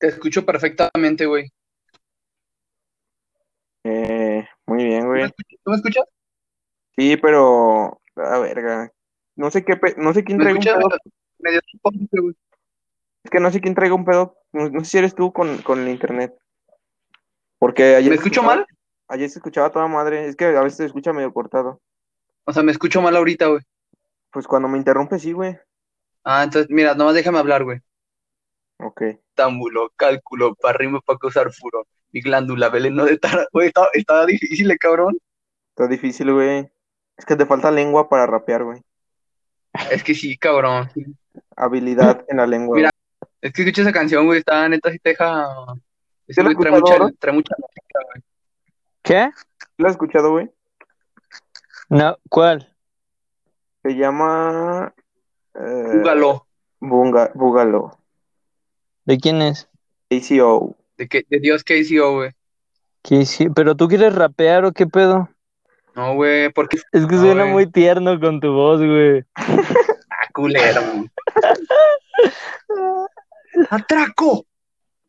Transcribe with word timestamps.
Te 0.00 0.08
escucho 0.08 0.44
perfectamente, 0.46 1.26
güey. 1.26 1.52
Eh, 3.84 4.46
muy 4.66 4.84
bien, 4.84 5.02
¿Tú 5.02 5.08
me 5.08 5.18
güey. 5.20 5.30
¿Tú 5.62 5.70
me 5.70 5.76
escuchas? 5.76 6.04
Sí, 6.96 7.16
pero, 7.18 8.00
a 8.16 8.38
verga. 8.38 8.90
No 9.36 9.50
sé 9.50 9.64
qué, 9.64 9.76
pe- 9.76 9.94
no 9.98 10.12
sé 10.14 10.24
quién 10.24 10.38
¿Me 10.38 10.44
traiga 10.44 10.58
un 10.58 10.64
escuchas 10.64 10.84
pedo. 10.88 10.98
medio 11.38 11.60
potente, 11.82 12.20
güey? 12.20 12.34
Es 13.24 13.30
que 13.30 13.40
no 13.40 13.50
sé 13.50 13.60
quién 13.60 13.74
traiga 13.74 13.94
un 13.94 14.04
pedo. 14.06 14.36
No, 14.52 14.68
no 14.70 14.80
sé 14.84 14.90
si 14.90 14.98
eres 14.98 15.14
tú 15.14 15.32
con, 15.32 15.58
con 15.58 15.80
el 15.80 15.88
internet. 15.88 16.34
Porque 17.58 17.96
ayer 17.96 18.08
¿Me 18.08 18.16
escucho 18.16 18.40
escuchaba, 18.40 18.56
mal? 18.56 18.66
ayer 19.08 19.28
se 19.28 19.38
escuchaba 19.38 19.70
toda 19.70 19.86
madre. 19.86 20.26
Es 20.26 20.36
que 20.36 20.46
a 20.46 20.62
veces 20.62 20.78
se 20.78 20.86
escucha 20.86 21.12
medio 21.12 21.32
cortado. 21.32 21.80
O 22.44 22.52
sea, 22.54 22.62
me 22.62 22.72
escucho 22.72 23.02
mal 23.02 23.16
ahorita, 23.16 23.48
güey. 23.48 23.60
Pues 24.30 24.46
cuando 24.46 24.66
me 24.68 24.78
interrumpe, 24.78 25.18
sí, 25.18 25.32
güey. 25.32 25.58
Ah, 26.24 26.44
entonces, 26.44 26.70
mira, 26.70 26.94
nomás 26.94 27.14
déjame 27.14 27.38
hablar, 27.38 27.64
güey. 27.64 27.80
Ok. 28.82 29.02
Támbulo, 29.34 29.92
cálculo, 29.96 30.54
para 30.54 30.74
arriba 30.74 31.00
para 31.00 31.18
causar 31.18 31.52
furor. 31.52 31.86
Mi 32.12 32.20
glándula, 32.20 32.68
veneno 32.68 33.04
de 33.04 33.18
tara. 33.18 33.46
Güey, 33.52 33.68
estaba, 33.68 33.88
estaba 33.92 34.26
difícil, 34.26 34.70
eh, 34.70 34.78
cabrón. 34.78 35.18
Está 35.70 35.86
difícil, 35.86 36.32
güey. 36.32 36.70
Es 37.16 37.24
que 37.24 37.36
te 37.36 37.46
falta 37.46 37.70
lengua 37.70 38.08
para 38.08 38.26
rapear, 38.26 38.64
güey. 38.64 38.82
Es 39.90 40.02
que 40.02 40.14
sí, 40.14 40.36
cabrón. 40.36 40.90
Habilidad 41.56 42.24
en 42.28 42.38
la 42.38 42.46
lengua, 42.46 42.76
Mira, 42.76 42.90
güey. 42.90 43.30
es 43.42 43.52
que 43.52 43.62
escuché 43.62 43.82
esa 43.82 43.92
canción, 43.92 44.26
güey. 44.26 44.40
Está 44.40 44.68
neta, 44.68 44.90
sí 44.90 44.98
te 44.98 45.10
deja. 45.10 45.46
¿Sí 46.26 46.32
Ese 46.32 46.42
lo 46.42 46.48
has 46.48 46.54
güey 46.54 46.64
trae 46.64 46.76
escuchado, 46.76 47.04
mucha, 47.04 47.16
trae 47.18 47.34
mucha 47.34 47.54
güey. 47.56 48.24
¿Qué? 49.02 49.30
¿Sí 49.36 49.66
lo 49.78 49.86
has 49.86 49.92
escuchado, 49.92 50.30
güey? 50.30 50.50
No, 51.88 52.16
¿cuál? 52.28 52.74
Se 53.82 53.96
llama... 53.96 54.94
Eh, 55.54 55.88
Júgalo. 55.92 56.46
Bunga, 56.80 57.30
Búgalo. 57.34 57.99
¿De 59.04 59.18
quién 59.18 59.42
es? 59.42 59.68
ACO. 60.10 60.76
De, 60.96 61.08
que, 61.08 61.24
de 61.28 61.40
Dios 61.40 61.64
que 61.64 61.78
hizo, 61.78 62.14
güey. 62.14 62.30
¿Pero 63.54 63.74
tú 63.74 63.88
quieres 63.88 64.14
rapear 64.14 64.64
o 64.64 64.72
qué 64.72 64.86
pedo? 64.86 65.28
No, 65.94 66.14
güey, 66.14 66.52
porque. 66.52 66.76
Es 66.92 67.06
que 67.06 67.16
No, 67.16 67.22
suena 67.22 67.46
muy 67.46 67.70
tierno 67.70 68.20
con 68.20 68.40
tu 68.40 68.52
voz, 68.52 68.80
güey. 68.80 69.24
Ah, 70.12 70.26
culero. 70.34 70.82
¡Atraco! 73.70 74.44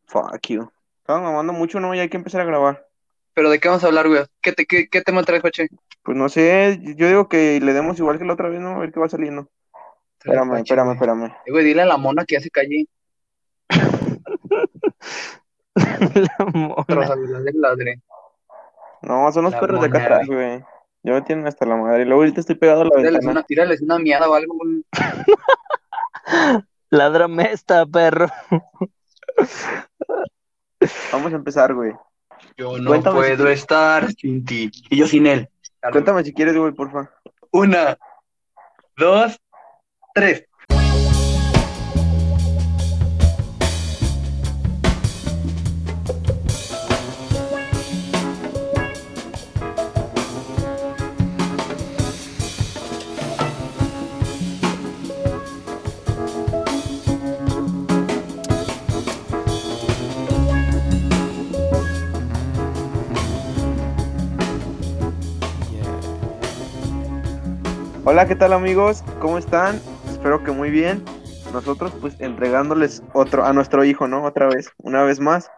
Fuck 0.05 0.47
you. 0.47 0.71
Estaban 0.99 1.23
mamando 1.23 1.51
mucho, 1.51 1.81
¿no? 1.81 1.93
Ya 1.93 2.03
hay 2.03 2.09
que 2.09 2.15
empezar 2.15 2.39
a 2.39 2.45
grabar. 2.45 2.87
¿Pero 3.33 3.49
de 3.49 3.59
qué 3.59 3.67
vamos 3.67 3.83
a 3.83 3.87
hablar, 3.87 4.07
güey? 4.07 4.23
¿Qué, 4.41 4.53
te, 4.53 4.65
qué, 4.65 4.87
qué 4.87 5.01
tema 5.01 5.23
traes, 5.23 5.41
Pache? 5.41 5.67
Pues 6.03 6.17
no 6.17 6.29
sé, 6.29 6.79
yo 6.95 7.07
digo 7.07 7.27
que 7.27 7.59
le 7.59 7.73
demos 7.73 7.99
igual 7.99 8.19
que 8.19 8.25
la 8.25 8.33
otra 8.33 8.47
vez, 8.47 8.61
¿no? 8.61 8.75
A 8.75 8.79
ver 8.79 8.93
qué 8.93 9.01
va 9.01 9.09
saliendo. 9.09 9.49
Espérame, 10.17 10.59
espérame, 10.59 10.93
espérame. 10.93 11.25
Eh, 11.45 11.51
güey, 11.51 11.65
dile 11.65 11.81
a 11.81 11.85
la 11.85 11.97
mona 11.97 12.23
que 12.25 12.35
ya 12.35 12.41
se 12.41 12.49
calle. 12.49 12.87
La 15.75 16.45
mona. 16.53 17.15
Ladre. 17.53 18.01
No, 19.01 19.31
son 19.31 19.43
los 19.45 19.53
La 19.53 19.59
perros 19.59 19.81
de 19.81 19.87
acá 19.87 20.03
atrás, 20.03 20.27
güey. 20.27 20.63
Ya 21.03 21.13
me 21.13 21.21
tienen 21.23 21.47
hasta 21.47 21.65
la 21.65 21.75
madre. 21.75 22.03
Y 22.03 22.05
luego 22.05 22.21
ahorita 22.21 22.41
estoy 22.41 22.55
pegado 22.55 22.81
a 22.81 22.85
la 22.85 22.89
Tírales 22.91 23.13
ventana. 23.13 23.31
una, 23.31 23.43
tírales 23.43 23.81
una 23.81 23.97
miada 23.99 24.29
o 24.29 24.33
algo, 24.35 24.55
güey. 24.57 24.85
Ládrame 26.89 27.51
esta, 27.51 27.85
perro. 27.85 28.27
Vamos 31.11 31.33
a 31.33 31.35
empezar, 31.35 31.73
güey. 31.73 31.93
Yo 32.57 32.77
no 32.77 32.89
Cuéntame 32.89 33.15
si 33.21 33.21
puedo 33.27 33.37
quieres. 33.37 33.59
estar 33.61 34.11
sin 34.13 34.45
ti. 34.45 34.69
Y 34.89 34.97
yo 34.97 35.07
sin 35.07 35.25
él. 35.25 35.49
Cuéntame 35.91 36.23
si 36.23 36.33
quieres, 36.33 36.55
güey, 36.57 36.73
porfa. 36.73 37.09
Una, 37.51 37.97
dos, 38.97 39.39
tres. 40.13 40.45
Hola, 68.11 68.27
¿qué 68.27 68.35
tal, 68.35 68.51
amigos? 68.51 69.05
¿Cómo 69.21 69.37
están? 69.37 69.79
Espero 70.09 70.43
que 70.43 70.51
muy 70.51 70.69
bien. 70.69 71.01
Nosotros, 71.53 71.93
pues, 72.01 72.19
entregándoles 72.19 73.01
otro, 73.13 73.45
a 73.45 73.53
nuestro 73.53 73.85
hijo, 73.85 74.05
¿no? 74.05 74.25
Otra 74.25 74.47
vez, 74.47 74.69
una 74.79 75.01
vez 75.03 75.21
más. 75.21 75.49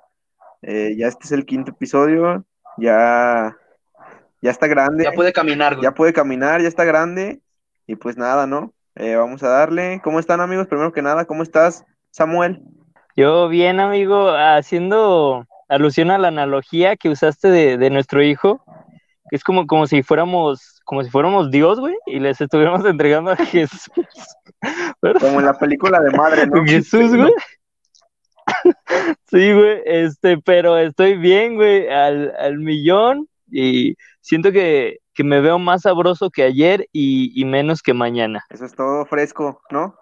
Eh, 0.62 0.94
ya 0.96 1.08
este 1.08 1.26
es 1.26 1.32
el 1.32 1.48
quinto 1.48 1.72
episodio. 1.72 2.46
Ya, 2.78 3.58
ya 4.40 4.52
está 4.52 4.68
grande. 4.68 5.04
Ya 5.04 5.14
puede 5.14 5.34
caminar, 5.34 5.74
güey. 5.74 5.84
ya 5.84 5.96
puede 5.96 6.14
caminar, 6.14 6.62
ya 6.62 6.68
está 6.68 6.84
grande. 6.84 7.42
Y 7.88 7.96
pues 7.96 8.18
nada, 8.18 8.46
¿no? 8.46 8.72
Eh, 8.98 9.16
vamos 9.16 9.42
a 9.42 9.50
darle. 9.50 10.00
¿Cómo 10.04 10.20
están, 10.20 10.40
amigos? 10.40 10.68
Primero 10.68 10.94
que 10.94 11.02
nada, 11.02 11.26
¿cómo 11.26 11.42
estás, 11.42 11.84
Samuel? 12.12 12.62
Yo 13.16 13.48
bien, 13.50 13.80
amigo, 13.80 14.30
haciendo 14.30 15.48
alusión 15.70 16.12
a 16.12 16.20
la 16.20 16.28
analogía 16.28 16.98
que 16.98 17.10
usaste 17.10 17.48
de, 17.48 17.80
de 17.80 17.90
nuestro 17.90 18.22
hijo, 18.22 18.64
que 19.32 19.38
es 19.38 19.44
como, 19.44 19.66
como 19.66 19.88
si 19.88 20.04
fuéramos, 20.04 20.73
como 20.84 21.04
si 21.04 21.10
fuéramos 21.10 21.52
Dios, 21.52 21.80
güey, 21.80 21.96
y 22.06 22.20
les 22.20 22.40
estuviéramos 22.42 22.86
entregando 22.86 23.32
a 23.32 23.36
Jesús. 23.36 23.90
¿Verdad? 25.02 25.22
Como 25.22 25.40
en 25.40 25.46
la 25.46 25.58
película 25.58 26.00
de 26.00 26.12
madre, 26.12 26.48
¿no? 26.48 26.64
Jesús, 26.66 27.16
güey. 27.16 27.34
Sí, 29.32 29.54
güey, 29.54 29.82
este, 29.86 30.38
pero 30.38 30.78
estoy 30.78 31.18
bien, 31.18 31.56
güey, 31.56 31.90
al, 31.90 32.36
al 32.38 32.60
millón 32.60 33.28
y 33.50 33.96
siento 34.22 34.52
que, 34.52 35.00
que 35.14 35.24
me 35.24 35.42
veo 35.42 35.58
más 35.58 35.84
sabroso 35.84 36.30
que 36.30 36.44
ayer 36.44 36.88
y, 36.92 37.32
y 37.40 37.46
menos 37.46 37.82
que 37.82 37.94
mañana, 37.94 38.44
Eso 38.50 38.66
es 38.66 38.76
todo 38.76 39.06
fresco, 39.06 39.62
¿no? 39.72 39.96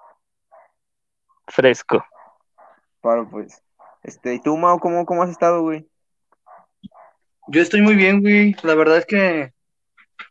fresco. 1.52 2.04
Claro, 3.02 3.28
pues. 3.30 3.62
Este, 4.04 4.34
¿y 4.36 4.42
tú, 4.42 4.58
Mau, 4.58 4.80
cómo, 4.80 5.06
cómo 5.06 5.24
has 5.24 5.30
estado, 5.30 5.62
güey? 5.62 5.88
Yo 7.48 7.62
estoy 7.62 7.82
muy 7.82 7.96
bien, 7.96 8.22
güey. 8.22 8.56
La 8.64 8.76
verdad 8.76 8.98
es 8.98 9.06
que. 9.06 9.54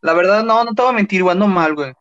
La 0.03 0.13
verdad, 0.15 0.45
no, 0.45 0.65
no 0.65 0.75
te 0.75 0.83
voy 0.83 0.91
a 0.91 0.95
mentir, 0.95 1.23
güey. 1.23 1.33
Ando 1.35 1.47
mal, 1.47 1.75
güey. 1.75 1.93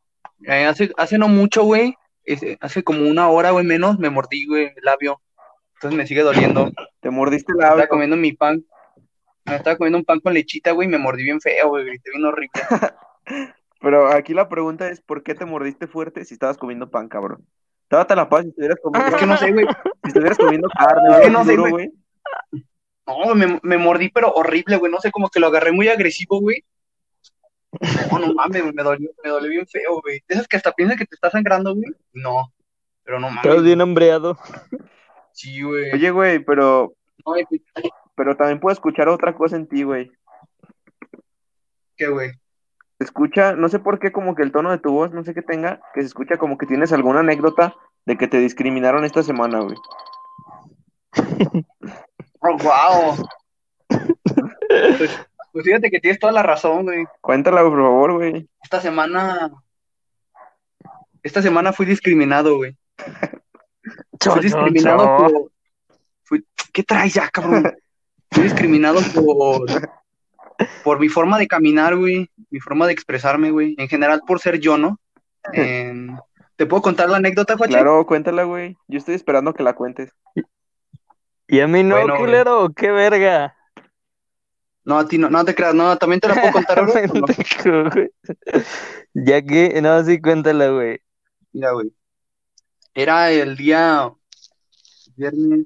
Eh, 0.46 0.66
hace, 0.66 0.92
hace 0.98 1.18
no 1.18 1.28
mucho, 1.28 1.64
güey. 1.64 1.96
ese- 2.24 2.58
Hace 2.62 2.84
como 2.84 3.02
una 3.08 3.30
hora, 3.30 3.52
güey, 3.52 3.66
menos, 3.66 3.98
me 4.00 4.10
mordí, 4.10 4.46
güey, 4.46 4.66
el 4.76 4.84
labio. 4.84 5.22
Entonces 5.76 5.98
me 5.98 6.06
sigue 6.08 6.22
doliendo. 6.24 6.72
Te 7.02 7.10
mordiste 7.10 7.52
el 7.54 7.58
Estaba 7.60 7.76
labio. 7.76 7.90
comiendo 7.90 8.16
mi 8.16 8.34
pan. 8.34 8.64
Me 9.46 9.56
estaba 9.56 9.78
comiendo 9.78 9.98
un 9.98 10.06
pan 10.06 10.20
con 10.20 10.34
lechita, 10.34 10.72
güey, 10.72 10.88
y 10.88 10.92
me 10.92 10.98
mordí 10.98 11.24
bien 11.24 11.42
feo, 11.42 11.70
güey. 11.70 11.86
Grité 11.86 12.12
bien 12.12 12.26
horrible. 12.26 12.52
Pero 13.82 14.08
aquí 14.12 14.34
la 14.34 14.50
pregunta 14.50 14.90
es, 14.90 15.00
¿por 15.02 15.24
qué 15.24 15.34
te 15.36 15.46
mordiste 15.46 15.88
fuerte 15.88 16.26
si 16.26 16.34
estabas 16.34 16.58
comiendo 16.58 16.90
pan, 16.92 17.08
cabrón? 17.08 17.46
Date 17.90 18.16
la 18.16 18.28
paz 18.30 18.44
si 18.44 18.50
estuvieras 18.50 18.78
comiendo, 18.84 19.10
Es 19.10 19.16
que 19.16 19.26
no 19.26 19.38
sé, 19.38 19.52
güey. 19.52 19.66
si 20.04 20.08
estuvieras 20.10 20.38
comiendo 20.38 20.68
carne, 20.70 21.10
Es 21.10 21.16
que 21.16 21.22
güey, 21.22 21.32
no 21.32 21.46
sé, 21.46 21.56
güey. 21.58 21.92
me, 23.36 23.60
me 23.64 23.78
mordí, 23.78 24.10
pero 24.10 24.32
horrible, 24.34 24.76
güey. 24.78 24.92
No 24.92 25.00
sé, 25.00 25.12
como 25.12 25.30
que 25.30 25.40
lo 25.40 25.48
agarré 25.48 25.72
muy 25.72 25.88
agresivo, 25.88 26.40
güey. 26.42 26.64
No, 28.12 28.20
no 28.20 28.34
mames, 28.34 28.74
me 28.74 28.84
dolió, 28.84 29.12
me 29.24 29.30
dolió 29.30 29.50
bien 29.50 29.68
feo, 29.68 30.02
güey. 30.02 30.24
Esas 30.28 30.48
que 30.48 30.58
hasta 30.58 30.72
piensas 30.74 30.98
que 30.98 31.06
te 31.06 31.16
está 31.16 31.30
sangrando, 31.30 31.76
güey. 31.76 31.92
No, 32.14 32.52
pero 33.04 33.20
no 33.20 33.28
Estás 33.30 33.46
mames. 33.46 33.64
bien 33.64 33.82
hambreado. 33.82 34.38
Sí, 35.32 35.62
güey. 35.62 35.92
Oye, 35.94 36.10
güey, 36.12 36.40
pero, 36.40 36.94
No, 37.26 37.34
güey, 37.34 37.46
pero 38.16 38.36
también 38.36 38.60
puedo 38.60 38.74
escuchar 38.74 39.08
otra 39.08 39.36
cosa 39.36 39.56
en 39.56 39.68
ti, 39.68 39.84
güey. 39.84 40.12
¿qué, 41.96 42.08
güey? 42.08 42.32
Se 42.98 43.04
escucha, 43.06 43.54
no 43.54 43.70
sé 43.70 43.80
por 43.80 44.00
qué, 44.00 44.12
como 44.12 44.36
que 44.36 44.42
el 44.44 44.52
tono 44.52 44.72
de 44.72 44.78
tu 44.80 44.92
voz, 44.92 45.12
no 45.12 45.24
sé 45.24 45.34
qué 45.34 45.42
tenga, 45.42 45.80
que 45.94 46.02
se 46.02 46.08
escucha 46.08 46.38
como 46.38 46.58
que 46.58 46.66
tienes 46.66 46.92
alguna 46.92 47.20
anécdota 47.22 47.76
de 48.06 48.18
que 48.18 48.28
te 48.28 48.40
discriminaron 48.40 49.06
esta 49.06 49.22
semana, 49.24 49.60
güey. 49.60 49.76
Oh, 52.42 52.58
wow. 52.58 53.16
Pues, 55.52 55.66
fíjate 55.66 55.90
que 55.90 56.00
tienes 56.00 56.20
toda 56.20 56.34
la 56.34 56.44
razón, 56.44 56.84
güey. 56.84 57.06
Cuéntala, 57.22 57.62
por 57.62 57.78
favor, 57.78 58.14
güey. 58.14 58.48
Esta 58.64 58.82
semana. 58.82 59.52
Esta 61.24 61.42
semana 61.42 61.74
fui 61.74 61.86
discriminado, 61.86 62.58
güey. 62.58 62.78
Fui 64.20 64.42
discriminado 64.42 65.18
por. 65.18 65.52
fui- 66.24 66.46
¿Qué 66.72 66.84
traes 66.84 67.14
ya, 67.14 67.30
cabrón? 67.30 67.74
Fui 68.32 68.44
discriminado 68.44 69.00
por. 69.14 69.66
Por 70.84 71.00
mi 71.00 71.08
forma 71.10 71.38
de 71.38 71.48
caminar, 71.48 71.96
güey. 71.96 72.30
Mi 72.50 72.60
forma 72.60 72.86
de 72.86 72.94
expresarme, 72.94 73.50
güey. 73.52 73.76
En 73.78 73.88
general, 73.88 74.22
por 74.28 74.40
ser 74.40 74.60
yo, 74.60 74.78
¿no? 74.78 75.00
En- 75.54 76.18
¿Te 76.58 76.66
puedo 76.66 76.82
contar 76.82 77.10
la 77.10 77.18
anécdota, 77.18 77.56
Juache? 77.56 77.72
Claro, 77.74 78.06
cuéntala, 78.06 78.44
güey. 78.44 78.76
Yo 78.90 78.98
estoy 78.98 79.16
esperando 79.16 79.54
que 79.54 79.64
la 79.64 79.74
cuentes. 79.74 80.12
Y 81.48 81.62
a 81.62 81.68
mí 81.68 81.84
no, 81.84 81.96
Bueno, 81.96 82.14
güey. 82.16 82.26
culero, 82.26 82.70
qué 82.76 82.92
verga. 82.92 83.56
No, 84.86 84.98
a 84.98 85.08
ti 85.08 85.18
no, 85.18 85.30
no 85.30 85.46
te 85.46 85.54
creas, 85.54 85.76
no, 85.76 85.98
también 85.98 86.20
te 86.20 86.28
la 86.28 86.36
puedo 86.36 86.52
contar, 86.54 86.86
güey. 87.94 88.12
Ya 89.14 89.42
que, 89.42 89.82
no, 89.82 90.04
sí, 90.04 90.22
cuéntala, 90.22 90.70
güey. 90.70 91.00
Mira, 91.52 91.72
güey. 91.72 91.92
Era 92.94 93.32
el 93.32 93.58
día 93.58 94.12
viernes. 95.16 95.66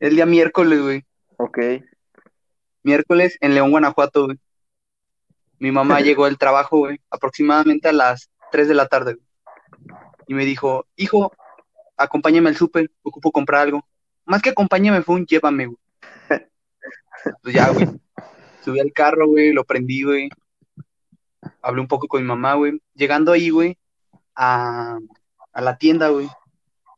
El 0.00 0.16
día 0.16 0.26
miércoles, 0.26 0.80
güey. 0.80 1.04
Ok. 1.36 1.58
Miércoles 2.82 3.36
en 3.40 3.54
León, 3.54 3.70
Guanajuato, 3.70 4.26
güey. 4.26 4.38
Mi 5.58 5.70
mamá 5.70 6.00
llegó 6.00 6.24
del 6.26 6.38
trabajo, 6.38 6.78
güey, 6.78 7.00
aproximadamente 7.10 7.88
a 7.88 7.92
las 7.92 8.30
3 8.52 8.68
de 8.68 8.74
la 8.74 8.86
tarde. 8.86 9.14
güey. 9.14 9.26
Y 10.26 10.34
me 10.34 10.44
dijo, 10.44 10.86
hijo, 10.96 11.32
acompáñame 11.96 12.48
al 12.48 12.56
súper, 12.56 12.90
ocupo 13.02 13.30
comprar 13.30 13.62
algo. 13.62 13.86
Más 14.24 14.42
que 14.42 14.50
acompáñame 14.50 15.02
fue 15.02 15.16
un 15.16 15.26
llévame, 15.26 15.66
güey. 15.66 15.78
Pues 17.42 17.54
ya, 17.54 17.70
güey. 17.70 17.88
Subí 18.64 18.80
al 18.80 18.92
carro, 18.92 19.28
güey, 19.28 19.52
lo 19.52 19.64
prendí, 19.64 20.04
güey. 20.04 20.30
Hablé 21.60 21.82
un 21.82 21.88
poco 21.88 22.08
con 22.08 22.22
mi 22.22 22.26
mamá, 22.26 22.54
güey. 22.54 22.80
Llegando 22.94 23.32
ahí, 23.32 23.50
güey, 23.50 23.76
a, 24.34 24.98
a 25.52 25.60
la 25.60 25.76
tienda, 25.76 26.08
güey. 26.08 26.28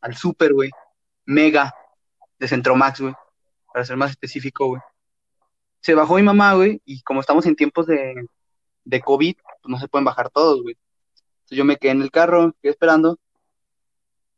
Al 0.00 0.14
súper, 0.14 0.54
güey. 0.54 0.70
Mega 1.24 1.74
de 2.38 2.46
Centromax, 2.46 3.00
güey. 3.00 3.14
Para 3.72 3.84
ser 3.84 3.96
más 3.96 4.10
específico, 4.10 4.68
güey. 4.68 4.80
Se 5.80 5.94
bajó 5.94 6.14
mi 6.14 6.22
mamá, 6.22 6.54
güey, 6.54 6.80
y 6.84 7.02
como 7.02 7.20
estamos 7.20 7.46
en 7.46 7.56
tiempos 7.56 7.86
de, 7.86 8.14
de 8.84 9.00
COVID, 9.00 9.36
pues 9.62 9.70
no 9.70 9.78
se 9.78 9.88
pueden 9.88 10.04
bajar 10.04 10.30
todos, 10.30 10.62
güey. 10.62 10.76
Entonces 11.38 11.58
yo 11.58 11.64
me 11.64 11.76
quedé 11.76 11.92
en 11.92 12.02
el 12.02 12.10
carro, 12.10 12.54
quedé 12.62 12.70
esperando. 12.70 13.18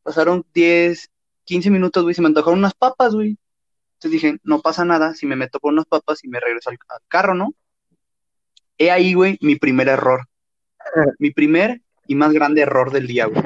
Pasaron 0.02 0.46
10, 0.54 1.10
15 1.44 1.70
minutos, 1.70 2.02
güey, 2.02 2.14
se 2.14 2.22
me 2.22 2.28
antojaron 2.28 2.58
unas 2.58 2.74
papas, 2.74 3.14
güey. 3.14 3.36
Entonces 3.98 4.12
dije, 4.12 4.38
no 4.44 4.60
pasa 4.60 4.84
nada 4.84 5.14
si 5.14 5.26
me 5.26 5.34
meto 5.34 5.58
por 5.58 5.72
unas 5.72 5.86
papas 5.86 6.22
y 6.22 6.28
me 6.28 6.38
regreso 6.38 6.70
al, 6.70 6.78
al 6.88 7.00
carro, 7.08 7.34
¿no? 7.34 7.52
He 8.78 8.92
ahí, 8.92 9.12
güey, 9.12 9.38
mi 9.40 9.56
primer 9.56 9.88
error. 9.88 10.28
Mi 11.18 11.32
primer 11.32 11.82
y 12.06 12.14
más 12.14 12.32
grande 12.32 12.62
error 12.62 12.92
del 12.92 13.08
día, 13.08 13.26
güey. 13.26 13.42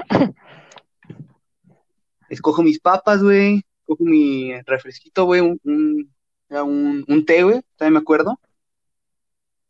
Escojo 2.28 2.62
mis 2.62 2.78
papas, 2.78 3.22
güey. 3.22 3.62
Cojo 3.86 4.04
mi 4.04 4.52
refresquito, 4.62 5.24
güey. 5.24 5.40
Un, 5.40 5.58
un, 5.64 7.04
un 7.08 7.24
té, 7.24 7.42
güey. 7.42 7.62
También 7.76 7.94
me 7.94 8.00
acuerdo. 8.00 8.38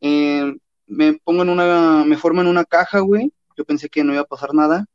Eh, 0.00 0.52
me 0.86 1.14
pongo 1.14 1.42
en 1.42 1.48
una, 1.48 2.04
me 2.04 2.16
formo 2.16 2.40
en 2.40 2.48
una 2.48 2.64
caja, 2.64 2.98
güey. 2.98 3.32
Yo 3.56 3.64
pensé 3.64 3.88
que 3.88 4.02
no 4.02 4.12
iba 4.12 4.22
a 4.22 4.26
pasar 4.26 4.52
nada. 4.52 4.86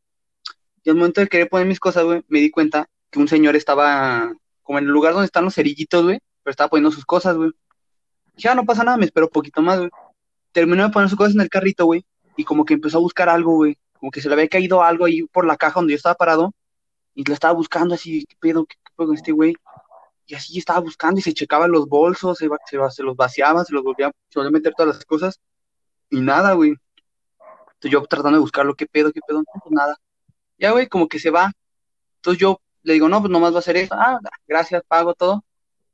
Y 0.83 0.89
al 0.89 0.97
momento 0.97 1.21
de 1.21 1.27
querer 1.27 1.49
poner 1.49 1.65
mis 1.65 1.79
cosas, 1.79 2.03
güey, 2.03 2.23
me 2.27 2.39
di 2.39 2.51
cuenta 2.51 2.89
que 3.09 3.19
un 3.19 3.29
señor 3.29 3.55
estaba 3.55 4.33
como 4.67 4.79
en 4.79 4.85
el 4.85 4.91
lugar 4.91 5.13
donde 5.13 5.27
están 5.27 5.45
los 5.45 5.55
cerillitos, 5.55 6.03
güey, 6.03 6.19
pero 6.43 6.51
estaba 6.51 6.69
poniendo 6.69 6.91
sus 6.91 7.05
cosas, 7.05 7.37
güey. 7.37 7.51
Dije, 8.35 8.49
ah, 8.49 8.55
no 8.55 8.65
pasa 8.65 8.83
nada, 8.83 8.97
me 8.97 9.05
espero 9.05 9.27
un 9.27 9.31
poquito 9.31 9.61
más, 9.61 9.79
güey. 9.79 9.89
Terminó 10.51 10.83
de 10.83 10.89
poner 10.89 11.07
sus 11.07 11.17
cosas 11.17 11.35
en 11.35 11.39
el 11.41 11.47
carrito, 11.47 11.85
güey, 11.85 12.03
y 12.35 12.43
como 12.43 12.65
que 12.65 12.73
empezó 12.73 12.97
a 12.97 13.01
buscar 13.01 13.29
algo, 13.29 13.55
güey. 13.55 13.77
Como 13.93 14.11
que 14.11 14.19
se 14.19 14.27
le 14.27 14.33
había 14.33 14.49
caído 14.49 14.83
algo 14.83 15.05
ahí 15.05 15.23
por 15.23 15.47
la 15.47 15.55
caja 15.55 15.79
donde 15.79 15.93
yo 15.93 15.95
estaba 15.95 16.15
parado, 16.15 16.53
y 17.15 17.23
lo 17.23 17.33
estaba 17.33 17.53
buscando 17.53 17.95
así, 17.95 18.25
¿qué 18.25 18.35
pedo? 18.41 18.65
¿Qué, 18.65 18.75
pedo 18.97 19.07
con 19.07 19.15
este 19.15 19.31
güey? 19.31 19.55
Y 20.25 20.35
así 20.35 20.57
estaba 20.59 20.79
buscando 20.79 21.17
y 21.21 21.23
se 21.23 21.33
checaba 21.33 21.69
los 21.69 21.87
bolsos, 21.87 22.37
se, 22.37 22.49
se 22.93 23.03
los 23.03 23.15
vaciaba, 23.15 23.63
se 23.63 23.73
los 23.73 23.83
volvía, 23.83 24.11
se 24.27 24.37
volvía 24.37 24.49
a 24.49 24.51
meter 24.51 24.73
todas 24.75 24.95
las 24.97 25.05
cosas, 25.05 25.39
y 26.09 26.19
nada, 26.19 26.53
güey. 26.55 26.71
Entonces 26.71 27.91
yo 27.91 28.03
tratando 28.05 28.37
de 28.37 28.41
buscarlo, 28.41 28.75
¿qué 28.75 28.85
pedo? 28.85 29.13
¿Qué 29.13 29.21
pedo? 29.25 29.37
No, 29.39 29.61
pues 29.63 29.71
nada. 29.71 29.95
Ya, 30.57 30.71
güey, 30.71 30.87
como 30.87 31.07
que 31.07 31.19
se 31.19 31.29
va. 31.29 31.53
Entonces 32.17 32.41
yo 32.41 32.59
le 32.87 32.93
digo, 32.93 33.09
no, 33.09 33.19
pues 33.19 33.29
nomás 33.29 33.51
va 33.51 33.57
a 33.57 33.59
hacer 33.59 33.75
eso. 33.75 33.93
Ah, 33.93 34.17
gracias, 34.47 34.81
pago 34.87 35.13
todo. 35.13 35.43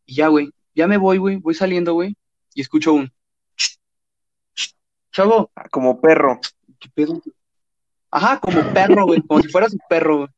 Y 0.05 0.13
ya, 0.15 0.27
güey, 0.27 0.51
ya 0.75 0.87
me 0.87 0.97
voy, 0.97 1.17
güey, 1.17 1.37
voy 1.37 1.55
saliendo, 1.55 1.93
güey, 1.93 2.15
y 2.53 2.61
escucho 2.61 2.93
un... 2.93 3.11
Chavo, 5.11 5.51
Como 5.71 5.99
perro. 5.99 6.39
¿qué 6.79 6.89
pedo? 6.93 7.19
Ajá, 8.11 8.39
como 8.39 8.61
perro, 8.73 9.05
güey, 9.05 9.21
como 9.21 9.41
si 9.41 9.47
fuera 9.49 9.67
su 9.69 9.77
perro, 9.89 10.17
güey. 10.17 10.29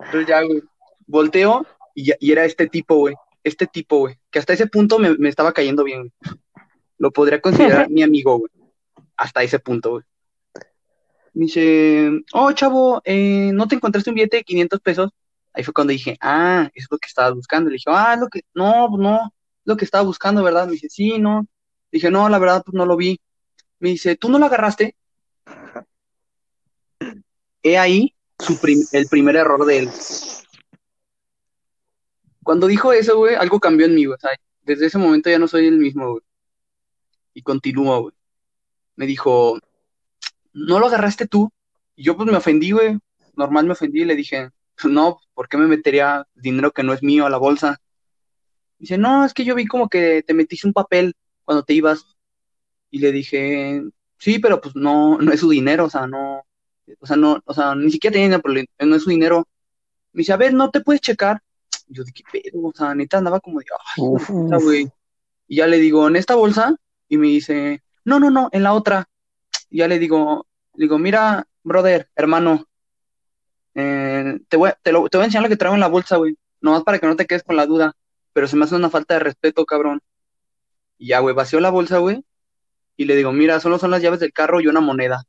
Entonces 0.00 0.26
ya, 0.26 0.42
güey, 0.42 0.60
volteo 1.06 1.64
y, 1.94 2.06
ya- 2.06 2.16
y 2.18 2.32
era 2.32 2.44
este 2.44 2.66
tipo, 2.66 2.96
güey, 2.96 3.14
este 3.44 3.66
tipo, 3.68 3.98
güey, 3.98 4.18
que 4.30 4.38
hasta 4.40 4.54
ese 4.54 4.66
punto 4.66 4.98
me, 4.98 5.16
me 5.18 5.28
estaba 5.28 5.52
cayendo 5.52 5.84
bien, 5.84 6.00
güey. 6.00 6.12
Lo 6.98 7.12
podría 7.12 7.40
considerar 7.40 7.88
mi 7.90 8.02
amigo, 8.02 8.38
güey, 8.38 8.50
hasta 9.16 9.42
ese 9.44 9.58
punto, 9.60 9.90
güey. 9.90 10.04
Me 11.34 11.44
dice, 11.44 12.10
oh, 12.32 12.50
chavo, 12.52 13.02
eh, 13.04 13.50
¿no 13.52 13.68
te 13.68 13.74
encontraste 13.76 14.10
un 14.10 14.14
billete 14.14 14.38
de 14.38 14.44
500 14.44 14.80
pesos? 14.80 15.10
Ahí 15.56 15.64
fue 15.64 15.72
cuando 15.72 15.92
dije, 15.92 16.18
ah, 16.20 16.70
es 16.74 16.86
lo 16.90 16.98
que 16.98 17.06
estabas 17.08 17.34
buscando. 17.34 17.70
Le 17.70 17.76
dije, 17.76 17.88
ah, 17.88 18.14
lo 18.16 18.28
que, 18.28 18.42
no, 18.52 18.88
pues 18.90 19.00
no, 19.00 19.16
es 19.16 19.62
lo 19.64 19.76
que 19.76 19.86
estaba 19.86 20.04
buscando, 20.04 20.42
¿verdad? 20.42 20.66
Me 20.66 20.72
dice, 20.72 20.88
sí, 20.90 21.18
no. 21.18 21.46
Dije, 21.90 22.10
no, 22.10 22.28
la 22.28 22.38
verdad, 22.38 22.62
pues 22.62 22.74
no 22.74 22.84
lo 22.84 22.94
vi. 22.94 23.18
Me 23.78 23.88
dice, 23.88 24.16
¿tú 24.16 24.28
no 24.28 24.38
lo 24.38 24.44
agarraste? 24.46 24.96
He 27.62 27.78
ahí 27.78 28.14
su 28.38 28.58
el 28.92 29.08
primer 29.08 29.36
error 29.36 29.64
de 29.64 29.78
él. 29.78 29.90
Cuando 32.42 32.66
dijo 32.66 32.92
eso, 32.92 33.16
güey, 33.16 33.34
algo 33.34 33.58
cambió 33.58 33.86
en 33.86 33.94
mí, 33.94 34.04
güey. 34.04 34.18
Desde 34.62 34.86
ese 34.86 34.98
momento 34.98 35.30
ya 35.30 35.38
no 35.38 35.48
soy 35.48 35.68
el 35.68 35.78
mismo, 35.78 36.10
güey. 36.10 36.22
Y 37.32 37.40
continúa, 37.40 37.98
güey. 37.98 38.14
Me 38.94 39.06
dijo, 39.06 39.58
¿no 40.52 40.78
lo 40.78 40.86
agarraste 40.86 41.26
tú? 41.26 41.50
Y 41.96 42.04
yo 42.04 42.14
pues 42.14 42.30
me 42.30 42.36
ofendí, 42.36 42.72
güey. 42.72 42.98
Normal 43.36 43.64
me 43.64 43.72
ofendí 43.72 44.02
y 44.02 44.04
le 44.04 44.16
dije, 44.16 44.50
no, 44.84 45.20
¿por 45.34 45.48
qué 45.48 45.56
me 45.56 45.66
metería 45.66 46.26
dinero 46.34 46.72
que 46.72 46.82
no 46.82 46.92
es 46.92 47.02
mío 47.02 47.26
a 47.26 47.30
la 47.30 47.38
bolsa? 47.38 47.80
Dice, 48.78 48.98
no, 48.98 49.24
es 49.24 49.32
que 49.32 49.44
yo 49.44 49.54
vi 49.54 49.66
como 49.66 49.88
que 49.88 50.22
te 50.22 50.34
metiste 50.34 50.66
un 50.66 50.72
papel 50.72 51.14
cuando 51.44 51.64
te 51.64 51.72
ibas. 51.72 52.16
Y 52.90 52.98
le 52.98 53.12
dije, 53.12 53.82
sí, 54.18 54.38
pero 54.38 54.60
pues 54.60 54.76
no, 54.76 55.18
no 55.18 55.32
es 55.32 55.40
su 55.40 55.48
dinero, 55.48 55.86
o 55.86 55.90
sea, 55.90 56.06
no, 56.06 56.42
o 57.00 57.06
sea, 57.06 57.16
no, 57.16 57.42
o 57.44 57.54
sea, 57.54 57.74
ni 57.74 57.90
siquiera 57.90 58.12
tenía 58.12 58.26
dinero, 58.38 58.42
pero 58.42 58.88
no 58.88 58.96
es 58.96 59.02
su 59.02 59.10
dinero. 59.10 59.48
Me 60.12 60.20
dice, 60.20 60.32
a 60.32 60.36
ver, 60.36 60.54
¿no 60.54 60.70
te 60.70 60.80
puedes 60.80 61.00
checar? 61.00 61.42
Y 61.88 61.94
yo 61.94 62.04
de 62.04 62.12
qué 62.12 62.22
pedo, 62.30 62.66
o 62.66 62.72
sea, 62.74 62.94
neta 62.94 63.18
andaba 63.18 63.40
como 63.40 63.60
de, 63.60 63.66
ay, 63.96 64.04
Uf, 64.04 64.26
puta, 64.26 64.56
güey. 64.56 64.88
Y 65.48 65.56
ya 65.56 65.66
le 65.66 65.78
digo, 65.78 66.06
¿en 66.08 66.16
esta 66.16 66.34
bolsa? 66.34 66.74
Y 67.08 67.18
me 67.18 67.28
dice, 67.28 67.82
no, 68.04 68.18
no, 68.20 68.30
no, 68.30 68.48
en 68.52 68.62
la 68.62 68.72
otra. 68.72 69.08
Y 69.70 69.78
ya 69.78 69.88
le 69.88 69.98
digo, 69.98 70.46
le 70.74 70.84
digo, 70.84 70.98
mira, 70.98 71.46
brother, 71.62 72.08
hermano, 72.14 72.66
eh, 73.76 74.40
te 74.48 74.56
voy, 74.56 74.70
te, 74.82 74.90
lo- 74.92 75.08
te 75.08 75.18
voy 75.18 75.22
a 75.22 75.26
enseñar 75.26 75.44
lo 75.44 75.48
que 75.48 75.56
traigo 75.56 75.74
en 75.74 75.80
la 75.80 75.88
bolsa, 75.88 76.16
güey. 76.16 76.36
Nomás 76.60 76.82
para 76.82 76.98
que 76.98 77.06
no 77.06 77.14
te 77.16 77.26
quedes 77.26 77.44
con 77.44 77.56
la 77.56 77.66
duda. 77.66 77.94
Pero 78.32 78.48
se 78.48 78.56
me 78.56 78.64
hace 78.64 78.74
una 78.74 78.90
falta 78.90 79.14
de 79.14 79.20
respeto, 79.20 79.64
cabrón. 79.64 80.00
Y 80.98 81.08
ya, 81.08 81.20
güey, 81.20 81.34
vació 81.34 81.60
la 81.60 81.70
bolsa, 81.70 81.98
güey. 81.98 82.24
Y 82.96 83.04
le 83.04 83.14
digo, 83.16 83.32
mira, 83.32 83.60
solo 83.60 83.78
son 83.78 83.90
las 83.92 84.02
llaves 84.02 84.20
del 84.20 84.32
carro 84.32 84.60
y 84.60 84.66
una 84.66 84.80
moneda. 84.80 85.24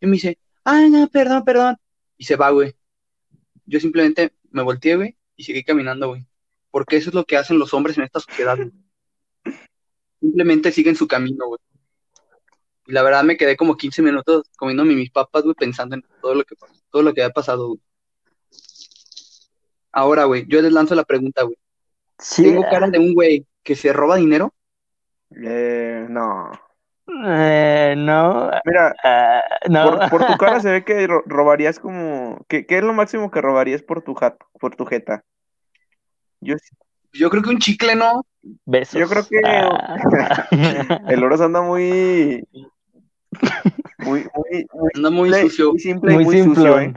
Y 0.00 0.06
me 0.06 0.12
dice, 0.12 0.38
ay, 0.64 0.90
no, 0.90 1.08
perdón, 1.08 1.44
perdón. 1.44 1.76
Y 2.16 2.24
se 2.24 2.36
va, 2.36 2.50
güey. 2.50 2.74
Yo 3.66 3.78
simplemente 3.80 4.32
me 4.50 4.62
volteé, 4.62 4.96
güey, 4.96 5.16
y 5.36 5.44
seguí 5.44 5.62
caminando, 5.62 6.08
güey. 6.08 6.26
Porque 6.70 6.96
eso 6.96 7.10
es 7.10 7.14
lo 7.14 7.24
que 7.24 7.36
hacen 7.36 7.58
los 7.58 7.72
hombres 7.74 7.98
en 7.98 8.04
esta 8.04 8.20
sociedad, 8.20 8.56
güey. 8.56 8.70
Simplemente 10.20 10.72
siguen 10.72 10.96
su 10.96 11.06
camino, 11.06 11.46
güey. 11.46 11.60
Y 12.86 12.92
la 12.92 13.02
verdad 13.02 13.24
me 13.24 13.36
quedé 13.36 13.56
como 13.56 13.76
15 13.76 14.02
minutos 14.02 14.44
comiéndome 14.56 14.94
mis 14.94 15.10
papas, 15.10 15.42
güey, 15.42 15.54
pensando 15.54 15.94
en 15.94 16.04
todo 16.20 16.34
lo 16.34 16.44
que 16.44 16.56
pasó, 16.56 16.79
todo 16.90 17.02
lo 17.02 17.14
que 17.14 17.22
había 17.22 17.32
pasado, 17.32 17.68
güey. 17.68 17.80
Ahora, 19.92 20.24
güey, 20.24 20.46
yo 20.48 20.62
les 20.62 20.72
lanzo 20.72 20.94
la 20.94 21.04
pregunta, 21.04 21.42
güey. 21.42 21.56
Sí, 22.18 22.44
¿Tengo 22.44 22.62
cara 22.70 22.88
de 22.88 22.98
un 22.98 23.14
güey 23.14 23.46
que 23.62 23.74
se 23.74 23.92
roba 23.92 24.16
dinero? 24.16 24.52
Eh, 25.42 26.06
no. 26.08 26.50
eh, 27.26 27.94
no, 27.96 28.50
Mira, 28.64 28.94
ah, 29.02 29.42
no. 29.68 29.98
por, 29.98 30.10
por 30.10 30.26
tu 30.26 30.36
cara 30.36 30.60
se 30.60 30.70
ve 30.70 30.84
que 30.84 31.06
ro- 31.06 31.22
robarías 31.26 31.78
como... 31.80 32.44
¿Qué, 32.48 32.66
qué 32.66 32.78
es 32.78 32.84
lo 32.84 32.92
máximo 32.92 33.30
que 33.30 33.40
robarías 33.40 33.82
por 33.82 34.02
tu, 34.02 34.14
jat, 34.14 34.36
por 34.60 34.76
tu 34.76 34.84
jeta? 34.86 35.24
Yo, 36.40 36.54
Yo 37.12 37.30
creo 37.30 37.42
que 37.42 37.50
un 37.50 37.58
chicle, 37.58 37.94
¿no? 37.96 38.24
Besos. 38.64 39.00
yo 39.00 39.08
creo 39.08 39.26
que 39.26 39.40
Ah. 39.44 40.48
el 41.08 41.24
Oros 41.24 41.40
anda 41.40 41.62
muy... 41.62 42.46
Muy, 44.04 44.26
muy, 44.34 44.66
muy 44.72 44.90
Anda 44.94 45.10
muy 45.10 45.30
simple, 45.30 45.48
sucio, 45.48 45.70
muy 45.70 45.80
simple 45.80 46.12
y 46.12 46.14
Muy 46.16 46.24
muy 46.24 46.42
sucio. 46.42 46.80
¿eh? 46.80 46.94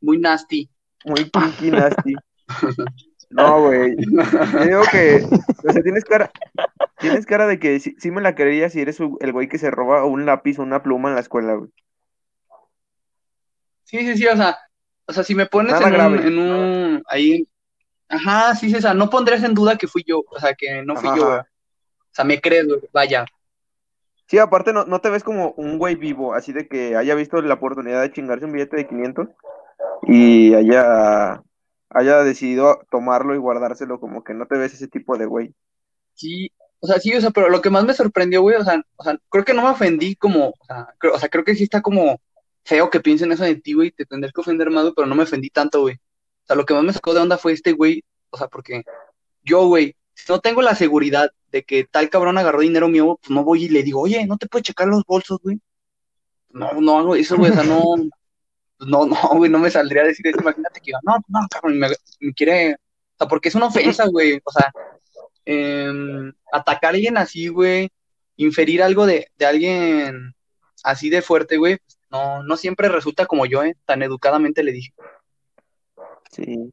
muy 0.00 0.18
nasty. 0.18 0.70
Muy 1.04 1.30
kinky 1.30 1.70
nasty. 1.70 2.14
No, 3.30 3.60
güey. 3.60 3.96
Yo 3.96 4.64
digo 4.64 4.82
que, 4.90 5.26
o 5.68 5.72
sea, 5.72 5.82
tienes 5.82 6.04
cara, 6.04 6.30
tienes 6.98 7.26
cara 7.26 7.46
de 7.46 7.58
que 7.58 7.80
sí, 7.80 7.96
sí 7.98 8.10
me 8.10 8.20
la 8.22 8.34
creería 8.34 8.70
si 8.70 8.80
eres 8.80 8.98
el 9.00 9.32
güey 9.32 9.48
que 9.48 9.58
se 9.58 9.70
roba 9.70 10.04
un 10.04 10.26
lápiz 10.26 10.58
o 10.58 10.62
una 10.62 10.82
pluma 10.82 11.08
en 11.08 11.16
la 11.16 11.22
escuela, 11.22 11.54
güey. 11.54 11.70
Sí, 13.82 13.98
sí, 13.98 14.16
sí, 14.16 14.26
o 14.26 14.36
sea, 14.36 14.56
o 15.06 15.12
sea, 15.12 15.22
si 15.22 15.34
me 15.34 15.46
pones 15.46 15.74
en 15.74 15.84
un, 15.84 15.92
grave. 15.92 16.26
en 16.26 16.38
un, 16.38 17.02
ahí, 17.08 17.48
ajá, 18.08 18.54
sí, 18.54 18.70
sí, 18.70 18.76
o 18.76 18.80
sea, 18.80 18.94
no 18.94 19.10
pondrías 19.10 19.42
en 19.42 19.54
duda 19.54 19.76
que 19.76 19.86
fui 19.86 20.04
yo, 20.06 20.24
o 20.28 20.40
sea, 20.40 20.54
que 20.54 20.82
no 20.82 20.96
fui 20.96 21.08
Ajá, 21.08 21.16
yo, 21.16 21.32
ajá. 21.32 21.48
O 22.00 22.14
sea, 22.16 22.24
me 22.24 22.40
crees, 22.40 22.66
güey, 22.66 22.80
vaya. 22.92 23.26
Sí, 24.26 24.38
aparte 24.38 24.72
no, 24.72 24.84
no 24.84 25.00
te 25.00 25.10
ves 25.10 25.22
como 25.22 25.52
un 25.56 25.78
güey 25.78 25.94
vivo, 25.94 26.34
así 26.34 26.52
de 26.52 26.66
que 26.66 26.96
haya 26.96 27.14
visto 27.14 27.40
la 27.40 27.54
oportunidad 27.54 28.02
de 28.02 28.12
chingarse 28.12 28.44
un 28.44 28.52
billete 28.52 28.76
de 28.76 28.88
500 28.88 29.28
y 30.02 30.54
haya, 30.54 31.42
haya 31.90 32.24
decidido 32.24 32.80
tomarlo 32.90 33.34
y 33.34 33.38
guardárselo, 33.38 34.00
como 34.00 34.24
que 34.24 34.34
no 34.34 34.46
te 34.46 34.58
ves 34.58 34.74
ese 34.74 34.88
tipo 34.88 35.16
de 35.16 35.26
güey. 35.26 35.54
Sí, 36.14 36.50
o 36.80 36.86
sea, 36.86 36.98
sí, 36.98 37.14
o 37.14 37.20
sea, 37.20 37.30
pero 37.30 37.48
lo 37.48 37.60
que 37.62 37.70
más 37.70 37.84
me 37.84 37.94
sorprendió, 37.94 38.42
güey, 38.42 38.56
o 38.56 38.64
sea, 38.64 38.82
o 38.96 39.04
sea, 39.04 39.18
creo 39.28 39.44
que 39.44 39.54
no 39.54 39.62
me 39.62 39.70
ofendí 39.70 40.16
como, 40.16 40.48
o 40.48 40.64
sea, 40.66 40.94
creo, 40.98 41.14
o 41.14 41.18
sea, 41.18 41.28
creo 41.28 41.44
que 41.44 41.54
sí 41.54 41.64
está 41.64 41.82
como 41.82 42.20
feo 42.64 42.90
que 42.90 43.00
piensen 43.00 43.32
eso 43.32 43.44
de 43.44 43.56
ti, 43.56 43.74
güey, 43.74 43.92
te 43.92 44.06
tendrás 44.06 44.32
que 44.32 44.40
ofender 44.40 44.70
más, 44.70 44.92
pero 44.94 45.06
no 45.06 45.14
me 45.14 45.22
ofendí 45.22 45.50
tanto, 45.50 45.82
güey. 45.82 45.94
O 45.96 46.46
sea, 46.46 46.56
lo 46.56 46.64
que 46.64 46.74
más 46.74 46.82
me 46.84 46.92
sacó 46.92 47.14
de 47.14 47.20
onda 47.20 47.38
fue 47.38 47.52
este 47.52 47.72
güey 47.72 48.04
O 48.30 48.36
sea, 48.38 48.48
porque 48.48 48.84
yo, 49.44 49.66
güey, 49.66 49.96
si 50.16 50.32
no 50.32 50.40
tengo 50.40 50.62
la 50.62 50.74
seguridad 50.74 51.30
de 51.52 51.62
que 51.62 51.84
tal 51.84 52.08
cabrón 52.08 52.38
agarró 52.38 52.60
dinero 52.60 52.88
mío, 52.88 53.18
pues 53.20 53.30
no 53.30 53.44
voy 53.44 53.64
y 53.64 53.68
le 53.68 53.82
digo, 53.82 54.00
oye, 54.00 54.26
¿no 54.26 54.38
te 54.38 54.46
puedes 54.46 54.64
checar 54.64 54.88
los 54.88 55.04
bolsos, 55.04 55.38
güey? 55.42 55.60
No, 56.50 56.72
no 56.80 56.98
hago 56.98 57.14
eso, 57.14 57.36
güey, 57.36 57.50
o 57.50 57.54
sea, 57.54 57.64
no, 57.64 57.82
no, 58.80 59.06
no, 59.06 59.16
güey, 59.34 59.50
no 59.50 59.58
me 59.58 59.70
saldría 59.70 60.02
a 60.02 60.06
decir 60.06 60.26
eso, 60.26 60.40
imagínate 60.40 60.80
que, 60.80 60.92
no, 60.92 61.16
no, 61.28 61.46
cabrón, 61.50 61.78
me, 61.78 61.88
quiere, 62.34 62.74
o 62.74 63.18
sea, 63.18 63.28
porque 63.28 63.50
es 63.50 63.54
una 63.54 63.66
ofensa, 63.66 64.06
güey, 64.06 64.40
o 64.42 64.50
sea, 64.50 64.72
em, 65.44 66.32
atacar 66.50 66.92
a 66.92 66.94
alguien 66.94 67.18
así, 67.18 67.48
güey, 67.48 67.90
inferir 68.36 68.82
algo 68.82 69.04
de, 69.04 69.28
de 69.36 69.46
alguien 69.46 70.34
así 70.82 71.10
de 71.10 71.20
fuerte, 71.20 71.58
güey, 71.58 71.76
pues, 71.76 71.98
no, 72.10 72.42
no 72.42 72.56
siempre 72.56 72.88
resulta 72.88 73.26
como 73.26 73.44
yo, 73.44 73.62
¿eh? 73.62 73.76
Tan 73.84 74.02
educadamente 74.02 74.62
le 74.62 74.72
dije. 74.72 74.94
Sí. 76.30 76.72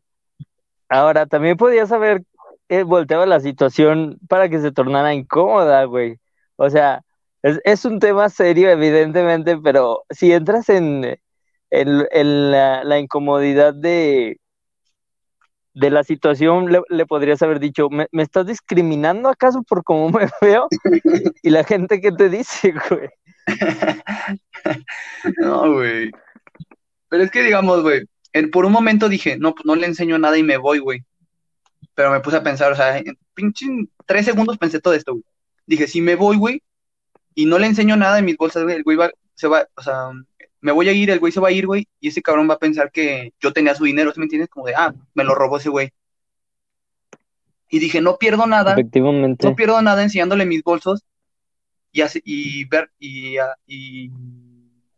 Ahora, 0.88 1.26
también 1.26 1.58
podías 1.58 1.92
haber 1.92 2.24
eh, 2.70 2.84
volteado 2.84 3.26
la 3.26 3.40
situación 3.40 4.20
para 4.28 4.50
que 4.50 4.60
se 4.60 4.72
tornara 4.72 5.14
incómoda, 5.14 5.84
güey. 5.86 6.18
O 6.56 6.70
sea, 6.70 7.04
es, 7.44 7.86
un 7.86 8.00
tema 8.00 8.30
serio, 8.30 8.70
evidentemente, 8.70 9.58
pero 9.58 10.04
si 10.10 10.32
entras 10.32 10.70
en, 10.70 11.20
en, 11.70 12.52
la, 12.52 12.84
la 12.84 13.00
incomodidad 13.00 13.74
de, 13.74 14.40
la 15.74 16.04
situación, 16.04 16.72
le, 16.90 17.06
podrías 17.06 17.42
haber 17.42 17.60
dicho, 17.60 17.90
¿Me, 17.90 18.08
¿me 18.12 18.24
estás 18.24 18.48
discriminando 18.48 19.30
acaso 19.30 19.62
por 19.64 19.84
cómo 19.84 20.10
me 20.10 20.30
veo? 20.42 20.68
Y 21.42 21.50
la 21.50 21.64
gente 21.64 22.00
que 22.00 22.12
te 22.12 22.30
dice, 22.30 22.74
güey. 22.90 23.10
No, 25.38 25.74
güey. 25.74 26.12
Pero 27.10 27.24
es 27.24 27.32
que, 27.32 27.44
digamos, 27.44 27.82
güey, 27.82 28.04
por 28.52 28.66
un 28.66 28.72
momento 28.72 29.10
dije, 29.10 29.38
no, 29.38 29.54
pues 29.54 29.66
no 29.66 29.76
le 29.76 29.86
enseño 29.86 30.18
nada 30.18 30.38
y 30.38 30.44
me 30.44 30.58
voy, 30.58 30.80
güey. 30.80 31.04
Pero 31.96 32.12
me 32.12 32.20
puse 32.20 32.38
a 32.38 32.44
pensar, 32.44 32.72
o 32.72 32.76
sea, 32.76 32.98
en 32.98 33.18
pinche 33.34 33.66
tres 34.06 34.26
segundos 34.26 34.58
pensé 34.58 34.80
todo 34.80 34.94
esto, 34.94 35.14
güey. 35.14 35.24
Dije, 35.66 35.88
si 35.88 36.02
me 36.02 36.16
voy, 36.16 36.38
güey, 36.38 36.62
y 37.36 37.46
no 37.46 37.58
le 37.60 37.68
enseño 37.68 37.96
nada 37.96 38.20
en 38.20 38.26
mis 38.26 38.38
bolsas, 38.38 38.64
güey, 38.64 38.76
el 38.78 38.84
güey 38.84 38.98
va, 38.98 39.10
se 39.36 39.48
va, 39.48 39.68
o 39.76 39.82
sea, 39.82 40.10
me 40.62 40.72
voy 40.72 40.90
a 40.90 40.94
ir, 40.94 41.10
el 41.10 41.20
güey 41.20 41.32
se 41.32 41.40
va 41.40 41.48
a 41.50 41.52
ir, 41.52 41.66
güey, 41.66 41.88
y 42.00 42.10
ese 42.10 42.22
cabrón 42.22 42.50
va 42.50 42.56
a 42.56 42.60
pensar 42.60 42.92
que 42.92 43.34
yo 43.40 43.52
tenía 43.54 43.76
su 43.76 43.84
dinero, 43.86 44.12
¿sí 44.12 44.20
me 44.20 44.26
entiendes? 44.26 44.50
Como 44.50 44.66
de, 44.68 44.76
ah, 44.76 44.94
me 45.14 45.24
lo 45.24 45.36
robó 45.36 45.58
ese 45.58 45.70
güey. 45.70 45.90
Y 47.70 47.80
dije, 47.80 48.02
no 48.02 48.18
pierdo 48.18 48.46
nada, 48.46 48.74
Efectivamente. 48.74 49.48
no 49.48 49.56
pierdo 49.56 49.82
nada 49.82 50.04
enseñándole 50.04 50.46
mis 50.46 50.64
bolsos 50.64 51.04
y, 51.92 52.02
hace- 52.02 52.22
y 52.24 52.66
ver 52.66 52.92
y, 53.00 53.38
a- 53.38 53.56
y 53.66 54.12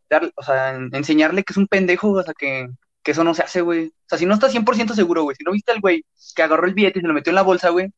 dar, 0.09 0.31
o 0.35 0.43
sea, 0.43 0.75
en- 0.75 0.93
enseñarle 0.93 1.43
que 1.43 1.53
es 1.53 1.57
un 1.57 1.67
pendejo, 1.67 2.11
o 2.11 2.23
sea, 2.23 2.33
que, 2.33 2.67
que 3.05 3.11
eso 3.11 3.23
no 3.23 3.33
se 3.35 3.43
hace, 3.43 3.61
güey. 3.61 3.87
O 3.87 4.09
sea, 4.09 4.17
si 4.17 4.25
no 4.25 4.33
estás 4.33 4.51
100% 4.51 4.95
seguro, 4.95 5.23
güey, 5.23 5.35
si 5.37 5.43
no 5.43 5.51
viste 5.51 5.71
al 5.71 5.79
güey 5.79 6.03
que 6.35 6.41
agarró 6.43 6.65
el 6.65 6.73
billete 6.73 6.99
y 6.99 7.01
se 7.03 7.07
lo 7.07 7.13
metió 7.13 7.29
en 7.31 7.35
la 7.35 7.43
bolsa, 7.43 7.69
güey, 7.69 7.91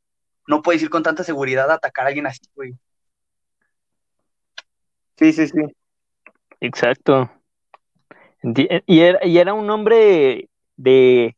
no 0.48 0.62
puedes 0.62 0.84
ir 0.84 0.90
con 0.90 1.02
tanta 1.02 1.24
seguridad 1.24 1.72
a 1.72 1.76
atacar 1.76 2.06
a 2.06 2.08
alguien 2.10 2.28
así, 2.28 2.42
güey. 2.54 2.74
Sí, 5.18 5.34
sí, 5.34 5.48
sí. 5.48 5.60
Exacto. 6.60 7.32
Enti- 8.44 8.84
¿Y 8.86 9.00
era, 9.00 9.26
y 9.26 9.38
era 9.38 9.54
un 9.54 9.70
hombre 9.70 10.50
de, 10.76 11.36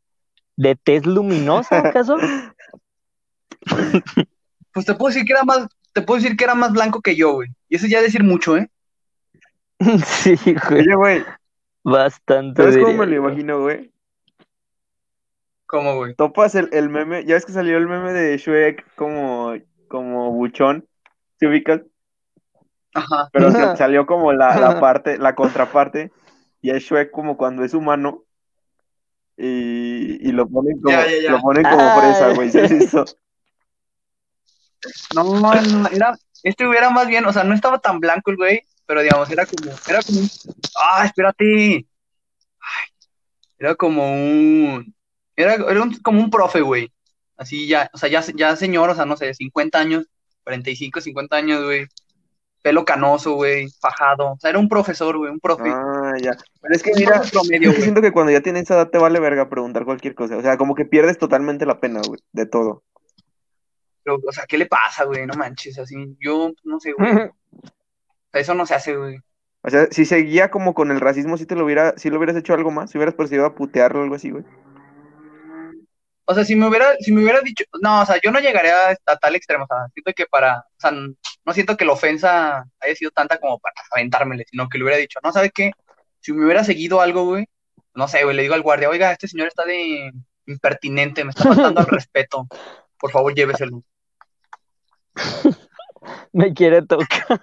de 0.58 0.76
tez 0.76 1.06
luminosa, 1.06 1.80
acaso? 1.80 2.18
Pues 4.72 4.86
te 4.86 4.94
puedo 4.94 5.12
decir 5.14 5.26
que 5.26 5.34
era 5.34 5.44
más, 5.44 5.68
te 5.94 6.02
puedo 6.04 6.22
decir 6.22 6.38
que 6.38 6.44
era 6.44 6.54
más 6.56 6.72
blanco 6.72 7.02
que 7.02 7.16
yo, 7.16 7.34
güey. 7.34 7.50
Y 7.70 7.76
eso 7.76 7.88
ya 7.88 7.98
es 7.98 8.06
decir 8.06 8.24
mucho, 8.24 8.56
¿eh? 8.58 8.70
Sí, 10.06 10.36
güey. 10.70 10.82
Oye, 10.82 10.96
güey, 10.96 11.26
Bastante. 11.84 12.62
¿sabes 12.62 12.78
cómo 12.78 12.98
me 13.00 13.06
lo 13.08 13.16
imagino, 13.16 13.62
güey? 13.62 13.92
¿Cómo, 15.66 15.96
güey? 15.98 16.16
Topas 16.16 16.56
el, 16.56 16.70
el 16.72 16.90
meme, 16.90 17.26
ya 17.26 17.36
ves 17.36 17.46
que 17.46 17.52
salió 17.52 17.78
el 17.78 17.88
meme 17.88 18.12
de 18.12 18.38
Shrek 18.38 18.86
como, 18.96 19.54
como 19.88 20.32
buchón, 20.32 20.88
¿te 21.38 21.48
ubicas? 21.48 21.82
Ajá. 22.94 23.30
Pero 23.32 23.52
se- 23.52 23.76
salió 23.78 24.06
como 24.06 24.34
la, 24.34 24.60
la 24.60 24.80
parte, 24.80 25.18
la 25.20 25.36
contraparte, 25.36 26.12
y 26.62 26.72
es 26.72 26.84
Shrek 26.84 27.12
como 27.12 27.38
cuando 27.38 27.64
es 27.64 27.74
humano, 27.76 28.24
y, 29.38 30.28
y 30.28 30.32
lo 30.32 30.48
ponen 30.50 30.82
como, 30.82 30.98
Ya, 30.98 31.06
ya, 31.08 31.22
ya. 31.24 31.32
lo 31.32 31.42
ponen 31.42 31.64
como 31.64 31.92
fresa, 32.02 32.30
güey, 32.34 32.50
¿sí 32.52 32.60
has 32.60 32.72
visto? 32.72 33.06
No, 35.14 35.24
no, 35.24 35.54
era, 35.92 36.18
este 36.42 36.66
güey 36.66 36.78
era 36.78 36.90
más 36.90 37.06
bien, 37.08 37.26
o 37.26 37.34
sea, 37.34 37.44
no 37.44 37.54
estaba 37.54 37.80
tan 37.80 38.00
blanco 38.00 38.32
el 38.32 38.38
güey, 38.38 38.64
pero 38.90 39.04
digamos, 39.04 39.30
era 39.30 39.46
como, 39.46 39.72
era 39.88 40.02
como 40.02 40.20
un, 40.20 40.30
ah, 40.82 41.06
espérate. 41.06 41.86
Ay, 42.60 42.88
era 43.60 43.76
como 43.76 44.12
un, 44.12 44.96
era, 45.36 45.54
era 45.54 45.84
un- 45.84 45.94
como 46.00 46.20
un 46.20 46.32
profe, 46.32 46.62
güey. 46.62 46.92
Así 47.38 47.68
ya, 47.68 47.88
o 47.94 48.00
sea, 48.00 48.10
ya, 48.10 48.24
ya 48.34 48.56
señor, 48.56 48.90
o 48.90 48.96
sea, 48.96 49.06
no 49.06 49.16
sé, 49.16 49.32
50 49.36 49.78
años, 49.78 50.08
45, 50.44 51.02
50 51.02 51.36
años, 51.36 51.64
güey. 51.64 51.86
Pelo 52.64 52.84
canoso, 52.84 53.34
güey, 53.36 53.70
fajado. 53.80 54.32
O 54.32 54.38
sea, 54.40 54.50
era 54.50 54.58
un 54.58 54.68
profesor, 54.68 55.16
güey, 55.20 55.32
un 55.32 55.40
profe. 55.40 55.70
Ah, 55.70 56.14
ya. 56.20 56.36
Pero 56.60 56.74
es 56.74 56.82
que 56.82 56.92
mira, 56.96 57.22
promedio, 57.32 57.72
yo 57.72 57.82
siento 57.84 58.02
que 58.02 58.12
cuando 58.12 58.32
ya 58.32 58.42
tienes 58.42 58.64
esa 58.64 58.74
edad 58.74 58.90
te 58.90 58.98
vale 58.98 59.20
verga 59.20 59.52
preguntar 59.52 59.86
cualquier 59.86 60.16
cosa, 60.16 60.36
o 60.36 60.42
sea, 60.42 60.58
como 60.58 60.74
que 60.74 60.86
pierdes 60.86 61.20
totalmente 61.20 61.68
la 61.68 61.80
pena, 61.80 62.02
güey, 62.04 62.20
de 62.32 62.48
todo. 62.48 62.82
Pero, 64.02 64.20
o 64.28 64.32
sea, 64.32 64.46
¿qué 64.48 64.58
le 64.58 64.66
pasa, 64.66 65.04
güey? 65.04 65.28
No 65.28 65.36
manches, 65.36 65.78
así, 65.78 66.18
yo, 66.20 66.54
no 66.64 66.80
sé, 66.80 66.94
güey. 66.94 67.30
Eso 68.34 68.54
no 68.54 68.66
se 68.66 68.76
hace, 68.76 68.96
güey. 68.96 69.20
O 69.62 69.70
sea, 69.70 69.88
si 69.92 70.06
seguía 70.06 70.50
como 70.50 70.74
con 70.74 70.92
el 70.92 71.02
racismo, 71.02 71.38
si 71.38 71.46
te 71.46 71.56
lo 71.56 71.66
hubiera, 71.66 71.98
si 71.98 72.10
lo 72.10 72.18
hubieras 72.18 72.38
hecho 72.38 72.54
algo 72.54 72.72
más, 72.72 72.92
si 72.92 72.98
hubieras 72.98 73.16
procedido 73.16 73.46
a 73.46 73.56
putearlo 73.56 74.00
o 74.00 74.04
algo 74.04 74.16
así, 74.16 74.30
güey. 74.30 74.46
O 76.26 76.34
sea, 76.34 76.46
si 76.46 76.56
me 76.56 76.68
hubiera, 76.68 76.96
si 77.00 77.12
me 77.12 77.24
hubiera 77.24 77.42
dicho, 77.42 77.66
no, 77.82 78.02
o 78.02 78.06
sea, 78.06 78.20
yo 78.24 78.32
no 78.32 78.40
llegaría 78.40 78.90
a, 79.06 79.16
tal 79.18 79.36
extremo, 79.36 79.64
o 79.64 79.68
sea, 79.68 79.88
siento 79.94 80.14
que 80.14 80.28
para, 80.28 80.60
o 80.60 80.80
sea, 80.80 80.92
no 80.92 81.54
siento 81.54 81.76
que 81.76 81.86
la 81.86 81.94
ofensa 81.94 82.66
haya 82.80 82.96
sido 82.96 83.10
tanta 83.10 83.40
como 83.40 83.58
para 83.58 83.74
aventármele, 83.92 84.46
sino 84.48 84.70
que 84.70 84.78
le 84.78 84.84
hubiera 84.84 85.00
dicho, 85.00 85.20
no, 85.24 85.32
¿sabe 85.32 85.50
qué? 85.50 85.72
Si 86.20 86.32
me 86.32 86.46
hubiera 86.46 86.64
seguido 86.64 87.02
algo, 87.02 87.26
güey, 87.26 87.48
no 87.96 88.08
sé, 88.08 88.24
güey, 88.24 88.36
le 88.36 88.44
digo 88.44 88.54
al 88.54 88.62
guardia, 88.62 88.90
oiga, 88.90 89.12
este 89.12 89.28
señor 89.28 89.48
está 89.48 89.66
de 89.66 90.12
impertinente, 90.46 91.24
me 91.24 91.32
está 91.32 91.46
faltando 91.46 91.82
al 91.82 91.88
respeto, 91.88 92.48
por 93.00 93.12
favor, 93.12 93.34
lléveselo. 93.34 93.84
Me 96.34 96.54
quiere 96.54 96.82
tocar. 96.82 97.42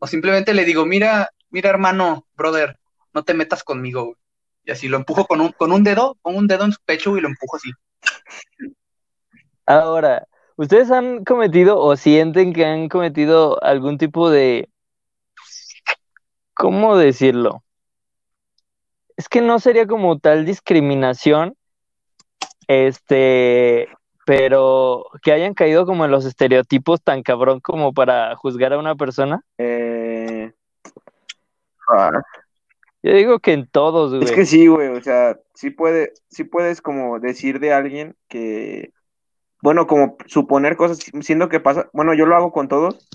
O 0.00 0.06
simplemente 0.06 0.54
le 0.54 0.64
digo, 0.64 0.84
mira, 0.86 1.30
mira, 1.50 1.70
hermano, 1.70 2.26
brother, 2.36 2.78
no 3.12 3.24
te 3.24 3.34
metas 3.34 3.64
conmigo, 3.64 4.04
güey. 4.04 4.16
Y 4.64 4.72
así 4.72 4.88
lo 4.88 4.98
empujo 4.98 5.26
con 5.26 5.40
un, 5.40 5.52
con 5.52 5.72
un 5.72 5.82
dedo, 5.82 6.16
con 6.20 6.36
un 6.36 6.46
dedo 6.46 6.64
en 6.64 6.72
su 6.72 6.80
pecho 6.84 7.16
y 7.16 7.20
lo 7.20 7.28
empujo 7.28 7.56
así. 7.56 7.70
Ahora, 9.66 10.26
¿ustedes 10.56 10.90
han 10.90 11.24
cometido 11.24 11.78
o 11.80 11.96
sienten 11.96 12.52
que 12.52 12.66
han 12.66 12.88
cometido 12.88 13.62
algún 13.62 13.98
tipo 13.98 14.30
de... 14.30 14.68
¿Cómo 16.54 16.96
decirlo? 16.96 17.64
Es 19.16 19.28
que 19.28 19.40
no 19.40 19.58
sería 19.58 19.86
como 19.86 20.18
tal 20.18 20.44
discriminación, 20.44 21.56
este, 22.66 23.88
pero 24.30 25.06
que 25.24 25.32
hayan 25.32 25.54
caído 25.54 25.84
como 25.84 26.04
en 26.04 26.12
los 26.12 26.24
estereotipos 26.24 27.02
tan 27.02 27.24
cabrón 27.24 27.58
como 27.58 27.92
para 27.92 28.36
juzgar 28.36 28.72
a 28.72 28.78
una 28.78 28.94
persona. 28.94 29.42
Eh... 29.58 30.52
ah, 31.88 32.12
Yo 33.02 33.12
digo 33.12 33.40
que 33.40 33.54
en 33.54 33.66
todos, 33.66 34.22
Es 34.22 34.30
que 34.30 34.46
sí, 34.46 34.68
güey, 34.68 34.86
o 34.86 35.02
sea, 35.02 35.36
sí 35.54 35.70
puede, 35.70 36.12
sí 36.28 36.44
puedes 36.44 36.80
como 36.80 37.18
decir 37.18 37.58
de 37.58 37.72
alguien 37.72 38.14
que, 38.28 38.92
bueno, 39.62 39.88
como 39.88 40.16
suponer 40.26 40.76
cosas, 40.76 41.00
siendo 41.22 41.48
que 41.48 41.58
pasa, 41.58 41.90
bueno, 41.92 42.14
yo 42.14 42.24
lo 42.24 42.36
hago 42.36 42.52
con 42.52 42.68
todos, 42.68 43.08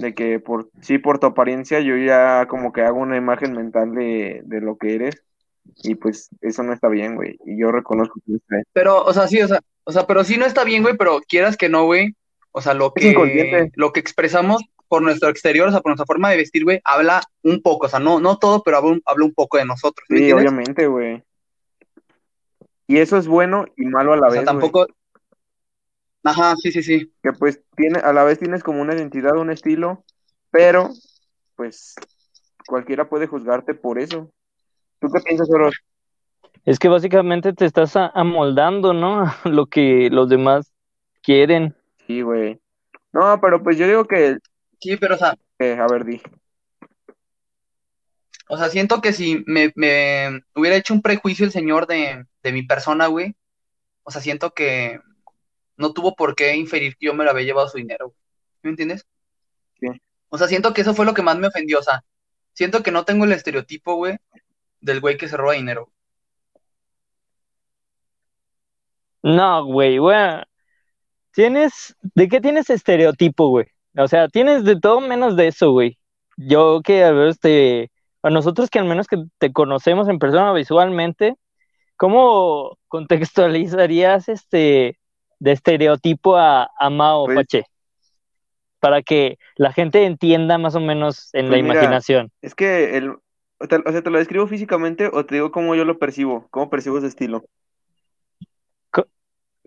de 0.00 0.14
que 0.14 0.38
por, 0.38 0.68
sí, 0.82 0.98
por 0.98 1.18
tu 1.18 1.28
apariencia, 1.28 1.80
yo 1.80 1.96
ya 1.96 2.46
como 2.46 2.74
que 2.74 2.82
hago 2.82 2.98
una 2.98 3.16
imagen 3.16 3.54
mental 3.54 3.94
de, 3.94 4.42
de 4.44 4.60
lo 4.60 4.76
que 4.76 4.96
eres, 4.96 5.22
y 5.82 5.94
pues 5.94 6.28
eso 6.42 6.62
no 6.62 6.74
está 6.74 6.88
bien, 6.88 7.16
güey, 7.16 7.38
y 7.46 7.58
yo 7.58 7.72
reconozco 7.72 8.20
que 8.26 8.34
está 8.34 8.56
bien. 8.56 8.66
Pero, 8.74 9.02
o 9.02 9.14
sea, 9.14 9.26
sí, 9.28 9.40
o 9.40 9.48
sea, 9.48 9.60
o 9.84 9.92
sea, 9.92 10.06
pero 10.06 10.24
sí 10.24 10.36
no 10.36 10.46
está 10.46 10.64
bien, 10.64 10.82
güey, 10.82 10.96
pero 10.96 11.20
quieras 11.26 11.56
que 11.56 11.68
no, 11.68 11.84
güey. 11.84 12.14
O 12.52 12.60
sea, 12.60 12.74
lo 12.74 12.92
Es 12.94 13.14
que, 13.14 13.70
lo 13.74 13.92
que 13.92 14.00
expresamos 14.00 14.62
por 14.88 15.02
nuestro 15.02 15.30
exterior, 15.30 15.68
o 15.68 15.70
sea, 15.70 15.80
por 15.80 15.90
nuestra 15.90 16.04
forma 16.04 16.30
de 16.30 16.36
vestir, 16.36 16.64
güey, 16.64 16.80
habla 16.84 17.22
un 17.42 17.62
poco, 17.62 17.86
o 17.86 17.88
sea, 17.88 17.98
no, 17.98 18.20
no 18.20 18.38
todo, 18.38 18.62
pero 18.62 18.76
habla 18.76 18.90
un, 18.90 19.02
habla 19.06 19.24
un 19.24 19.32
poco 19.32 19.56
de 19.56 19.64
nosotros, 19.64 20.04
¿me 20.10 20.18
Sí, 20.18 20.32
obviamente, 20.32 20.86
güey. 20.86 21.22
Y 22.86 22.98
eso 22.98 23.16
es 23.16 23.26
bueno 23.26 23.64
y 23.76 23.86
malo 23.86 24.12
a 24.12 24.16
la 24.16 24.28
O 24.28 24.30
sea, 24.30 24.40
vez, 24.40 24.50
güey. 24.50 24.60
tampoco. 24.60 24.86
Ajá, 26.24 26.54
sí, 26.56 26.70
sí, 26.72 26.82
sí. 26.82 27.12
Que 27.22 27.32
pues 27.32 27.62
tiene, 27.74 28.00
a 28.00 28.12
la 28.12 28.22
vez 28.24 28.38
tienes 28.38 28.62
como 28.62 28.82
una 28.82 28.94
identidad, 28.94 29.36
un 29.36 29.50
estilo, 29.50 30.04
pero 30.50 30.90
pues 31.56 31.94
cualquiera 32.66 33.08
puede 33.08 33.26
juzgarte 33.26 33.74
por 33.74 33.98
eso. 33.98 34.30
¿Tú 35.00 35.08
qué 35.10 35.20
piensas, 35.20 35.48
Oro? 35.50 35.70
Es 36.64 36.78
que 36.78 36.88
básicamente 36.88 37.52
te 37.52 37.64
estás 37.64 37.96
amoldando, 37.96 38.92
¿no? 38.92 39.22
A 39.22 39.36
lo 39.44 39.66
que 39.66 40.08
los 40.10 40.28
demás 40.28 40.72
quieren. 41.22 41.76
Sí, 42.06 42.22
güey. 42.22 42.60
No, 43.12 43.40
pero 43.40 43.62
pues 43.62 43.76
yo 43.76 43.86
digo 43.86 44.04
que, 44.06 44.38
Sí, 44.80 44.96
pero, 44.96 45.14
o 45.14 45.18
sea, 45.18 45.36
que, 45.58 45.74
a 45.74 45.86
ver, 45.86 46.04
di. 46.04 46.20
o 48.48 48.56
sea, 48.56 48.68
siento 48.68 49.00
que 49.00 49.12
si 49.12 49.44
me, 49.46 49.72
me 49.76 50.42
hubiera 50.56 50.74
hecho 50.74 50.92
un 50.92 51.02
prejuicio 51.02 51.44
el 51.44 51.52
señor 51.52 51.86
de, 51.86 52.26
de 52.42 52.52
mi 52.52 52.64
persona, 52.64 53.06
güey, 53.06 53.36
o 54.02 54.10
sea, 54.10 54.20
siento 54.20 54.50
que, 54.54 54.98
no 55.76 55.92
tuvo 55.92 56.16
por 56.16 56.34
qué 56.34 56.56
inferir 56.56 56.96
que 56.96 57.06
yo 57.06 57.14
me 57.14 57.24
lo 57.24 57.30
había 57.30 57.44
llevado 57.44 57.68
su 57.68 57.78
dinero. 57.78 58.14
¿Me 58.62 58.70
entiendes? 58.70 59.06
Sí. 59.80 59.86
O 60.28 60.38
sea, 60.38 60.48
siento 60.48 60.72
que 60.72 60.80
eso 60.80 60.94
fue 60.94 61.06
lo 61.06 61.14
que 61.14 61.22
más 61.22 61.38
me 61.38 61.48
ofendió. 61.48 61.78
O 61.78 61.82
sea, 61.82 62.04
siento 62.52 62.82
que 62.82 62.90
no 62.90 63.04
tengo 63.04 63.24
el 63.24 63.32
estereotipo, 63.32 63.94
güey, 63.94 64.16
del 64.80 65.00
güey 65.00 65.16
que 65.16 65.28
se 65.28 65.36
roba 65.36 65.54
dinero. 65.54 65.92
No, 69.22 69.64
güey, 69.64 69.98
güey. 69.98 70.18
Tienes, 71.32 71.96
¿de 72.14 72.28
qué 72.28 72.40
tienes 72.40 72.68
estereotipo, 72.70 73.48
güey? 73.48 73.66
O 73.96 74.08
sea, 74.08 74.28
tienes 74.28 74.64
de 74.64 74.78
todo 74.78 75.00
menos 75.00 75.36
de 75.36 75.48
eso, 75.48 75.72
güey. 75.72 75.98
Yo 76.36 76.80
que 76.82 77.04
a 77.04 77.12
ver, 77.12 77.28
este, 77.28 77.90
a 78.22 78.30
nosotros 78.30 78.68
que 78.70 78.78
al 78.78 78.84
menos 78.86 79.06
que 79.06 79.22
te 79.38 79.52
conocemos 79.52 80.08
en 80.08 80.18
persona 80.18 80.52
visualmente, 80.52 81.34
¿cómo 81.96 82.78
contextualizarías 82.88 84.28
este 84.28 84.98
de 85.38 85.52
estereotipo 85.52 86.36
a, 86.36 86.70
a 86.78 86.90
Mao 86.90 87.26
Pues- 87.26 87.36
Pache? 87.36 87.64
Para 88.80 89.00
que 89.02 89.38
la 89.56 89.72
gente 89.72 90.04
entienda 90.04 90.58
más 90.58 90.74
o 90.74 90.80
menos 90.80 91.32
en 91.34 91.44
la 91.46 91.50
Pues 91.52 91.62
mira, 91.62 91.74
imaginación. 91.76 92.32
Es 92.42 92.56
que 92.56 92.96
el, 92.96 93.10
o 93.10 93.92
sea, 93.92 94.02
¿te 94.02 94.10
lo 94.10 94.18
describo 94.18 94.48
físicamente 94.48 95.08
o 95.12 95.24
te 95.24 95.36
digo 95.36 95.52
cómo 95.52 95.76
yo 95.76 95.84
lo 95.84 96.00
percibo? 96.00 96.48
¿Cómo 96.50 96.68
percibo 96.68 96.98
ese 96.98 97.06
estilo? 97.06 97.44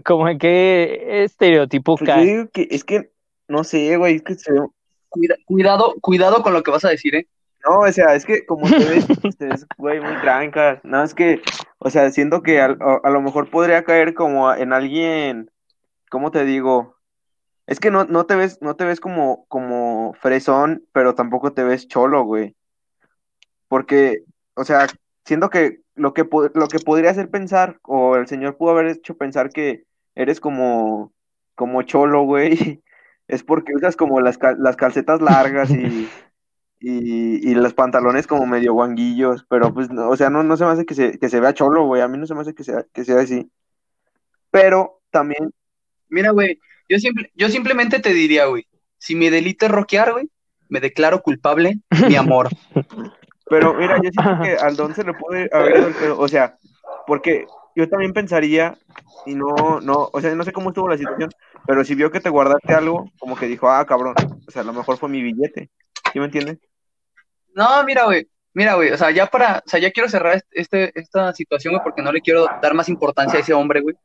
¿Cómo 0.03 0.27
en 0.27 0.37
qué 0.37 1.23
estereotipo 1.23 1.95
Pues 1.97 2.07
yo 2.09 2.13
cae? 2.13 2.25
digo 2.25 2.49
que, 2.51 2.67
es 2.69 2.83
que, 2.83 3.11
no 3.47 3.63
sé, 3.63 3.95
güey, 3.97 4.15
es 4.15 4.21
que 4.23 4.35
se 4.35 4.51
ve- 4.51 4.67
Cuida- 5.09 5.35
cuidado, 5.45 5.95
cuidado 6.01 6.43
con 6.43 6.51
lo 6.53 6.61
que 6.61 6.71
vas 6.71 6.83
a 6.83 6.89
decir, 6.89 7.15
¿eh? 7.15 7.27
No, 7.67 7.79
o 7.79 7.91
sea, 7.91 8.13
es 8.15 8.25
que 8.25 8.45
como 8.45 8.67
te 8.69 8.83
ves, 8.83 9.05
te 9.39 9.45
ves, 9.45 9.65
güey, 9.77 10.01
muy 10.01 10.19
trancas. 10.21 10.79
No, 10.83 11.01
es 11.03 11.13
que, 11.13 11.41
o 11.79 11.89
sea, 11.89 12.11
siento 12.11 12.43
que 12.43 12.59
al- 12.59 12.77
a, 12.81 12.99
a 13.03 13.09
lo 13.09 13.21
mejor 13.21 13.49
podría 13.49 13.83
caer 13.85 14.13
como 14.13 14.53
en 14.53 14.73
alguien, 14.73 15.49
¿cómo 16.09 16.31
te 16.31 16.43
digo? 16.43 16.97
Es 17.65 17.79
que 17.79 17.89
no, 17.91 18.03
no 18.03 18.25
te 18.25 18.35
ves, 18.35 18.61
no 18.61 18.75
te 18.75 18.83
ves 18.83 18.99
como, 18.99 19.45
como 19.47 20.13
fresón, 20.19 20.85
pero 20.91 21.15
tampoco 21.15 21.53
te 21.53 21.63
ves 21.63 21.87
cholo, 21.87 22.23
güey. 22.23 22.55
Porque, 23.67 24.23
o 24.55 24.63
sea, 24.63 24.87
siento 25.25 25.49
que 25.49 25.79
lo 25.95 26.13
que, 26.13 26.27
lo 26.53 26.67
que 26.67 26.79
podría 26.79 27.11
hacer 27.11 27.29
pensar, 27.29 27.79
o 27.83 28.15
el 28.15 28.27
señor 28.27 28.57
pudo 28.57 28.71
haber 28.71 28.87
hecho 28.87 29.17
pensar 29.17 29.49
que 29.49 29.83
eres 30.15 30.39
como, 30.39 31.13
como 31.55 31.81
cholo, 31.83 32.23
güey, 32.23 32.83
es 33.27 33.43
porque 33.43 33.73
usas 33.75 33.95
como 33.95 34.21
las, 34.21 34.37
cal- 34.37 34.57
las 34.59 34.75
calcetas 34.75 35.21
largas 35.21 35.71
y, 35.71 36.07
y, 36.79 37.49
y 37.49 37.55
los 37.55 37.73
pantalones 37.73 38.27
como 38.27 38.45
medio 38.45 38.73
guanguillos, 38.73 39.45
pero 39.49 39.73
pues, 39.73 39.89
no, 39.89 40.09
o 40.09 40.15
sea, 40.17 40.29
no, 40.29 40.43
no 40.43 40.57
se 40.57 40.65
me 40.65 40.71
hace 40.71 40.85
que 40.85 40.93
se, 40.93 41.17
que 41.17 41.29
se 41.29 41.39
vea 41.39 41.53
cholo, 41.53 41.85
güey, 41.85 42.01
a 42.01 42.07
mí 42.07 42.17
no 42.17 42.27
se 42.27 42.35
me 42.35 42.41
hace 42.41 42.53
que 42.53 42.63
sea, 42.63 42.85
que 42.93 43.03
sea 43.03 43.19
así. 43.19 43.49
Pero 44.51 45.01
también, 45.11 45.51
Mira, 46.09 46.31
güey, 46.31 46.59
yo, 46.87 46.99
simple, 46.99 47.31
yo 47.35 47.49
simplemente 47.49 47.99
te 47.99 48.13
diría, 48.13 48.45
güey, 48.45 48.67
si 48.97 49.15
mi 49.15 49.29
delito 49.29 49.65
es 49.65 49.71
rockear, 49.71 50.13
güey, 50.13 50.29
me 50.69 50.79
declaro 50.79 51.21
culpable, 51.21 51.79
mi 52.07 52.15
amor. 52.15 52.49
pero 53.45 53.73
mira, 53.73 53.97
yo 54.01 54.09
siento 54.11 54.43
que 54.43 54.55
al 54.61 54.75
don 54.75 54.93
se 54.93 55.03
le 55.03 55.13
puede 55.13 55.49
haber 55.51 55.77
ido 55.77 55.87
el 55.87 55.93
pedo, 55.93 56.19
o 56.19 56.27
sea, 56.27 56.57
porque 57.07 57.45
yo 57.75 57.87
también 57.89 58.13
pensaría, 58.13 58.77
y 59.25 59.35
no, 59.35 59.79
no, 59.81 60.09
o 60.11 60.21
sea, 60.21 60.33
no 60.35 60.43
sé 60.43 60.51
cómo 60.51 60.69
estuvo 60.69 60.87
la 60.87 60.97
situación, 60.97 61.29
pero 61.67 61.83
si 61.83 61.95
vio 61.95 62.11
que 62.11 62.19
te 62.19 62.29
guardaste 62.29 62.73
algo, 62.73 63.09
como 63.19 63.35
que 63.35 63.47
dijo, 63.47 63.69
ah, 63.69 63.85
cabrón, 63.85 64.15
o 64.47 64.51
sea, 64.51 64.61
a 64.61 64.65
lo 64.65 64.73
mejor 64.73 64.97
fue 64.97 65.09
mi 65.09 65.21
billete, 65.21 65.69
¿sí 66.11 66.19
me 66.19 66.25
entiendes? 66.25 66.59
No, 67.53 67.83
mira, 67.83 68.05
güey, 68.05 68.27
mira, 68.53 68.75
güey, 68.75 68.91
o 68.91 68.97
sea, 68.97 69.11
ya 69.11 69.27
para, 69.27 69.63
o 69.65 69.69
sea, 69.69 69.79
ya 69.79 69.91
quiero 69.91 70.09
cerrar 70.09 70.43
este, 70.51 70.97
esta 70.99 71.33
situación, 71.33 71.73
güey, 71.73 71.83
porque 71.83 72.01
no 72.01 72.11
le 72.11 72.21
quiero 72.21 72.47
dar 72.61 72.73
más 72.73 72.89
importancia 72.89 73.37
a 73.37 73.41
ese 73.41 73.53
hombre, 73.53 73.81
güey. 73.81 73.95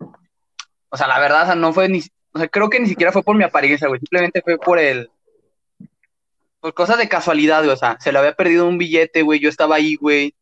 O 0.91 0.97
sea, 0.97 1.07
la 1.07 1.21
verdad, 1.21 1.43
o 1.43 1.47
sea, 1.47 1.55
no 1.55 1.73
fue 1.73 1.89
ni, 1.89 2.01
o 2.33 2.39
sea, 2.39 2.49
creo 2.49 2.69
que 2.69 2.81
ni 2.81 2.87
siquiera 2.87 3.13
fue 3.13 3.23
por 3.23 3.37
mi 3.37 3.45
apariencia, 3.45 3.89
güey, 3.89 4.01
simplemente 4.01 4.43
fue 4.43 4.59
por 4.59 4.79
el, 4.79 5.11
por 6.61 6.75
cosas 6.75 6.99
de 6.99 7.09
casualidad, 7.09 7.61
güey, 7.61 7.73
o 7.73 7.77
sea, 7.77 7.97
se 8.01 8.13
le 8.13 8.19
había 8.19 8.35
perdido 8.35 8.67
un 8.69 8.79
billete, 8.79 9.23
güey, 9.23 9.41
yo 9.41 9.49
estaba 9.49 9.77
ahí, 9.77 9.97
güey. 9.97 10.35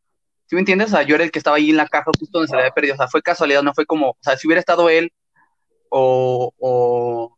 ¿Sí 0.46 0.54
me 0.54 0.60
entiendes? 0.60 0.88
O 0.88 0.90
sea, 0.96 1.02
yo 1.02 1.14
era 1.14 1.24
el 1.24 1.30
que 1.30 1.38
estaba 1.38 1.56
ahí 1.58 1.70
en 1.70 1.76
la 1.76 1.86
caja 1.86 2.10
justo 2.18 2.38
donde 2.38 2.48
se 2.48 2.56
le 2.56 2.62
había 2.62 2.72
perdido, 2.74 2.94
o 2.94 2.96
sea, 2.96 3.06
fue 3.08 3.22
casualidad, 3.22 3.62
no 3.62 3.74
fue 3.74 3.86
como, 3.86 4.10
o 4.10 4.16
sea, 4.20 4.36
si 4.36 4.46
hubiera 4.46 4.60
estado 4.60 4.88
él 4.88 5.12
o, 5.90 6.52
o, 6.58 7.36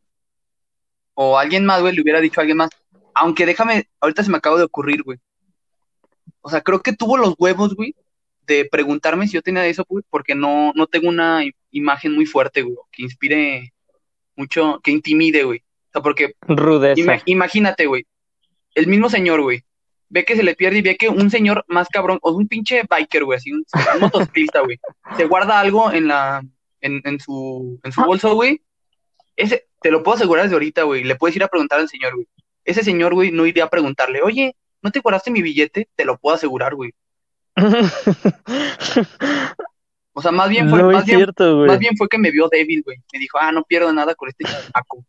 o 1.14 1.38
alguien 1.38 1.64
más, 1.66 1.80
güey, 1.80 1.94
le 1.94 2.02
hubiera 2.02 2.20
dicho 2.20 2.40
a 2.40 2.42
alguien 2.42 2.56
más. 2.58 2.70
Aunque 3.14 3.46
déjame, 3.46 3.88
ahorita 4.00 4.22
se 4.22 4.30
me 4.30 4.36
acaba 4.38 4.56
de 4.58 4.64
ocurrir, 4.64 5.02
güey. 5.02 5.18
O 6.40 6.48
sea, 6.48 6.60
creo 6.62 6.80
que 6.80 6.92
tuvo 6.94 7.16
los 7.16 7.34
huevos, 7.38 7.74
güey, 7.74 7.94
de 8.46 8.64
preguntarme 8.64 9.26
si 9.26 9.34
yo 9.34 9.42
tenía 9.42 9.66
eso, 9.66 9.84
güey, 9.88 10.04
porque 10.08 10.34
no, 10.34 10.72
no 10.74 10.86
tengo 10.86 11.08
una 11.08 11.42
imagen 11.70 12.14
muy 12.14 12.26
fuerte, 12.26 12.62
güey, 12.62 12.76
que 12.92 13.02
inspire 13.02 13.72
mucho, 14.36 14.80
que 14.82 14.90
intimide, 14.92 15.42
güey. 15.42 15.58
O 15.58 15.92
sea, 15.92 16.02
porque 16.02 16.34
Rudeza. 16.42 17.00
ima- 17.00 17.22
imagínate, 17.26 17.86
güey, 17.86 18.06
el 18.74 18.87
mismo 18.87 19.11
señor, 19.11 19.42
güey, 19.42 19.62
ve 20.09 20.24
que 20.24 20.37
se 20.37 20.42
le 20.42 20.54
pierde 20.54 20.78
y 20.78 20.83
ve 20.83 20.96
que 20.96 21.09
un 21.09 21.30
señor 21.30 21.64
más 21.68 21.88
cabrón, 21.88 22.18
o 22.22 22.33
un 22.33 22.48
pinche 22.48 22.83
biker, 22.88 23.24
güey, 23.24 23.37
así, 23.37 23.52
un, 23.52 23.64
un 23.94 24.00
motociclista, 24.00 24.61
güey, 24.61 24.78
se 25.16 25.26
guarda 25.26 25.61
algo 25.61 25.92
en 25.92 26.09
la, 26.09 26.42
en, 26.80 27.00
en 27.04 27.20
su, 27.20 27.78
en 27.83 27.92
su 27.92 28.02
bolso, 28.02 28.35
güey, 28.35 28.62
ese, 29.37 29.68
te 29.80 29.90
lo 29.90 30.02
puedo 30.02 30.16
asegurar 30.16 30.44
desde 30.44 30.56
ahorita, 30.56 30.83
güey, 30.83 31.04
le 31.04 31.16
puedes 31.16 31.37
ir 31.37 31.42
a 31.42 31.48
preguntar 31.48 31.80
al 31.80 31.88
señor, 31.88 32.14
güey. 32.14 32.26
Ese 32.64 32.85
señor, 32.85 33.14
güey, 33.14 33.33
no 33.33 33.46
iría 33.46 33.64
a 33.64 33.70
preguntarle, 33.70 34.20
oye, 34.22 34.54
¿no 34.83 34.90
te 34.90 35.00
guardaste 35.00 35.30
mi 35.30 35.40
billete? 35.40 35.88
Te 35.94 36.04
lo 36.04 36.18
puedo 36.18 36.37
asegurar, 36.37 36.74
güey. 36.74 36.92
O 40.12 40.22
sea, 40.22 40.33
más 40.33 40.50
bien 40.50 40.68
fue, 40.68 40.83
No 40.83 40.90
más 40.90 41.06
bien, 41.06 41.18
cierto, 41.18 41.64
más 41.66 41.78
bien 41.78 41.96
fue 41.96 42.09
que 42.09 42.18
me 42.18 42.30
vio 42.30 42.48
débil, 42.48 42.83
güey. 42.85 42.98
Me 43.12 43.18
dijo, 43.18 43.38
ah, 43.40 43.52
no 43.52 43.62
pierdo 43.62 43.92
nada 43.92 44.14
con 44.14 44.28
este 44.28 44.44
chamaco. 44.44 45.04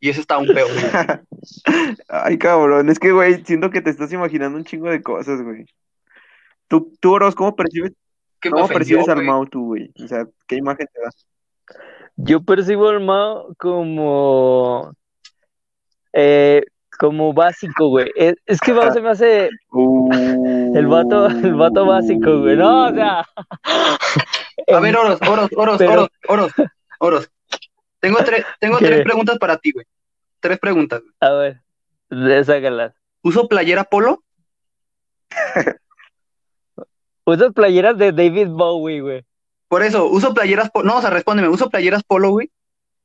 Y 0.00 0.10
eso 0.10 0.20
está 0.20 0.38
un 0.38 0.46
peor, 0.46 0.68
güey. 0.72 0.84
Ay, 2.08 2.38
cabrón, 2.38 2.88
es 2.90 2.98
que, 2.98 3.12
güey, 3.12 3.44
siento 3.44 3.70
que 3.70 3.80
te 3.80 3.90
estás 3.90 4.12
imaginando 4.12 4.58
un 4.58 4.64
chingo 4.64 4.90
de 4.90 5.02
cosas, 5.02 5.42
güey. 5.42 5.66
Tú, 6.68 6.92
tú, 7.00 7.14
Oros, 7.14 7.34
¿cómo 7.34 7.54
percibes, 7.56 7.92
cómo 8.42 8.64
ofendió, 8.64 8.98
percibes 8.98 9.08
al. 9.08 9.24
Mau 9.24 9.46
tú, 9.46 9.66
güey? 9.66 9.90
O 10.04 10.08
sea, 10.08 10.26
¿qué 10.46 10.56
imagen 10.56 10.86
te 10.92 11.00
da? 11.00 11.10
Yo 12.16 12.42
percibo 12.42 12.88
al 12.88 13.00
Mao 13.00 13.54
como 13.58 14.92
eh, 16.12 16.62
como 16.98 17.32
básico, 17.32 17.88
güey. 17.88 18.10
Es, 18.16 18.34
es 18.46 18.60
que 18.60 18.72
Mao 18.72 18.90
se 18.92 19.00
me 19.00 19.10
hace 19.10 19.44
el 19.46 20.86
vato, 20.88 21.26
el 21.26 21.54
vato 21.54 21.86
básico, 21.86 22.40
güey. 22.40 22.56
No, 22.56 22.86
o 22.86 22.94
sea. 22.94 23.24
A 24.74 24.80
ver, 24.80 24.96
Oros, 24.96 25.20
Oros, 25.28 25.50
Oros, 25.56 25.78
Pero- 25.78 26.08
Oros, 26.28 26.52
Oros, 26.58 26.70
Oros. 26.98 27.30
Tengo, 28.00 28.18
tres 28.24 28.44
tengo 28.60 28.78
¿Qué? 28.78 28.86
tres 28.86 29.02
preguntas 29.04 29.38
para 29.38 29.56
ti, 29.58 29.72
güey. 29.72 29.86
Tres 30.40 30.58
preguntas. 30.58 31.00
güey. 31.00 31.12
A 31.20 31.30
ver, 31.32 31.60
de- 32.10 32.44
sácalas. 32.44 32.94
¿Uso 33.22 33.48
playera 33.48 33.84
polo? 33.84 34.22
Usas 37.24 37.52
playeras 37.52 37.98
de 37.98 38.12
David 38.12 38.48
Bowie, 38.48 39.00
güey. 39.00 39.24
Por 39.68 39.82
eso, 39.82 40.06
¿uso 40.06 40.32
playeras 40.32 40.70
polo? 40.70 40.86
No, 40.86 40.98
o 40.98 41.00
sea, 41.00 41.10
respóndeme, 41.10 41.48
¿uso 41.48 41.68
playeras 41.70 42.04
polo, 42.04 42.30
güey? 42.30 42.50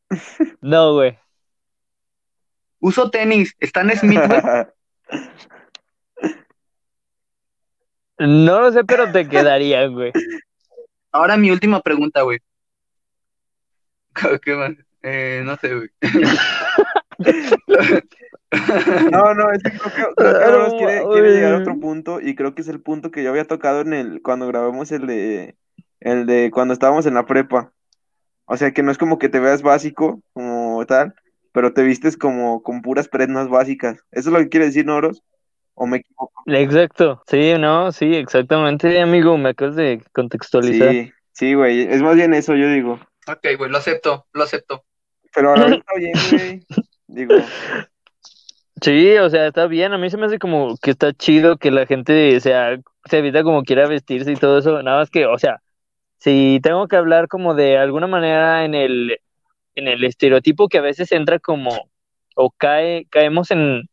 No, 0.62 0.94
güey. 0.94 1.18
¿Uso 2.80 3.10
tenis? 3.10 3.56
¿Stan 3.60 3.90
Smith, 3.98 4.20
güey? 4.28 4.42
No 8.20 8.62
lo 8.62 8.72
sé, 8.72 8.84
pero 8.84 9.12
te 9.12 9.28
quedarían, 9.28 9.94
güey. 9.94 10.12
Ahora 11.12 11.38
mi 11.38 11.50
última 11.50 11.82
pregunta, 11.82 12.22
güey. 12.22 12.40
¿Qué 14.44 14.56
más? 14.56 14.72
Eh, 15.04 15.42
no 15.46 15.56
sé, 15.58 15.76
güey. 15.76 15.90
No, 19.12 19.34
no, 19.34 19.50
es 19.54 19.64
que 19.64 19.70
creo 19.70 19.94
que, 19.94 20.16
creo 20.16 20.40
que 20.40 20.46
Oros 20.46 20.74
quiere, 20.74 21.04
quiere 21.10 21.32
llegar 21.32 21.54
a 21.54 21.60
otro 21.60 21.80
punto 21.80 22.20
y 22.20 22.36
creo 22.36 22.54
que 22.54 22.62
es 22.62 22.68
el 22.68 22.82
punto 22.82 23.10
que 23.10 23.24
yo 23.24 23.30
había 23.30 23.46
tocado 23.46 23.80
en 23.80 23.94
el, 23.94 24.22
cuando 24.22 24.46
grabamos 24.48 24.92
el 24.92 25.08
de, 25.08 25.56
el 26.02 26.26
de 26.26 26.52
cuando 26.52 26.74
estábamos 26.74 27.06
en 27.06 27.14
la 27.14 27.26
prepa. 27.26 27.72
O 28.46 28.58
sea, 28.58 28.74
que 28.74 28.84
no 28.84 28.92
es 28.92 28.98
como 28.98 29.18
que 29.18 29.30
te 29.30 29.40
veas 29.40 29.62
básico, 29.62 30.22
como 30.34 30.86
tal, 30.86 31.16
pero 31.54 31.74
te 31.74 31.84
vistes 31.84 32.18
como 32.18 32.62
con 32.62 32.82
puras 32.82 33.08
prendas 33.08 33.48
básicas. 33.48 34.04
¿Eso 34.12 34.30
es 34.30 34.34
lo 34.34 34.40
que 34.40 34.50
quiere 34.50 34.66
decir, 34.66 34.86
¿no, 34.86 34.98
Oros? 34.98 35.24
¿O 35.74 35.88
me 35.88 35.98
equivoco? 35.98 36.44
Exacto. 36.48 37.24
Sí, 37.28 37.54
no, 37.58 37.94
sí, 37.94 38.14
exactamente, 38.14 39.00
amigo. 39.00 39.38
Me 39.38 39.50
acabas 39.50 39.78
de 39.78 40.04
contextualizar. 40.12 40.92
Sí, 40.92 41.14
sí, 41.32 41.54
güey, 41.54 41.84
es 41.84 42.02
más 42.02 42.16
bien 42.16 42.34
eso, 42.34 42.56
yo 42.56 42.68
digo. 42.68 43.00
Ok, 43.28 43.48
güey, 43.58 43.72
lo 43.72 43.78
acepto, 43.78 44.28
lo 44.34 44.44
acepto. 44.44 44.86
Pero 45.34 45.54
a 45.54 45.58
la 45.58 45.66
vez 45.66 45.78
está 45.80 45.94
bien, 45.96 46.14
güey. 46.32 46.66
Digo, 47.08 47.36
Sí, 48.82 49.16
o 49.18 49.30
sea, 49.30 49.48
está 49.48 49.68
bien. 49.68 49.94
A 49.94 49.98
mí 49.98 50.10
se 50.10 50.18
me 50.18 50.26
hace 50.26 50.40
como 50.40 50.76
que 50.78 50.92
está 50.92 51.14
chido 51.14 51.58
que 51.58 51.70
la 51.72 51.86
gente 51.86 52.40
sea, 52.40 52.80
se 53.06 53.18
evita 53.20 53.44
como 53.44 53.64
quiera 53.64 53.88
vestirse 53.88 54.32
y 54.32 54.36
todo 54.36 54.58
eso. 54.60 54.82
Nada 54.82 55.00
más 55.00 55.12
que, 55.12 55.26
o 55.28 55.38
sea, 55.38 55.62
si 56.18 56.60
tengo 56.64 56.88
que 56.88 56.96
hablar 56.98 57.28
como 57.28 57.56
de 57.56 57.78
alguna 57.78 58.08
manera 58.08 58.66
en 58.66 58.76
el, 58.76 59.20
en 59.76 59.88
el 59.88 60.04
estereotipo 60.04 60.68
que 60.70 60.80
a 60.80 60.82
veces 60.82 61.12
entra 61.12 61.40
como, 61.40 61.92
o 62.36 62.52
cae, 62.52 63.08
caemos 63.12 63.52
en, 63.52 63.84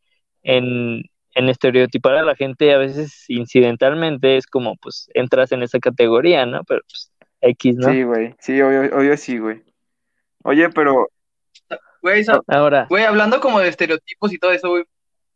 en, 0.42 1.02
en 1.34 1.48
estereotipar 1.48 2.16
a 2.16 2.22
la 2.24 2.36
gente 2.36 2.72
a 2.74 2.78
veces 2.78 3.24
incidentalmente, 3.28 4.36
es 4.38 4.46
como, 4.46 4.76
pues, 4.76 5.10
entras 5.14 5.52
en 5.52 5.62
esa 5.62 5.80
categoría, 5.80 6.46
¿no? 6.46 6.64
Pero, 6.64 6.82
pues, 6.88 7.12
X, 7.40 7.76
¿no? 7.76 7.90
sí, 7.90 8.02
güey, 8.02 8.34
sí, 8.40 8.60
obvio, 8.60 8.96
obvio 8.96 9.16
sí, 9.16 9.38
güey. 9.38 9.62
Oye, 10.44 10.68
pero. 10.70 11.08
Güey, 12.00 12.24
Ahora, 12.46 12.86
güey, 12.88 13.04
hablando 13.04 13.40
como 13.40 13.58
de 13.60 13.68
estereotipos 13.68 14.32
y 14.32 14.38
todo 14.38 14.52
eso, 14.52 14.68
güey. 14.70 14.84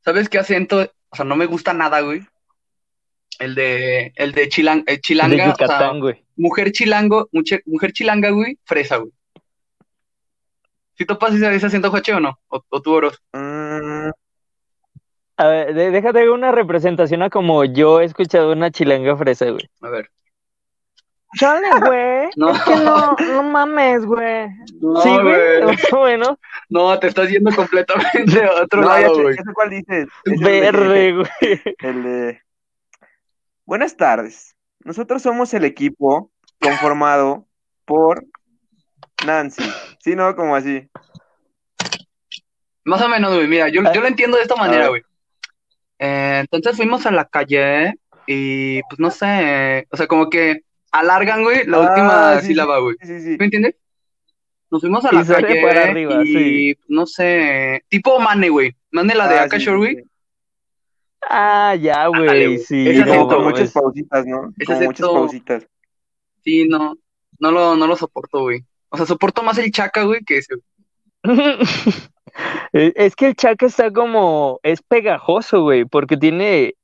¿Sabes 0.05 0.29
qué 0.29 0.39
acento? 0.39 0.89
O 1.11 1.17
sea, 1.17 1.25
no 1.25 1.37
me 1.37 1.47
gusta 1.47 1.73
nada, 1.73 2.01
güey. 2.01 2.23
El 3.39 3.55
de, 3.55 4.13
el 4.17 4.33
de 4.33 4.49
chilang, 4.49 4.81
eh, 4.87 4.93
de 4.93 5.01
chilanga, 5.01 5.35
o 5.35 5.37
sea, 5.39 5.67
Yucatán, 5.67 6.01
güey. 6.01 6.25
mujer 6.37 6.71
chilango, 6.71 7.29
mujer, 7.33 7.63
mujer 7.67 7.93
chilanga, 7.93 8.31
güey, 8.31 8.59
fresa, 8.65 8.97
güey. 8.99 9.13
¿Si 10.95 11.05
topas 11.05 11.35
ese, 11.35 11.53
ese 11.55 11.67
acento, 11.67 11.91
Joche, 11.91 12.15
o 12.15 12.21
no? 12.21 12.39
¿O, 12.49 12.63
o 12.69 12.81
tú, 12.83 12.93
Oros? 12.93 13.21
mm, 13.33 14.11
A 15.39 15.49
ver, 15.49 15.75
de- 15.75 15.91
déjate 15.91 16.31
una 16.31 16.53
representación 16.53 17.23
a 17.23 17.31
como 17.31 17.65
yo 17.65 18.01
he 18.01 18.05
escuchado 18.05 18.53
una 18.53 18.71
chilanga 18.71 19.17
fresa, 19.17 19.47
güey. 19.51 19.69
A 19.81 19.89
ver. 19.89 20.09
Chale, 21.39 21.69
güey. 21.87 22.31
No. 22.37 22.51
Es 22.51 22.63
que 22.63 22.77
no, 22.77 23.17
no 23.17 23.43
mames, 23.43 24.05
güey. 24.05 24.49
No, 24.81 25.01
sí, 25.01 25.11
güey. 25.11 25.77
Bueno, 25.91 26.39
No, 26.69 26.99
te 26.99 27.09
estás 27.09 27.29
yendo 27.29 27.55
completamente 27.55 28.45
a 28.45 28.63
otro 28.63 28.81
no, 28.81 28.89
lado, 28.89 29.23
güey. 29.23 29.37
sé 29.37 29.43
cuál 29.55 29.71
dices. 29.71 30.09
Verde, 30.25 31.13
güey. 31.13 31.63
El 31.81 32.03
de. 32.03 32.43
Buenas 33.65 33.97
tardes. 33.97 34.57
Nosotros 34.85 35.23
somos 35.23 35.53
el 35.55 35.65
equipo 35.65 36.31
conformado 36.61 37.47
por 37.85 38.25
Nancy. 39.27 39.63
Sí, 40.01 40.15
no, 40.17 40.35
como 40.35 40.57
así. 40.57 40.89
Más 42.85 43.01
o 43.03 43.09
menos, 43.09 43.35
güey. 43.35 43.47
Mira, 43.47 43.69
yo, 43.69 43.83
yo 43.93 44.01
lo 44.01 44.09
entiendo 44.09 44.37
de 44.37 44.43
esta 44.43 44.57
manera, 44.57 44.89
güey. 44.89 45.03
Eh, 45.99 46.41
entonces 46.41 46.77
fuimos 46.77 47.07
a 47.07 47.13
la 47.13 47.27
calle 47.27 47.95
y, 48.27 48.83
pues, 48.85 48.99
no 48.99 49.11
sé. 49.11 49.87
O 49.91 49.97
sea, 49.97 50.07
como 50.09 50.29
que 50.29 50.63
alargan, 50.93 51.43
güey, 51.43 51.65
la 51.67 51.79
Ah, 51.79 51.81
última 51.81 52.41
sí, 52.41 52.47
sílaba, 52.49 52.79
güey. 52.81 52.97
Sí, 53.01 53.07
sí, 53.07 53.21
sí. 53.21 53.37
¿Me 53.39 53.45
entiendes? 53.47 53.75
Nos 54.71 54.81
fuimos 54.81 55.05
a 55.05 55.13
la 55.13 55.25
calle 55.27 55.63
para 55.63 55.85
arriba, 55.85 56.23
y, 56.25 56.27
sí. 56.75 56.79
no 56.89 57.07
sé, 57.07 57.85
tipo 57.89 58.19
Mane, 58.21 58.49
güey. 58.49 58.75
Mane 58.91 59.15
la 59.15 59.29
de 59.29 59.39
Ah, 59.39 59.43
Aka 59.45 59.59
sí, 59.59 59.65
Shore, 59.65 59.77
sí, 59.89 59.95
güey. 59.95 60.05
sí. 60.05 60.11
Ah, 61.29 61.75
ya, 61.77 62.07
güey. 62.09 62.21
güey. 62.47 62.59
Sí, 62.59 62.89
acento, 62.89 63.11
como 63.13 63.29
con 63.29 63.39
no, 63.39 63.51
muchas 63.51 63.73
pausitas, 63.73 64.27
¿no? 64.27 64.53
Ese 64.59 64.67
Como 64.75 64.85
muchas 64.87 65.09
pausitas. 65.09 65.67
Sí, 66.45 66.67
no, 66.69 66.97
no 67.39 67.51
lo, 67.51 67.77
no 67.77 67.87
lo 67.87 67.97
soporto, 67.97 68.41
güey. 68.41 68.65
O 68.89 68.97
sea, 68.97 69.07
soporto 69.07 69.43
más 69.43 69.59
el 69.59 69.71
chaca, 69.71 70.03
güey, 70.05 70.25
que 70.25 70.39
ese. 70.39 70.55
Es 71.23 71.23
es 72.97 73.17
que 73.17 73.27
el 73.29 73.37
chaca 73.37 73.67
está 73.67 73.91
como, 73.93 74.59
es 74.63 74.83
pegajoso, 74.83 75.63
güey, 75.63 75.85
porque 75.85 76.17
tiene, 76.17 76.75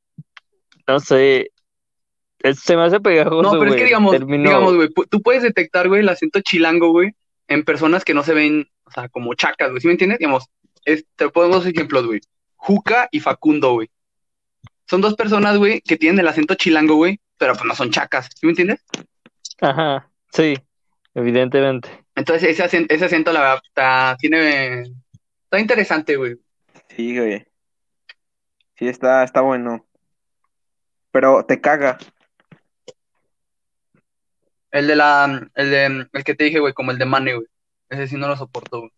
no 0.87 1.01
sé, 1.01 1.51
se 2.55 2.77
me 2.77 2.83
hace 2.85 3.01
pegajoso, 3.01 3.43
No, 3.43 3.51
pero 3.53 3.65
es 3.65 3.69
güey. 3.71 3.79
que 3.79 3.85
digamos, 3.87 4.13
Termino- 4.13 4.45
digamos, 4.51 4.75
güey, 4.77 4.89
tú 5.11 5.23
puedes 5.23 5.43
detectar, 5.43 5.89
güey, 5.89 6.01
el 6.03 6.09
acento 6.09 6.41
chilango, 6.41 6.91
güey, 6.91 7.13
en 7.49 7.65
personas 7.65 8.05
que 8.05 8.15
no 8.15 8.23
se 8.23 8.35
ven, 8.35 8.69
o 8.85 8.91
sea, 8.91 9.09
como 9.09 9.35
chacas, 9.35 9.71
güey, 9.71 9.81
¿sí 9.81 9.87
me 9.89 9.93
entiendes? 9.95 10.19
Digamos, 10.19 10.45
es- 10.85 11.05
te 11.17 11.29
pongo 11.31 11.49
dos 11.49 11.67
ejemplos, 11.67 12.07
güey. 12.07 12.21
Juca 12.57 13.09
y 13.11 13.21
Facundo, 13.21 13.73
güey. 13.73 13.91
Son 14.89 15.01
dos 15.01 15.15
personas, 15.15 15.59
güey, 15.59 15.81
que 15.83 15.97
tienen 15.97 16.21
el 16.21 16.29
acento 16.29 16.55
chilango, 16.55 16.95
güey, 16.97 17.21
pero 17.37 17.55
pues 17.55 17.65
no 17.65 17.75
son 17.75 17.91
chacas, 17.91 18.29
¿sí 18.35 18.47
me 18.47 18.51
entiendes? 18.53 18.85
Ajá, 19.61 20.09
sí, 20.33 20.55
evidentemente. 21.15 21.89
Entonces 22.15 22.49
ese 22.51 22.63
acento, 22.63 22.95
ese 22.95 23.05
acento 23.05 23.33
la 23.33 23.41
verdad, 23.41 23.61
está, 23.65 24.17
tiene, 24.19 24.83
está 25.45 25.59
interesante, 25.61 26.17
güey. 26.17 26.37
Sí, 26.97 27.17
güey. 27.19 27.47
Sí, 28.77 28.89
está, 28.89 29.25
está 29.25 29.41
bueno. 29.41 29.85
Pero 31.11 31.45
te 31.45 31.61
caga. 31.61 31.99
El 34.71 34.87
de 34.87 34.97
la, 34.97 35.49
el 35.55 35.71
de, 35.71 36.09
el 36.13 36.25
que 36.25 36.35
te 36.35 36.45
dije, 36.45 36.59
güey, 36.59 36.73
como 36.75 36.91
el 36.91 36.99
de 36.99 37.05
Mane, 37.05 37.35
güey. 37.35 37.47
Ese 37.89 38.07
sí 38.09 38.17
no 38.17 38.29
lo 38.29 38.37
soporto, 38.37 38.81
güey. 38.81 38.93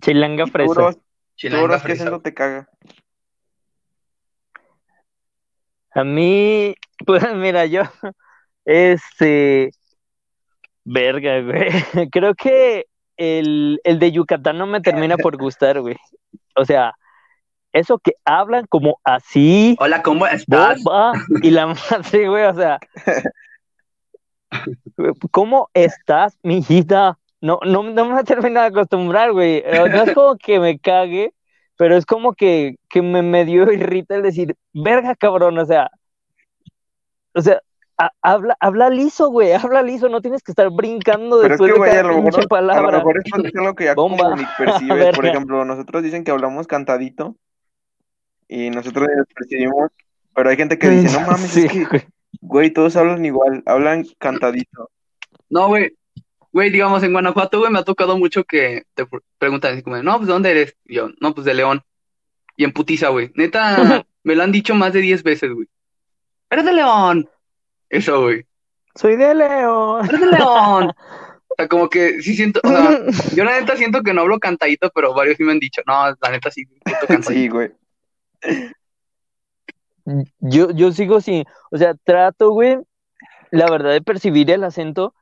Chilanga 0.00 0.46
fresa. 0.46 0.94
Chilanga 1.36 1.62
Turos, 1.62 1.82
¿qué 1.82 1.88
fresa, 1.88 2.02
acento 2.04 2.22
te 2.22 2.34
caga? 2.34 2.68
A 5.92 6.04
mí, 6.04 6.74
pues 7.06 7.22
mira, 7.34 7.66
yo, 7.66 7.82
este, 8.64 9.70
verga, 10.84 11.40
güey. 11.40 11.70
Creo 12.10 12.34
que 12.34 12.86
el, 13.16 13.80
el 13.84 13.98
de 13.98 14.12
Yucatán 14.12 14.58
no 14.58 14.66
me 14.66 14.80
termina 14.80 15.16
por 15.16 15.36
gustar, 15.36 15.80
güey. 15.80 15.96
O 16.56 16.64
sea, 16.64 16.94
eso 17.72 17.98
que 17.98 18.12
hablan 18.24 18.66
como 18.68 19.00
así, 19.04 19.76
Hola, 19.80 20.02
¿cómo 20.02 20.26
estás? 20.26 20.82
bomba, 20.82 21.12
y 21.42 21.50
la 21.50 21.66
madre, 21.90 22.28
güey, 22.28 22.44
o 22.44 22.54
sea, 22.54 22.78
¿cómo 25.30 25.68
estás, 25.74 26.38
mijita? 26.42 27.18
No, 27.40 27.58
no, 27.66 27.82
no 27.82 28.08
me 28.08 28.24
termino 28.24 28.60
de 28.60 28.66
acostumbrar, 28.66 29.32
güey. 29.32 29.62
No 29.62 30.02
es 30.02 30.14
como 30.14 30.36
que 30.36 30.58
me 30.58 30.78
cague, 30.78 31.32
pero 31.76 31.96
es 31.96 32.06
como 32.06 32.32
que, 32.34 32.76
que 32.88 33.02
me 33.02 33.22
medio 33.22 33.64
irrita 33.72 34.14
el 34.16 34.22
decir, 34.22 34.56
verga, 34.72 35.14
cabrón, 35.14 35.58
o 35.58 35.66
sea, 35.66 35.90
o 37.34 37.42
sea, 37.42 37.60
ha- 37.98 38.12
habla, 38.22 38.56
habla 38.60 38.90
liso, 38.90 39.28
güey, 39.30 39.52
habla 39.52 39.82
liso, 39.82 40.08
no 40.08 40.20
tienes 40.20 40.42
que 40.42 40.52
estar 40.52 40.70
brincando 40.70 41.40
Pero 41.42 41.54
es 41.54 41.60
que, 41.60 41.66
de 41.66 41.72
güey, 41.72 41.90
cada 41.90 42.00
a 42.00 42.12
lo 42.12 42.22
mejor, 42.22 42.46
a 42.50 42.60
lo 42.62 42.92
mejor 42.92 43.18
es 43.18 43.32
algo 43.56 43.74
que 43.74 43.84
ya 43.84 43.94
Bomba. 43.94 44.34
percibes. 44.58 45.14
Por 45.16 45.26
ejemplo, 45.26 45.64
nosotros 45.64 46.02
dicen 46.02 46.24
que 46.24 46.30
hablamos 46.30 46.66
cantadito 46.66 47.36
y 48.48 48.70
nosotros 48.70 49.08
percibimos, 49.34 49.90
pero 50.34 50.50
hay 50.50 50.56
gente 50.56 50.78
que 50.78 50.88
dice, 50.88 51.18
no 51.18 51.26
mames, 51.26 51.50
Sí, 51.50 51.66
es 51.66 51.88
que, 51.88 52.06
güey. 52.40 52.70
todos 52.72 52.96
hablan 52.96 53.24
igual, 53.24 53.62
hablan 53.66 54.04
cantadito. 54.18 54.90
No, 55.50 55.68
güey. 55.68 55.96
Güey, 56.52 56.70
digamos, 56.70 57.02
en 57.02 57.12
Guanajuato, 57.12 57.58
güey, 57.58 57.72
me 57.72 57.80
ha 57.80 57.84
tocado 57.84 58.16
mucho 58.16 58.44
que 58.44 58.84
te 58.94 59.04
pr- 59.06 59.22
preguntan 59.38 59.72
así 59.72 59.82
como, 59.82 60.00
no, 60.02 60.16
pues, 60.18 60.28
¿de 60.28 60.32
dónde 60.32 60.50
eres? 60.52 60.76
Y 60.84 60.94
yo, 60.94 61.08
no, 61.20 61.34
pues, 61.34 61.44
de 61.44 61.54
León. 61.54 61.82
Y 62.56 62.62
en 62.64 62.72
putiza, 62.72 63.08
güey. 63.08 63.32
Neta, 63.34 64.04
me 64.22 64.34
lo 64.36 64.42
han 64.44 64.52
dicho 64.52 64.74
más 64.74 64.92
de 64.92 65.00
10 65.00 65.22
veces, 65.24 65.52
güey. 65.52 65.66
¡Eres 66.50 66.64
de 66.64 66.72
León! 66.72 67.28
Eso, 67.88 68.22
güey. 68.22 68.46
Soy 68.94 69.16
de 69.16 69.34
León. 69.34 70.06
¡Eres 70.08 70.20
de 70.20 70.26
León! 70.26 70.92
O 71.46 71.56
sea, 71.56 71.68
como 71.68 71.88
que 71.88 72.20
sí 72.20 72.34
siento, 72.34 72.58
o 72.64 72.68
sea, 72.68 72.98
yo 73.36 73.44
la 73.44 73.60
neta 73.60 73.76
siento 73.76 74.02
que 74.02 74.12
no 74.12 74.22
hablo 74.22 74.40
cantadito, 74.40 74.90
pero 74.92 75.14
varios 75.14 75.36
sí 75.36 75.44
me 75.44 75.52
han 75.52 75.60
dicho, 75.60 75.82
no, 75.86 76.06
la 76.20 76.30
neta 76.32 76.50
sí, 76.50 76.64
siento 76.84 76.84
cantadito. 77.06 77.30
Sí, 77.30 77.48
güey. 77.48 77.70
Yo, 80.40 80.70
yo 80.70 80.92
sigo 80.92 81.20
sin, 81.20 81.44
o 81.70 81.78
sea, 81.78 81.94
trato, 82.04 82.50
güey, 82.50 82.78
la 83.50 83.70
verdad 83.70 83.92
de 83.92 84.02
percibir 84.02 84.50
el 84.50 84.64
acento 84.64 85.14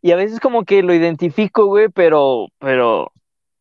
y 0.00 0.12
a 0.12 0.16
veces 0.16 0.40
como 0.40 0.64
que 0.64 0.82
lo 0.82 0.94
identifico, 0.94 1.66
güey, 1.66 1.88
pero, 1.88 2.46
pero, 2.58 3.12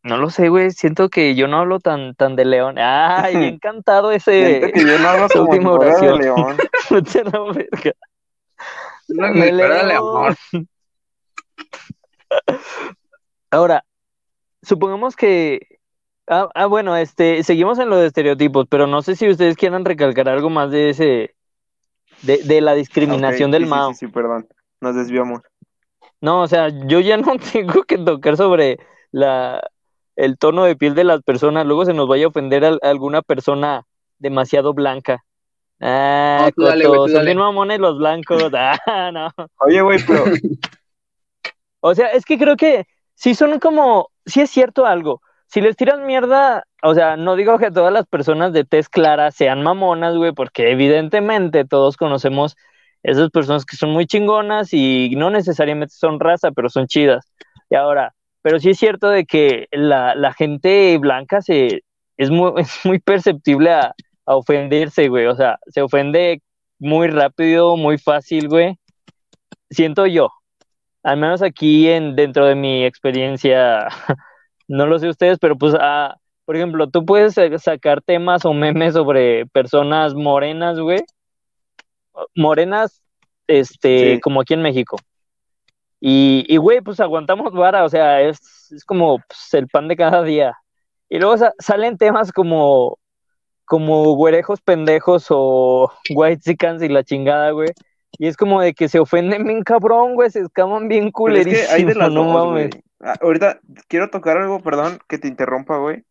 no 0.04 0.18
lo 0.18 0.30
sé, 0.30 0.50
güey, 0.50 0.72
siento 0.72 1.10
que 1.10 1.36
yo 1.36 1.48
no 1.48 1.58
hablo 1.58 1.80
tan, 1.80 2.16
tan 2.16 2.36
de 2.36 2.46
León. 2.46 2.76
Ay, 2.80 3.36
bien 3.36 3.60
cantado 3.62 4.12
ese, 4.12 4.60
Siento 4.60 4.72
que 4.72 4.86
yo 4.86 5.00
no 5.00 5.10
hablo 5.10 5.28
como 5.34 5.50
última 5.50 5.72
de 5.72 5.76
oración. 5.76 6.20
León. 6.20 6.58
Vete 6.90 7.20
a 7.20 7.24
la 7.24 7.40
verga. 7.52 7.92
No, 9.10 9.34
De. 9.34 9.52
León. 9.52 10.36
Ahora, 13.52 13.86
supongamos 14.62 15.16
que, 15.16 15.77
ah, 16.28 16.50
ah, 16.54 16.66
bueno, 16.66 16.96
este, 16.96 17.44
seguimos 17.44 17.80
en 17.80 17.90
lo 17.90 17.98
de 17.98 18.08
estereotipos, 18.08 18.68
pero 18.70 18.88
no 18.88 19.02
sé 19.02 19.16
si 19.16 19.30
ustedes 19.30 19.56
quieran 19.56 19.86
recalcar 19.86 20.30
algo 20.30 20.50
más 20.50 20.72
de 20.72 20.90
ese, 20.90 21.36
de, 22.22 22.38
de 22.44 22.62
la 22.62 22.74
discriminación 22.74 23.52
del 23.52 23.64
sí, 23.64 23.70
Mao. 23.70 23.94
Sí, 23.94 24.06
sí, 24.06 24.08
perdón. 24.08 24.48
Nos 24.82 24.96
desviamos. 24.96 25.42
No, 26.22 26.42
o 26.42 26.48
sea, 26.48 26.70
yo 26.88 27.00
ya 27.00 27.18
no 27.18 27.38
tengo 27.38 27.84
que 27.84 27.98
tocar 27.98 28.38
sobre 28.38 28.80
la, 29.12 29.62
el 30.16 30.38
tono 30.38 30.64
de 30.66 30.76
piel 30.76 30.96
de 30.96 31.04
las 31.04 31.22
personas. 31.24 31.66
Luego 31.66 31.86
se 31.86 31.94
nos 31.94 32.08
vaya 32.08 32.26
a 32.26 32.30
ofender 32.30 32.66
a, 32.66 32.70
a 32.70 32.90
alguna 32.90 33.22
persona 33.22 33.86
demasiado 34.20 34.74
blanca. 34.74 35.24
Ah, 35.80 36.40
No, 36.46 36.52
tú 36.52 36.64
dale, 36.64 36.86
tú 36.86 37.08
son 37.10 37.26
bien 37.26 37.38
mamones 37.38 37.80
los 37.80 37.98
blancos. 37.98 38.44
Ah, 38.54 39.12
no. 39.12 39.30
Oye, 39.60 39.82
güey, 39.82 40.00
pero 40.06 40.26
O 41.80 41.94
sea, 41.94 42.08
es 42.08 42.26
que 42.26 42.38
creo 42.38 42.58
que 42.58 42.86
sí 43.14 43.36
son 43.36 43.60
como, 43.60 44.10
sí 44.26 44.42
es 44.42 44.50
cierto 44.50 44.86
algo. 44.86 45.22
Si 45.48 45.62
les 45.62 45.76
tiran 45.76 46.06
mierda, 46.06 46.66
o 46.84 46.94
sea, 46.94 47.16
no 47.18 47.36
digo 47.36 47.58
que 47.58 47.72
todas 47.72 47.94
las 47.94 48.06
personas 48.06 48.54
de 48.54 48.66
tez 48.66 48.90
clara 48.90 49.32
sean 49.32 49.64
mamonas, 49.64 50.16
güey, 50.16 50.34
porque 50.34 50.72
evidentemente 50.72 51.66
todos 51.66 51.98
conocemos 51.98 52.56
esas 53.04 53.30
personas 53.30 53.66
que 53.66 53.78
son 53.78 53.92
muy 53.92 54.06
chingonas 54.06 54.74
y 54.74 55.14
no 55.16 55.30
necesariamente 55.30 55.94
son 55.96 56.20
raza, 56.20 56.52
pero 56.52 56.70
son 56.70 56.88
chidas. 56.88 57.26
Y 57.70 57.76
ahora, 57.76 58.14
pero 58.42 58.60
sí 58.60 58.72
es 58.72 58.80
cierto 58.80 59.10
de 59.10 59.26
que 59.26 59.68
la, 59.72 60.34
gente 60.34 60.98
blanca 60.98 61.42
se, 61.42 61.84
es 62.18 62.30
muy, 62.30 62.52
es 62.62 62.80
muy 62.86 63.00
perceptible 63.00 63.72
a, 63.72 63.94
a 64.26 64.36
ofenderse, 64.36 65.08
güey. 65.08 65.26
O 65.28 65.36
sea, 65.36 65.60
se 65.68 65.82
ofende 65.82 66.42
muy 66.80 67.08
rápido, 67.08 67.78
muy 67.78 67.98
fácil, 67.98 68.50
güey. 68.50 68.78
Siento 69.70 70.06
yo. 70.06 70.30
Al 71.04 71.18
menos 71.18 71.42
aquí 71.42 71.90
en, 71.90 72.16
dentro 72.16 72.46
de 72.46 72.56
mi 72.56 72.86
experiencia, 72.86 73.88
no 74.68 74.86
lo 74.86 75.00
sé 75.00 75.10
ustedes, 75.10 75.40
pero 75.40 75.58
pues, 75.58 75.76
ah, 75.80 76.18
por 76.46 76.56
ejemplo, 76.56 76.88
tú 76.90 77.06
puedes 77.06 77.34
sa- 77.34 77.58
sacar 77.60 78.02
temas 78.02 78.46
o 78.46 78.54
memes 78.54 78.94
sobre 78.94 79.46
personas 79.48 80.14
morenas, 80.14 80.80
güey. 80.80 81.02
Morenas, 82.36 83.02
este, 83.48 84.16
Sí. 84.16 84.20
como 84.22 84.42
aquí 84.42 84.54
en 84.54 84.62
México. 84.62 84.98
Y, 86.00 86.46
y 86.48 86.58
güey, 86.58 86.82
pues 86.82 87.00
aguantamos 87.00 87.54
vara, 87.54 87.84
o 87.84 87.90
sea, 87.90 88.22
es, 88.22 88.72
es 88.72 88.84
como 88.86 89.20
pues, 89.28 89.54
el 89.54 89.68
pan 89.68 89.88
de 89.88 89.96
cada 89.96 90.24
día. 90.24 90.56
Y 91.10 91.20
luego 91.20 91.38
sa- 91.38 91.54
salen 91.60 91.98
temas 91.98 92.32
como, 92.32 93.00
como 93.66 94.14
güerejos 94.16 94.62
pendejos 94.62 95.28
o 95.30 95.92
white 96.16 96.42
chickens 96.42 96.82
y 96.84 96.90
la 96.90 97.04
chingada, 97.04 97.52
güey. 97.52 97.70
Y 98.20 98.28
es 98.28 98.38
como 98.38 98.62
de 98.62 98.74
que 98.74 98.90
se 98.90 99.00
ofenden 99.00 99.44
bien 99.46 99.64
cabrón, 99.64 100.16
güey, 100.16 100.30
se 100.32 100.40
escaman 100.42 100.88
bien 100.88 101.12
Pero 101.12 101.36
es 101.36 101.46
que 101.46 101.52
hay 101.72 101.84
de 101.84 101.94
culerísimo, 101.94 102.00
las 102.00 102.12
no 102.12 102.24
dos, 102.24 102.34
mames. 102.34 102.70
güey. 102.70 102.84
Ah, 103.00 103.16
ahorita 103.22 103.60
quiero 103.88 104.10
tocar 104.10 104.38
algo, 104.38 104.62
perdón 104.62 105.00
que 105.08 105.18
te 105.20 105.28
interrumpa, 105.28 105.78
güey, 105.78 106.06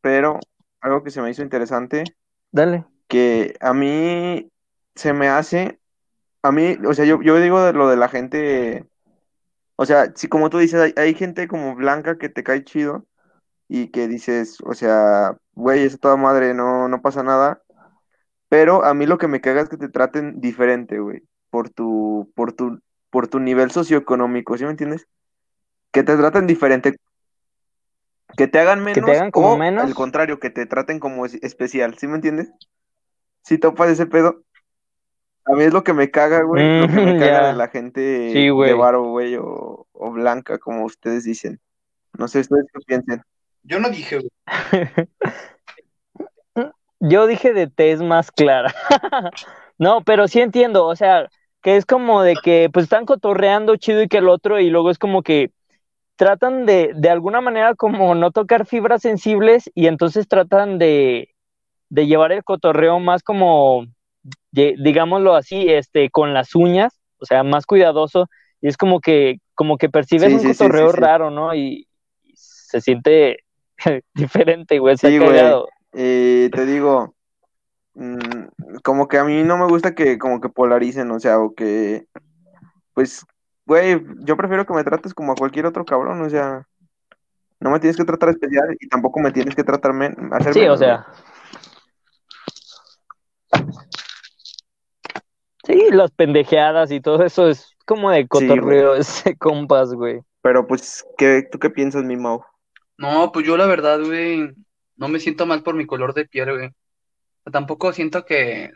pero 0.00 0.40
algo 0.80 1.02
que 1.02 1.10
se 1.10 1.22
me 1.22 1.30
hizo 1.30 1.42
interesante, 1.42 2.04
Dale. 2.52 2.84
que 3.08 3.56
a 3.60 3.72
mí 3.74 4.50
se 4.94 5.12
me 5.12 5.28
hace, 5.28 5.80
a 6.42 6.52
mí, 6.52 6.76
o 6.86 6.94
sea, 6.94 7.04
yo, 7.06 7.22
yo 7.22 7.38
digo 7.40 7.62
de 7.64 7.72
lo 7.72 7.88
de 7.88 7.96
la 7.96 8.08
gente, 8.08 8.86
o 9.76 9.86
sea, 9.86 10.12
si 10.16 10.28
como 10.28 10.50
tú 10.50 10.58
dices, 10.58 10.80
hay, 10.80 10.94
hay 10.96 11.14
gente 11.14 11.48
como 11.48 11.74
blanca 11.76 12.18
que 12.18 12.28
te 12.28 12.44
cae 12.44 12.64
chido 12.64 13.06
y 13.68 13.88
que 13.90 14.08
dices, 14.08 14.58
o 14.64 14.74
sea, 14.74 15.36
güey, 15.54 15.84
es 15.84 16.00
toda 16.00 16.16
madre, 16.16 16.54
no, 16.54 16.88
no 16.88 17.02
pasa 17.02 17.22
nada, 17.22 17.62
pero 18.48 18.84
a 18.84 18.94
mí 18.94 19.06
lo 19.06 19.18
que 19.18 19.28
me 19.28 19.40
caga 19.40 19.62
es 19.62 19.68
que 19.68 19.76
te 19.76 19.88
traten 19.88 20.40
diferente, 20.40 20.98
güey, 21.00 21.22
por 21.50 21.70
tu, 21.70 22.32
por 22.34 22.52
tu, 22.52 22.80
por 23.10 23.28
tu 23.28 23.40
nivel 23.40 23.70
socioeconómico, 23.70 24.56
¿sí 24.58 24.64
me 24.64 24.70
entiendes? 24.70 25.08
Que 25.96 26.02
te 26.02 26.14
traten 26.14 26.46
diferente, 26.46 26.94
que 28.36 28.46
te 28.48 28.58
hagan 28.58 28.80
Que 28.80 28.84
te 28.84 29.00
menos 29.00 29.10
hagan 29.12 29.30
como 29.30 29.54
o 29.54 29.56
menos. 29.56 29.82
al 29.82 29.94
contrario, 29.94 30.38
que 30.38 30.50
te 30.50 30.66
traten 30.66 30.98
como 31.00 31.24
es- 31.24 31.42
especial, 31.42 31.96
¿sí 31.96 32.06
me 32.06 32.16
entiendes? 32.16 32.52
Si 33.42 33.56
topas 33.56 33.88
ese 33.88 34.04
pedo, 34.04 34.42
a 35.46 35.52
mí 35.52 35.62
es 35.62 35.72
lo 35.72 35.82
que 35.84 35.94
me 35.94 36.10
caga, 36.10 36.42
güey, 36.42 36.64
lo 36.80 36.86
que 36.86 37.00
me 37.00 37.14
Mm, 37.14 37.18
caga 37.18 37.46
de 37.46 37.54
la 37.54 37.68
gente 37.68 38.30
Sí, 38.30 38.44
de 38.48 38.74
varo, 38.74 39.04
güey, 39.04 39.36
o, 39.36 39.86
o 39.90 40.10
blanca, 40.12 40.58
como 40.58 40.84
ustedes 40.84 41.24
dicen. 41.24 41.60
No 42.18 42.28
sé 42.28 42.40
ustedes 42.40 42.66
qué 42.74 42.80
piensen. 42.86 43.22
Yo 43.62 43.80
no 43.80 43.88
dije, 43.88 44.18
güey. 44.18 44.30
Yo 47.00 47.26
dije 47.26 47.54
de 47.54 47.68
tez 47.68 48.02
más 48.02 48.30
clara. 48.30 48.74
No, 49.78 50.02
pero 50.02 50.26
sí 50.28 50.40
entiendo, 50.40 50.86
o 50.86 50.96
sea, 50.96 51.28
que 51.62 51.76
es 51.76 51.84
como 51.84 52.22
de 52.22 52.34
que 52.42 52.70
pues 52.72 52.84
están 52.84 53.04
cotorreando 53.04 53.76
chido 53.76 54.00
y 54.00 54.08
que 54.08 54.16
el 54.18 54.28
otro 54.30 54.58
y 54.58 54.70
luego 54.70 54.90
es 54.90 54.98
como 54.98 55.22
que 55.22 55.50
tratan 56.16 56.66
de 56.66 56.92
de 56.96 57.10
alguna 57.10 57.40
manera 57.40 57.74
como 57.74 58.14
no 58.14 58.30
tocar 58.32 58.66
fibras 58.66 59.02
sensibles 59.02 59.70
y 59.74 59.86
entonces 59.88 60.28
tratan 60.28 60.78
de 60.78 61.30
de 61.90 62.06
llevar 62.06 62.32
el 62.32 62.44
cotorreo 62.44 63.00
más 63.00 63.22
como 63.22 63.86
de- 64.52 64.76
digámoslo 64.78 65.34
así, 65.36 65.68
este 65.70 66.10
con 66.10 66.34
las 66.34 66.54
uñas, 66.54 67.00
o 67.18 67.26
sea, 67.26 67.42
más 67.44 67.66
cuidadoso 67.66 68.28
y 68.60 68.68
es 68.68 68.76
como 68.76 69.00
que 69.00 69.38
como 69.54 69.78
que 69.78 69.88
percibes 69.88 70.30
Sí, 70.30 70.34
un 70.34 70.40
sí, 70.40 70.54
cotorreo 70.54 70.92
sí, 70.92 70.92
raro, 70.92 71.30
¿no? 71.30 71.54
Y, 71.54 71.88
y 72.24 72.32
se 72.36 72.80
siente 72.80 73.38
diferente, 74.14 74.78
güey, 74.78 74.96
Sí, 74.96 75.18
güey. 75.18 75.56
Eh, 75.92 76.50
te 76.52 76.66
digo, 76.66 77.14
mm, 77.94 78.18
como 78.84 79.08
que 79.08 79.18
a 79.18 79.24
mí 79.24 79.42
no 79.44 79.58
me 79.58 79.66
gusta 79.66 79.94
que 79.94 80.18
como 80.18 80.40
que 80.40 80.48
polaricen, 80.48 81.10
o 81.10 81.20
sea, 81.20 81.38
o 81.40 81.54
que, 81.54 82.06
pues, 82.94 83.26
güey, 83.66 84.00
yo 84.20 84.36
prefiero 84.36 84.64
que 84.64 84.72
me 84.74 84.84
trates 84.84 85.12
como 85.12 85.32
a 85.32 85.36
cualquier 85.36 85.66
otro 85.66 85.84
cabrón, 85.84 86.22
o 86.22 86.30
sea, 86.30 86.66
no 87.60 87.70
me 87.70 87.80
tienes 87.80 87.96
que 87.96 88.04
tratar 88.04 88.30
especial 88.30 88.76
y 88.78 88.88
tampoco 88.88 89.20
me 89.20 89.32
tienes 89.32 89.54
que 89.54 89.64
tratar 89.64 89.92
men 89.92 90.14
hacer 90.32 90.54
Sí, 90.54 90.60
o 90.60 90.68
güey. 90.68 90.78
sea. 90.78 91.06
Sí, 95.64 95.88
las 95.90 96.12
pendejeadas 96.12 96.92
y 96.92 97.00
todo 97.00 97.24
eso 97.24 97.48
es 97.48 97.76
como 97.86 98.10
de 98.10 98.28
cotorreo, 98.28 98.94
es 98.96 99.24
de 99.24 99.36
compas, 99.36 99.92
güey. 99.92 100.20
Pero 100.42 100.66
pues, 100.66 101.04
¿qué, 101.18 101.42
¿tú 101.50 101.58
qué 101.58 101.70
piensas, 101.70 102.04
mi 102.04 102.16
Mau? 102.16 102.44
No, 102.98 103.32
pues 103.32 103.44
yo 103.44 103.56
la 103.56 103.66
verdad, 103.66 104.00
güey, 104.00 104.52
no 104.96 105.08
me 105.08 105.18
siento 105.18 105.44
mal 105.44 105.62
por 105.62 105.74
mi 105.74 105.86
color 105.86 106.14
de 106.14 106.24
piel, 106.24 106.52
güey. 106.56 106.70
Tampoco 107.50 107.92
siento 107.92 108.24
que, 108.24 108.70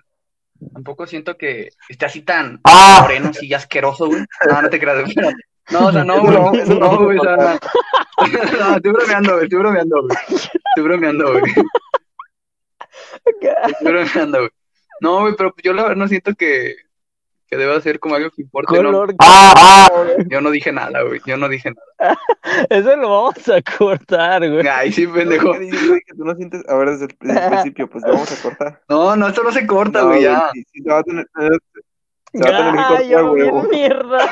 tampoco 0.72 1.06
siento 1.06 1.36
que 1.36 1.70
esté 1.88 2.06
así 2.06 2.22
tan 2.22 2.60
moreno, 3.00 3.30
así 3.30 3.52
asqueroso, 3.52 4.06
güey. 4.06 4.24
No, 4.48 4.62
no 4.62 4.70
te 4.70 4.78
creas, 4.78 5.02
güey. 5.02 5.14
No, 5.70 5.86
o 5.86 5.92
sea, 5.92 6.04
no, 6.04 6.20
güey. 6.20 6.60
eso 6.60 6.74
No, 6.74 7.04
güey, 7.04 7.18
o 7.18 7.22
sea, 7.22 7.36
no, 8.58 8.76
estoy 8.76 8.92
bromeando, 8.92 9.32
güey, 9.32 9.44
estoy 9.44 9.58
bromeando, 9.58 10.02
güey. 10.02 10.18
Estoy 10.28 10.84
bromeando, 10.84 11.32
güey. 11.32 11.42
Estoy 13.24 13.92
bromeando, 13.92 14.38
güey. 14.38 14.50
No, 15.00 15.20
güey, 15.20 15.34
pero 15.36 15.54
yo 15.62 15.72
la 15.72 15.82
verdad 15.82 15.96
no 15.96 16.08
siento 16.08 16.34
que, 16.34 16.76
que 17.50 17.56
deba 17.56 17.80
ser 17.80 17.98
como 17.98 18.14
algo 18.14 18.30
que 18.30 18.42
importe, 18.42 18.80
¿no? 18.80 18.92
Color. 18.92 19.14
Yo 20.28 20.40
no 20.40 20.50
dije 20.52 20.70
nada, 20.72 21.02
güey, 21.02 21.20
yo 21.26 21.36
no 21.36 21.48
dije 21.48 21.72
nada. 21.72 22.18
Eso 22.70 22.96
lo 22.96 23.10
vamos 23.10 23.48
a 23.48 23.60
cortar, 23.76 24.48
güey. 24.48 24.66
Ay, 24.68 24.92
sí, 24.92 25.06
pendejo. 25.06 25.52
¿Qué 25.52 25.58
dices, 25.58 25.88
güey, 25.88 26.00
que 26.06 26.14
tú 26.14 26.24
no 26.24 26.34
sientes? 26.36 26.62
A 26.68 26.76
ver, 26.76 26.90
desde 26.90 27.06
el, 27.06 27.16
desde 27.20 27.40
el 27.44 27.50
principio, 27.50 27.90
pues 27.90 28.04
lo 28.06 28.12
vamos 28.12 28.32
a 28.32 28.42
cortar. 28.42 28.82
No, 28.88 29.16
no, 29.16 29.28
esto 29.28 29.42
no 29.42 29.50
se 29.50 29.66
corta, 29.66 30.02
No, 30.02 30.08
güey, 30.08 30.22
ya. 30.22 30.50
sí, 30.52 30.64
sí, 30.72 30.82
se 30.82 30.90
va 30.90 30.98
a 30.98 31.02
tener, 31.02 31.26
se 31.34 31.42
va 31.42 31.48
a 31.48 31.52
tener 31.52 32.72
que 33.08 33.12
cortar, 33.12 33.24
huevo. 33.24 33.62
mierda. 33.64 34.30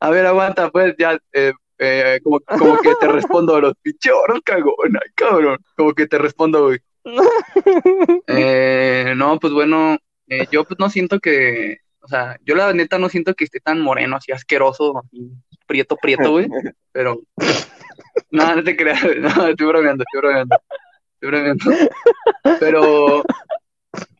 A 0.00 0.10
ver, 0.10 0.26
aguanta, 0.26 0.70
pues, 0.70 0.96
ya, 0.98 1.16
eh, 1.32 1.52
eh, 1.78 2.18
como, 2.24 2.40
como 2.40 2.78
que 2.80 2.94
te 2.96 3.06
respondo 3.06 3.54
a 3.54 3.60
los 3.60 3.74
pichoros, 3.80 4.40
cagón, 4.44 4.74
ay, 4.94 5.10
cabrón. 5.14 5.58
Como 5.76 5.94
que 5.94 6.08
te 6.08 6.18
respondo, 6.18 6.64
güey. 6.64 6.78
Eh, 8.26 9.14
no, 9.16 9.38
pues 9.38 9.52
bueno, 9.52 9.96
eh, 10.28 10.46
yo 10.50 10.64
pues 10.64 10.78
no 10.78 10.90
siento 10.90 11.18
que, 11.20 11.78
o 12.02 12.08
sea, 12.08 12.36
yo 12.44 12.54
la 12.54 12.72
neta 12.72 12.98
no 12.98 13.08
siento 13.08 13.34
que 13.34 13.44
esté 13.44 13.60
tan 13.60 13.80
moreno, 13.80 14.16
así 14.16 14.32
asqueroso, 14.32 14.98
así 14.98 15.30
prieto, 15.66 15.96
prieto, 15.96 16.30
güey, 16.32 16.48
pero, 16.92 17.20
no, 18.30 18.56
no 18.56 18.64
te 18.64 18.76
creas, 18.76 19.02
güey, 19.02 19.20
no, 19.20 19.48
estoy 19.48 19.66
bromeando, 19.66 20.04
estoy 20.04 20.20
bromeando, 20.20 20.56
estoy 21.14 21.30
bromeando, 21.30 21.64
pero, 22.58 23.22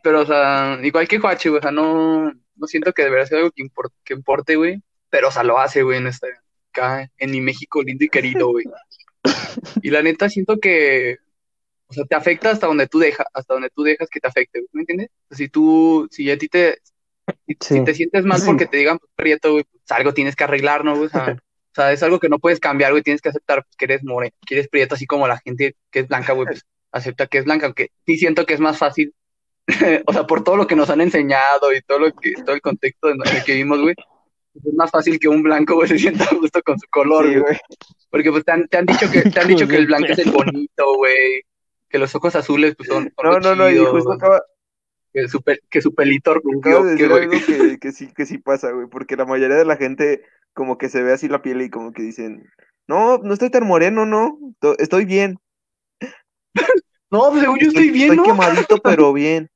pero, 0.03 0.21
o 0.21 0.27
sea, 0.27 0.79
igual 0.83 1.09
que 1.09 1.19
Juachi, 1.19 1.49
güey, 1.49 1.59
o 1.59 1.63
sea, 1.63 1.73
no, 1.73 2.33
no 2.33 2.67
siento 2.67 2.93
que 2.93 3.03
debería 3.03 3.27
ser 3.27 3.39
algo 3.39 3.51
que, 3.51 3.63
impor- 3.63 3.93
que 4.05 4.15
importe, 4.15 4.57
güey, 4.57 4.81
pero, 5.09 5.29
o 5.29 5.31
sea, 5.31 5.43
lo 5.43 5.59
hace, 5.59 5.83
güey, 5.83 5.99
en 5.99 6.07
esta, 6.07 6.29
acá, 6.73 7.11
en 7.19 7.31
mi 7.31 7.41
México 7.41 7.83
lindo 7.83 8.05
y 8.05 8.09
querido, 8.09 8.49
güey, 8.49 8.67
y 9.83 9.91
la 9.91 10.03
neta 10.03 10.29
siento 10.29 10.59
que, 10.59 11.19
o 11.89 11.93
sea, 11.93 12.05
te 12.05 12.15
afecta 12.15 12.51
hasta 12.51 12.67
donde 12.69 12.87
tú 12.87 12.99
dejas, 12.99 13.27
hasta 13.35 13.55
donde 13.55 13.71
tú 13.71 13.83
dejas 13.83 14.09
que 14.09 14.21
te 14.21 14.29
afecte, 14.29 14.61
güey, 14.61 14.69
¿me 14.73 14.81
entiendes? 14.83 15.09
O 15.09 15.35
sea, 15.35 15.37
si 15.39 15.49
tú, 15.49 16.09
si 16.11 16.31
a 16.31 16.39
ti 16.39 16.49
te, 16.49 16.79
si, 17.47 17.57
Sí. 17.61 17.79
si 17.79 17.85
te 17.85 17.95
sientes 17.95 18.25
mal 18.25 18.41
porque 18.45 18.67
te 18.67 18.77
digan 18.77 18.99
pues, 18.99 19.11
prieto, 19.15 19.53
güey, 19.53 19.65
pues 19.65 19.83
algo 19.91 20.15
tienes 20.15 20.37
que 20.37 20.45
arreglar, 20.45 20.85
¿no, 20.85 20.95
güey? 20.95 21.07
O 21.07 21.11
sea, 21.11 21.25
o 21.43 21.75
sea, 21.75 21.93
es 21.93 22.03
algo 22.03 22.19
que 22.19 22.29
no 22.29 22.39
puedes 22.39 22.61
cambiar, 22.61 22.93
güey, 22.93 23.03
tienes 23.03 23.23
que 23.23 23.29
aceptar 23.29 23.65
pues, 23.65 23.77
que 23.77 23.85
eres 23.87 24.05
moreno, 24.05 24.35
que 24.47 24.55
eres 24.55 24.69
prieto, 24.69 24.95
así 24.95 25.07
como 25.07 25.29
la 25.29 25.39
gente 25.39 25.77
que 25.91 26.01
es 26.01 26.09
blanca, 26.09 26.33
güey, 26.33 26.47
pues 26.47 26.65
acepta 26.93 27.27
que 27.27 27.39
es 27.39 27.45
blanca, 27.45 27.67
aunque 27.67 27.91
sí 28.07 28.17
siento 28.17 28.47
que 28.47 28.55
es 28.55 28.61
más 28.61 28.79
fácil, 28.79 29.15
o 30.07 30.13
sea, 30.13 30.27
por 30.27 30.43
todo 30.43 30.57
lo 30.57 30.67
que 30.67 30.77
nos 30.77 30.91
han 30.91 31.01
enseñado 31.01 31.73
y 31.73 31.81
todo 31.83 31.99
lo 32.01 32.13
que, 32.13 32.35
todo 32.45 32.55
el 32.55 32.61
contexto 32.61 33.11
en 33.11 33.19
el 33.25 33.45
que 33.45 33.53
vivimos, 33.53 33.81
güey, 33.81 33.95
es 34.55 34.75
más 34.75 34.91
fácil 34.91 35.19
que 35.19 35.29
un 35.29 35.43
blanco, 35.43 35.75
güey, 35.75 35.89
se 35.89 35.99
sienta 35.99 36.25
a 36.25 36.35
gusto 36.35 36.61
con 36.63 36.79
su 36.79 36.87
color, 36.91 37.29
Sí, 37.29 37.39
güey. 37.39 37.57
Porque 38.11 38.31
pues 38.31 38.45
te 38.45 38.53
han, 38.53 38.67
te 38.67 38.79
han 38.79 38.87
dicho 38.87 39.11
que, 39.11 39.23
te 39.23 39.41
han 39.41 39.49
dicho 39.49 39.69
que 39.69 39.77
el 39.77 39.87
blanco 39.87 40.09
es 40.09 40.19
el 40.19 40.33
bonito, 40.33 40.95
güey. 40.97 41.43
Que 41.89 41.99
los 41.99 42.15
ojos 42.15 42.35
azules 42.35 42.75
pues 42.77 42.89
son, 42.89 43.13
No, 43.23 43.39
no, 43.39 43.55
no, 43.55 43.71
y 43.71 43.79
justo 43.79 44.13
acaba, 44.13 44.43
que 45.13 45.29
su, 45.29 45.41
pe- 45.43 45.61
que 45.71 45.81
su 45.81 45.95
pelito 45.95 46.35
rubio, 46.35 46.85
de 46.85 46.97
que 46.97 47.03
decir 47.09 47.13
algo 47.13 47.31
que, 47.47 47.79
que 47.81 47.93
sí, 47.93 48.13
que 48.13 48.27
sí 48.27 48.39
pasa, 48.39 48.71
güey, 48.73 48.87
porque 48.89 49.17
la 49.17 49.25
mayoría 49.27 49.57
de 49.57 49.65
la 49.65 49.77
gente 49.77 50.23
como 50.55 50.79
que 50.79 50.89
se 50.89 51.03
ve 51.03 51.13
así 51.13 51.29
la 51.29 51.43
piel 51.43 51.63
y 51.63 51.71
como 51.71 51.93
que 51.93 52.03
dicen, 52.03 52.49
no, 52.89 53.19
no 53.19 53.33
estoy 53.33 53.51
tan 53.51 53.67
moreno, 53.67 54.07
no, 54.07 54.39
to- 54.61 54.77
estoy 54.79 55.05
bien, 55.05 55.39
No, 57.11 57.29
pues 57.31 57.41
según 57.43 57.59
yo 57.59 57.69
estoy 57.69 57.91
bien, 57.91 58.15
¿no? 58.17 58.23
quemadito, 58.23 58.79
pero 58.79 59.13
bien. 59.13 59.51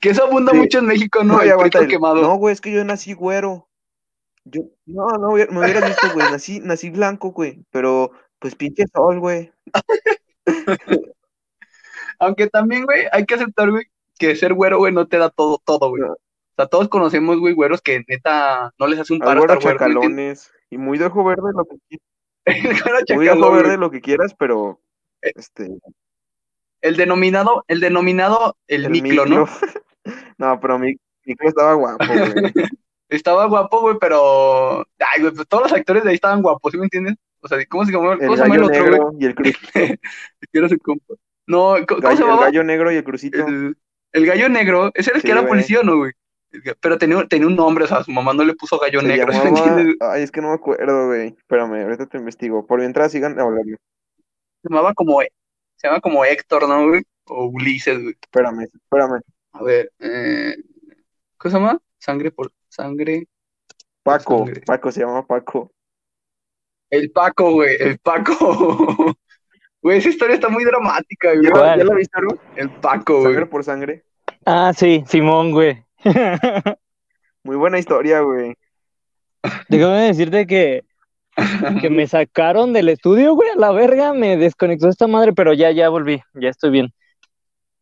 Que 0.00 0.10
eso 0.10 0.24
abunda 0.24 0.52
Sí. 0.52 0.58
mucho 0.58 0.78
en 0.78 0.86
México, 0.86 1.22
¿no? 1.24 1.34
No, 1.38 1.42
y 1.42 1.46
el 1.46 1.52
aguanta 1.52 1.78
prieto 1.80 1.84
el- 1.84 1.90
quemado. 1.90 2.22
no, 2.22 2.36
güey, 2.36 2.52
es 2.54 2.60
que 2.62 2.72
yo 2.72 2.82
nací 2.84 3.12
güero. 3.12 3.68
Yo, 4.44 4.62
no, 4.86 5.06
no, 5.18 5.32
me 5.32 5.44
hubieras 5.44 5.86
visto, 5.86 6.06
güey, 6.14 6.30
nací, 6.30 6.60
nací 6.60 6.88
blanco, 6.88 7.32
güey, 7.32 7.62
pero 7.70 8.10
pues 8.38 8.54
pinche 8.54 8.84
sol, 8.94 9.18
güey. 9.20 9.52
Aunque 12.18 12.48
también, 12.48 12.84
güey, 12.84 13.04
hay 13.12 13.24
que 13.26 13.34
aceptar, 13.34 13.70
güey, 13.70 13.84
que 14.18 14.36
ser 14.36 14.54
güero, 14.54 14.78
güey, 14.78 14.92
no 14.92 15.06
te 15.06 15.16
da 15.18 15.30
todo, 15.30 15.60
todo, 15.64 15.88
güey. 15.90 16.02
No. 16.02 16.12
O 16.12 16.16
sea, 16.56 16.66
todos 16.66 16.88
conocemos, 16.88 17.38
güey, 17.38 17.54
güeros 17.54 17.80
que 17.80 18.02
neta 18.08 18.72
no 18.78 18.86
les 18.88 18.98
hace 18.98 19.12
un 19.14 19.20
paro 19.20 19.40
estar 19.42 19.58
chacalones 19.58 20.50
y 20.70 20.76
muy 20.76 20.98
de 20.98 21.06
ojo 21.06 21.24
verde 21.24 21.52
lo 21.54 21.64
que 21.64 21.76
quieras. 21.88 22.04
Muy 23.14 23.26
de 23.26 23.30
ojo 23.32 23.52
verde 23.52 23.76
lo 23.76 23.90
que 23.90 24.00
quieras, 24.00 24.34
pero 24.38 24.80
Eh, 25.22 25.32
este 25.36 25.68
El 26.80 26.96
denominado, 26.96 27.64
el 27.68 27.80
denominado, 27.80 28.56
el, 28.66 28.86
el 28.86 28.90
miclo, 28.90 29.26
¿no? 29.26 29.40
miclo. 29.46 29.48
no, 30.38 30.58
pero 30.60 30.78
mi 30.78 30.96
miclo 31.24 31.48
estaba 31.48 31.74
guapo, 31.74 32.04
güey. 32.06 32.52
Estaba 33.10 33.46
guapo, 33.46 33.80
güey, 33.80 33.96
pero. 33.98 34.80
Ay, 34.98 35.22
güey, 35.22 35.32
pues 35.32 35.48
todos 35.48 35.62
los 35.62 35.72
actores 35.72 36.04
de 36.04 36.10
ahí 36.10 36.16
estaban 36.16 36.42
guapos, 36.42 36.72
¿sí 36.72 36.76
me 36.76 36.84
entiendes? 36.84 37.14
O 37.40 37.48
sea, 37.48 37.56
¿cómo 37.66 37.86
se 37.86 37.92
llama? 37.92 38.12
El 38.12 38.18
¿Cómo 38.18 38.36
llama 38.36 38.54
el 38.56 38.60
gallo 38.60 38.66
otro, 38.66 38.80
güey? 38.80 38.90
negro 38.90 39.16
y 39.18 39.24
el 39.26 39.34
crucito. 39.34 40.94
No, 41.46 41.74
¿cómo, 41.88 42.00
se 42.02 42.06
Gallo- 42.06 42.10
el 42.12 42.18
llamaba? 42.18 42.44
gallo 42.44 42.64
negro 42.64 42.92
y 42.92 42.96
el 42.96 43.04
crucito. 43.04 43.46
El, 43.46 43.76
el 44.18 44.26
gallo 44.26 44.48
negro. 44.48 44.90
Ese 44.94 45.10
era 45.10 45.16
el 45.16 45.22
Sí, 45.22 45.26
que 45.26 45.32
era 45.32 45.40
güey. 45.40 45.50
policía, 45.50 45.80
¿o 45.80 45.82
¿no, 45.82 45.96
güey? 45.98 46.12
Pero 46.80 46.96
tenía, 46.98 47.26
tenía 47.26 47.46
un 47.46 47.56
nombre, 47.56 47.84
o 47.84 47.86
sea, 47.86 48.02
su 48.02 48.10
mamá 48.10 48.32
no 48.32 48.42
le 48.44 48.54
puso 48.54 48.78
gallo 48.78 49.00
Se 49.00 49.06
negro, 49.06 49.32
¿sí 49.32 49.38
me 49.38 49.44
llamaba... 49.46 49.68
entiendes? 49.68 49.96
Ay, 50.00 50.22
es 50.22 50.30
que 50.30 50.40
no 50.40 50.48
me 50.48 50.54
acuerdo, 50.54 51.06
güey. 51.06 51.28
Espérame, 51.28 51.82
ahorita 51.82 52.06
te 52.06 52.18
investigo. 52.18 52.66
Por 52.66 52.80
mientras 52.80 53.12
sigan 53.12 53.38
hablando. 53.38 53.76
Se 54.62 54.68
llamaba 54.68 54.94
como, 54.94 55.20
se 55.20 55.88
llama 55.88 56.00
como 56.00 56.24
Héctor, 56.24 56.68
¿no, 56.68 56.88
güey? 56.88 57.02
O 57.26 57.46
Ulises, 57.46 58.00
güey. 58.00 58.16
Espérame, 58.20 58.62
espérame. 58.62 59.20
A 59.52 59.62
ver, 59.62 59.92
eh, 59.98 60.56
¿qué 61.40 61.50
se 61.50 61.56
llama? 61.56 61.78
Sangre 61.98 62.30
por 62.30 62.52
sangre. 62.68 63.26
Paco, 64.02 64.46
Sangre. 64.46 64.62
Paco, 64.62 64.92
se 64.92 65.00
llama 65.00 65.26
Paco. 65.26 65.72
El 66.90 67.10
Paco, 67.10 67.52
güey, 67.52 67.76
el 67.78 67.98
Paco. 67.98 68.34
Güey, 69.80 69.98
esa 69.98 70.08
historia 70.08 70.34
está 70.34 70.48
muy 70.48 70.64
dramática, 70.64 71.32
güey. 71.34 71.44
¿Ya. 71.44 71.76
¿Ya 71.76 71.84
la 71.84 71.94
viste? 71.94 72.18
El 72.56 72.68
Paco, 72.68 73.20
güey. 73.20 73.26
Sangre 73.26 73.46
por 73.46 73.62
sangre. 73.62 74.04
Ah, 74.50 74.72
sí, 74.74 75.04
Simón, 75.06 75.52
güey. 75.52 75.84
Muy 77.44 77.56
buena 77.56 77.78
historia, 77.78 78.20
güey. 78.20 78.56
Déjame 79.68 80.04
decirte 80.04 80.46
que, 80.46 80.86
que 81.82 81.90
me 81.90 82.06
sacaron 82.06 82.72
del 82.72 82.88
estudio, 82.88 83.34
güey, 83.34 83.50
a 83.50 83.56
la 83.56 83.72
verga, 83.72 84.14
me 84.14 84.38
desconectó 84.38 84.88
esta 84.88 85.06
madre, 85.06 85.34
pero 85.34 85.52
ya, 85.52 85.70
ya 85.70 85.90
volví, 85.90 86.22
ya 86.32 86.48
estoy 86.48 86.70
bien. 86.70 86.94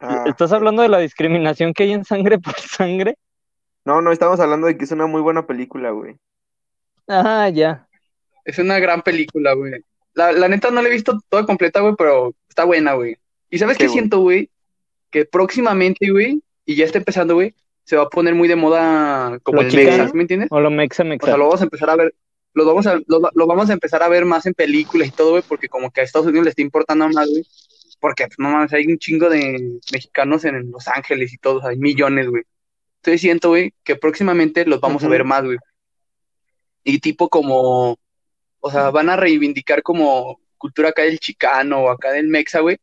Ah, 0.00 0.24
¿Estás 0.26 0.50
hablando 0.50 0.82
de 0.82 0.88
la 0.88 0.98
discriminación 0.98 1.72
que 1.72 1.84
hay 1.84 1.92
en 1.92 2.04
sangre 2.04 2.40
por 2.40 2.58
sangre? 2.58 3.16
No, 3.84 4.00
no, 4.00 4.10
estamos 4.10 4.40
hablando 4.40 4.66
de 4.66 4.76
que 4.76 4.86
es 4.86 4.90
una 4.90 5.06
muy 5.06 5.20
buena 5.20 5.46
película, 5.46 5.90
güey. 5.90 6.16
Ah, 7.06 7.48
ya. 7.48 7.86
Es 8.44 8.58
una 8.58 8.80
gran 8.80 9.02
película, 9.02 9.52
güey. 9.52 9.84
La, 10.14 10.32
la 10.32 10.48
neta 10.48 10.72
no 10.72 10.82
la 10.82 10.88
he 10.88 10.92
visto 10.92 11.16
toda 11.28 11.46
completa, 11.46 11.78
güey, 11.78 11.94
pero 11.96 12.34
está 12.48 12.64
buena, 12.64 12.94
güey. 12.94 13.18
¿Y 13.50 13.58
sabes 13.58 13.78
¿Qué, 13.78 13.88
siento, 13.88 14.18
güey? 14.18 14.50
Que 15.12 15.26
próximamente, 15.26 16.10
güey, 16.10 16.42
y 16.66 16.74
ya 16.74 16.84
está 16.84 16.98
empezando, 16.98 17.34
güey, 17.34 17.54
se 17.84 17.96
va 17.96 18.02
a 18.02 18.10
poner 18.10 18.34
muy 18.34 18.48
de 18.48 18.56
moda 18.56 19.38
como 19.44 19.62
¿Lo 19.62 19.62
el 19.62 19.70
chicano? 19.70 19.90
Mexa, 19.90 20.08
¿sí 20.08 20.16
me 20.16 20.22
entiendes? 20.22 20.48
O 20.50 20.60
lo 20.60 20.70
mexa, 20.70 21.04
O 21.04 21.06
mexa. 21.06 21.26
sea, 21.26 21.36
lo 21.36 21.44
vamos 21.44 21.60
a 21.60 21.64
empezar 21.64 21.88
a 21.88 21.96
ver, 21.96 22.14
lo 22.52 22.66
vamos 22.66 22.86
a, 22.86 22.96
lo, 23.06 23.30
lo 23.32 23.46
vamos 23.46 23.70
a 23.70 23.72
empezar 23.72 24.02
a 24.02 24.08
ver 24.08 24.24
más 24.24 24.44
en 24.46 24.54
películas 24.54 25.08
y 25.08 25.12
todo, 25.12 25.30
güey, 25.30 25.44
porque 25.46 25.68
como 25.68 25.90
que 25.90 26.00
a 26.00 26.04
Estados 26.04 26.26
Unidos 26.26 26.44
le 26.44 26.50
está 26.50 26.62
importando 26.62 27.08
más, 27.08 27.30
güey. 27.30 27.46
Porque, 28.00 28.26
pues, 28.26 28.38
no 28.38 28.50
mames, 28.50 28.72
hay 28.72 28.86
un 28.86 28.98
chingo 28.98 29.30
de 29.30 29.78
mexicanos 29.92 30.44
en 30.44 30.70
Los 30.70 30.86
Ángeles 30.88 31.32
y 31.32 31.38
todo, 31.38 31.58
o 31.58 31.60
sea, 31.60 31.70
hay 31.70 31.78
millones, 31.78 32.28
güey. 32.28 32.42
Entonces 32.96 33.20
siento, 33.20 33.50
güey, 33.50 33.72
que 33.84 33.96
próximamente 33.96 34.66
los 34.66 34.80
vamos 34.80 35.04
a 35.04 35.08
ver 35.08 35.24
más, 35.24 35.44
güey. 35.44 35.58
Y 36.82 36.98
tipo 36.98 37.28
como, 37.28 37.96
o 38.60 38.70
sea, 38.70 38.90
van 38.90 39.08
a 39.10 39.16
reivindicar 39.16 39.82
como 39.82 40.40
cultura 40.58 40.88
acá 40.88 41.02
del 41.02 41.20
chicano 41.20 41.84
o 41.84 41.90
acá 41.90 42.10
del 42.12 42.26
mexa, 42.28 42.60
güey. 42.60 42.78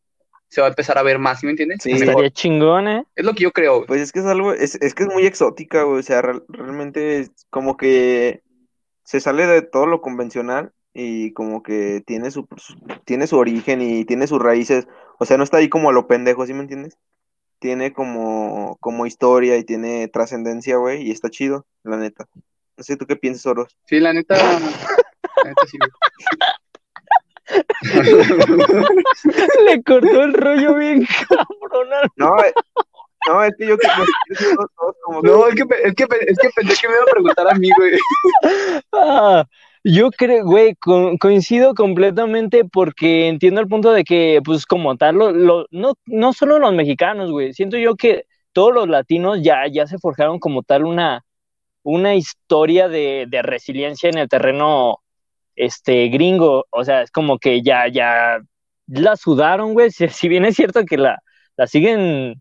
Se 0.54 0.60
va 0.60 0.68
a 0.68 0.70
empezar 0.70 0.96
a 0.98 1.02
ver 1.02 1.18
más, 1.18 1.40
¿sí 1.40 1.46
me 1.46 1.50
entiendes? 1.50 1.80
Sí. 1.82 1.90
Mejor. 1.90 2.08
Estaría 2.08 2.30
chingón, 2.30 2.86
¿eh? 2.86 3.04
Es 3.16 3.24
lo 3.24 3.34
que 3.34 3.42
yo 3.42 3.50
creo, 3.50 3.74
güey. 3.78 3.86
Pues 3.88 4.00
es 4.02 4.12
que 4.12 4.20
es 4.20 4.26
algo, 4.26 4.52
es, 4.52 4.76
es 4.76 4.94
que 4.94 5.02
es 5.02 5.08
muy 5.08 5.26
exótica, 5.26 5.82
güey. 5.82 5.98
O 5.98 6.02
sea, 6.04 6.22
real- 6.22 6.44
realmente 6.48 7.18
es 7.18 7.32
como 7.50 7.76
que 7.76 8.40
se 9.02 9.18
sale 9.18 9.46
de 9.46 9.62
todo 9.62 9.86
lo 9.86 10.00
convencional 10.00 10.70
y 10.92 11.32
como 11.32 11.64
que 11.64 12.02
tiene 12.06 12.30
su, 12.30 12.46
su- 12.56 12.76
tiene 13.04 13.26
su 13.26 13.36
origen 13.36 13.82
y 13.82 14.04
tiene 14.04 14.28
sus 14.28 14.40
raíces. 14.40 14.86
O 15.18 15.24
sea, 15.24 15.36
no 15.38 15.42
está 15.44 15.56
ahí 15.56 15.68
como 15.68 15.90
a 15.90 15.92
lo 15.92 16.06
pendejo, 16.06 16.46
¿sí 16.46 16.54
me 16.54 16.60
entiendes? 16.60 16.96
Tiene 17.58 17.92
como, 17.92 18.76
como 18.80 19.06
historia 19.06 19.56
y 19.56 19.64
tiene 19.64 20.06
trascendencia, 20.06 20.76
güey, 20.76 21.02
y 21.02 21.10
está 21.10 21.30
chido, 21.30 21.66
la 21.82 21.96
neta. 21.96 22.26
No 22.76 22.84
sé, 22.84 22.96
¿tú 22.96 23.06
qué 23.06 23.16
piensas, 23.16 23.46
Oros? 23.46 23.76
Sí, 23.86 23.98
la 23.98 24.12
neta, 24.12 24.36
la 24.36 24.58
neta 25.48 25.66
sí. 25.66 25.78
Le 29.64 29.82
cortó 29.82 30.22
el 30.22 30.34
rollo 30.34 30.74
bien 30.74 31.06
cabrón. 31.28 31.92
al- 31.92 32.10
No, 32.16 32.36
eh, 32.42 32.52
no, 33.26 33.42
es 33.42 33.52
que 33.58 33.66
yo, 33.66 33.78
que- 33.78 33.88
como 35.04 35.22
que- 35.22 35.28
No, 35.28 35.46
es 35.48 35.54
que, 35.54 35.62
es 35.84 35.94
que, 35.94 36.04
es 36.26 36.38
que 36.38 36.48
pensé 36.54 36.74
que 36.80 36.88
me 36.88 36.94
iba 36.94 37.02
a 37.02 37.06
preguntar 37.10 37.48
a 37.48 37.54
mí, 37.54 37.68
güey. 37.76 37.98
Ah, 38.92 39.44
yo 39.82 40.10
creo, 40.10 40.44
güey, 40.44 40.74
co- 40.76 41.12
coincido 41.20 41.74
completamente 41.74 42.64
porque 42.64 43.28
entiendo 43.28 43.60
el 43.60 43.68
punto 43.68 43.92
de 43.92 44.04
que, 44.04 44.40
pues, 44.44 44.66
como 44.66 44.96
tal, 44.96 45.16
lo, 45.16 45.32
lo- 45.32 45.66
no, 45.70 45.94
no 46.06 46.32
solo 46.32 46.58
los 46.58 46.72
mexicanos, 46.74 47.30
güey, 47.30 47.52
siento 47.52 47.76
yo 47.76 47.96
que 47.96 48.24
todos 48.52 48.72
los 48.72 48.88
latinos 48.88 49.40
ya, 49.42 49.66
ya 49.70 49.86
se 49.86 49.98
forjaron 49.98 50.38
como 50.38 50.62
tal 50.62 50.84
una, 50.84 51.24
una 51.82 52.14
historia 52.14 52.88
de, 52.88 53.26
de 53.28 53.42
resiliencia 53.42 54.08
en 54.08 54.18
el 54.18 54.28
terreno 54.28 55.00
este 55.56 56.08
gringo. 56.08 56.66
O 56.70 56.84
sea, 56.84 57.02
es 57.02 57.10
como 57.10 57.38
que 57.38 57.62
ya, 57.62 57.88
ya 57.88 58.38
la 58.86 59.16
sudaron, 59.16 59.72
güey. 59.74 59.90
Si, 60.10 60.28
bien 60.28 60.44
es 60.44 60.56
cierto 60.56 60.84
que 60.84 60.96
la, 60.98 61.20
la 61.56 61.66
siguen, 61.66 62.40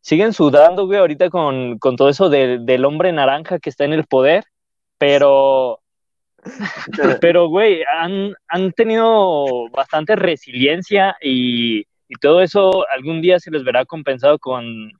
siguen 0.00 0.32
sudando, 0.32 0.86
güey, 0.86 0.98
ahorita 1.00 1.30
con, 1.30 1.78
con 1.78 1.96
todo 1.96 2.08
eso 2.08 2.28
de- 2.28 2.58
del 2.60 2.84
hombre 2.84 3.12
naranja 3.12 3.58
que 3.58 3.70
está 3.70 3.84
en 3.84 3.92
el 3.94 4.04
poder, 4.06 4.44
pero 4.98 5.80
pero, 7.20 7.48
güey, 7.48 7.82
han, 7.84 8.34
han 8.48 8.72
tenido 8.72 9.68
bastante 9.70 10.16
resiliencia 10.16 11.16
y, 11.20 11.80
y 12.08 12.14
todo 12.20 12.42
eso 12.42 12.84
algún 12.90 13.22
día 13.22 13.38
se 13.38 13.50
les 13.50 13.64
verá 13.64 13.84
compensado 13.84 14.38
con, 14.38 14.90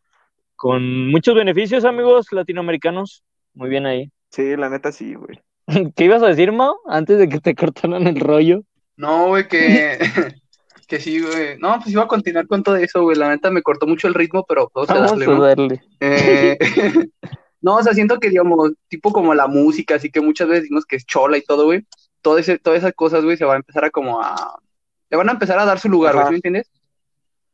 con 0.56 1.10
muchos 1.10 1.34
beneficios, 1.34 1.84
amigos 1.84 2.26
latinoamericanos. 2.30 3.24
Muy 3.54 3.68
bien 3.68 3.86
ahí. 3.86 4.10
Sí, 4.30 4.56
la 4.56 4.70
neta 4.70 4.92
sí, 4.92 5.14
güey. 5.14 5.40
¿Qué 5.96 6.04
ibas 6.04 6.22
a 6.22 6.28
decir, 6.28 6.52
Mao? 6.52 6.80
Antes 6.86 7.18
de 7.18 7.28
que 7.28 7.40
te 7.40 7.54
cortaran 7.54 8.06
el 8.06 8.20
rollo. 8.20 8.62
No, 8.96 9.28
güey, 9.28 9.48
que, 9.48 9.98
que 10.88 11.00
sí, 11.00 11.20
güey. 11.20 11.58
No, 11.58 11.78
pues 11.78 11.90
iba 11.90 12.02
a 12.02 12.08
continuar 12.08 12.46
con 12.46 12.62
todo 12.62 12.76
eso, 12.76 13.02
güey. 13.02 13.16
La 13.16 13.30
neta 13.30 13.50
me 13.50 13.62
cortó 13.62 13.86
mucho 13.86 14.08
el 14.08 14.14
ritmo, 14.14 14.44
pero 14.46 14.70
vamos 14.74 14.90
a 14.90 14.94
Vamos 14.94 15.10
darle, 15.10 15.24
a 15.24 15.28
¿no? 15.28 15.42
darle. 15.42 15.82
Eh, 16.00 16.58
no, 17.60 17.76
o 17.76 17.82
sea, 17.82 17.94
siento 17.94 18.18
que, 18.18 18.28
digamos, 18.28 18.72
tipo 18.88 19.12
como 19.12 19.34
la 19.34 19.46
música, 19.46 19.96
así 19.96 20.10
que 20.10 20.20
muchas 20.20 20.48
veces 20.48 20.64
decimos 20.64 20.84
que 20.86 20.96
es 20.96 21.06
chola 21.06 21.38
y 21.38 21.42
todo, 21.42 21.64
güey. 21.64 21.86
Todo 22.20 22.38
ese, 22.38 22.58
todas 22.58 22.78
esas 22.78 22.92
cosas, 22.92 23.24
güey, 23.24 23.36
se 23.36 23.44
va 23.44 23.54
a 23.54 23.56
empezar 23.56 23.84
a 23.84 23.90
como 23.90 24.22
a... 24.22 24.58
Le 25.10 25.16
van 25.16 25.28
a 25.28 25.32
empezar 25.32 25.58
a 25.58 25.64
dar 25.64 25.78
su 25.78 25.88
lugar, 25.88 26.14
güey, 26.14 26.22
Ajá. 26.22 26.28
¿sí 26.28 26.32
me 26.32 26.38
entiendes? 26.38 26.70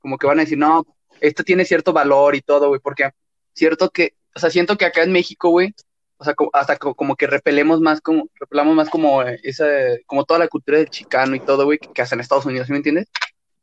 Como 0.00 0.18
que 0.18 0.26
van 0.26 0.38
a 0.38 0.42
decir, 0.42 0.58
no, 0.58 0.86
esto 1.20 1.42
tiene 1.42 1.64
cierto 1.64 1.92
valor 1.92 2.36
y 2.36 2.40
todo, 2.40 2.68
güey, 2.68 2.80
porque 2.80 3.10
cierto 3.52 3.90
que, 3.90 4.14
o 4.34 4.38
sea, 4.38 4.50
siento 4.50 4.76
que 4.76 4.84
acá 4.84 5.02
en 5.02 5.10
México, 5.10 5.50
güey, 5.50 5.74
o 6.18 6.24
sea, 6.24 6.34
hasta 6.52 6.76
co- 6.76 6.94
como 6.94 7.16
que 7.16 7.26
repelemos 7.26 7.80
más, 7.80 8.00
como, 8.00 8.28
repelamos 8.40 8.74
más 8.74 8.90
como 8.90 9.22
eh, 9.22 9.38
esa, 9.44 9.66
como 10.06 10.24
toda 10.24 10.40
la 10.40 10.48
cultura 10.48 10.78
del 10.78 10.90
chicano 10.90 11.36
y 11.36 11.40
todo, 11.40 11.64
güey, 11.64 11.78
que, 11.78 11.88
que 11.92 12.02
hasta 12.02 12.14
en 12.16 12.20
Estados 12.20 12.44
Unidos, 12.46 12.66
¿sí 12.66 12.72
me 12.72 12.78
entiendes? 12.78 13.06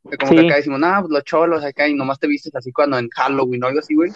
Que 0.10 0.18
como 0.18 0.32
Sí. 0.32 0.38
que 0.38 0.46
acá 0.46 0.56
decimos, 0.56 0.80
no, 0.80 1.00
pues 1.02 1.12
los 1.12 1.24
cholos 1.24 1.64
acá 1.64 1.88
y 1.88 1.94
nomás 1.94 2.20
te 2.20 2.28
vistes 2.28 2.56
así 2.56 2.72
cuando 2.72 2.98
en 2.98 3.10
Halloween 3.10 3.64
o 3.64 3.68
algo 3.68 3.80
así, 3.80 3.96
güey. 3.96 4.12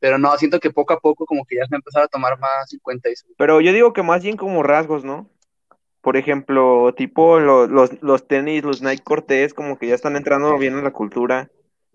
Pero 0.00 0.16
no, 0.16 0.36
siento 0.38 0.60
que 0.60 0.70
poco 0.70 0.92
a 0.92 1.00
poco 1.00 1.26
como 1.26 1.44
que 1.44 1.56
ya 1.56 1.64
se 1.66 1.72
va 1.72 1.76
a 1.76 1.78
empezar 1.78 2.02
a 2.04 2.08
tomar 2.08 2.38
más 2.38 2.72
en 2.72 2.78
cuenta 2.78 3.08
eso. 3.08 3.26
Pero 3.36 3.60
yo 3.60 3.72
digo 3.72 3.92
que 3.92 4.02
más 4.04 4.22
bien 4.22 4.36
como 4.36 4.62
rasgos, 4.62 5.04
¿no? 5.04 5.28
Por 6.00 6.16
ejemplo, 6.16 6.94
tipo 6.96 7.40
lo- 7.40 7.66
los, 7.66 8.00
los 8.00 8.28
tenis, 8.28 8.62
los 8.62 8.80
Nike 8.80 9.02
Cortez, 9.02 9.52
como 9.54 9.76
que 9.76 9.88
ya 9.88 9.96
están 9.96 10.14
entrando 10.16 10.56
bien 10.56 10.78
en 10.78 10.84
la 10.84 10.92
cultura. 10.92 11.50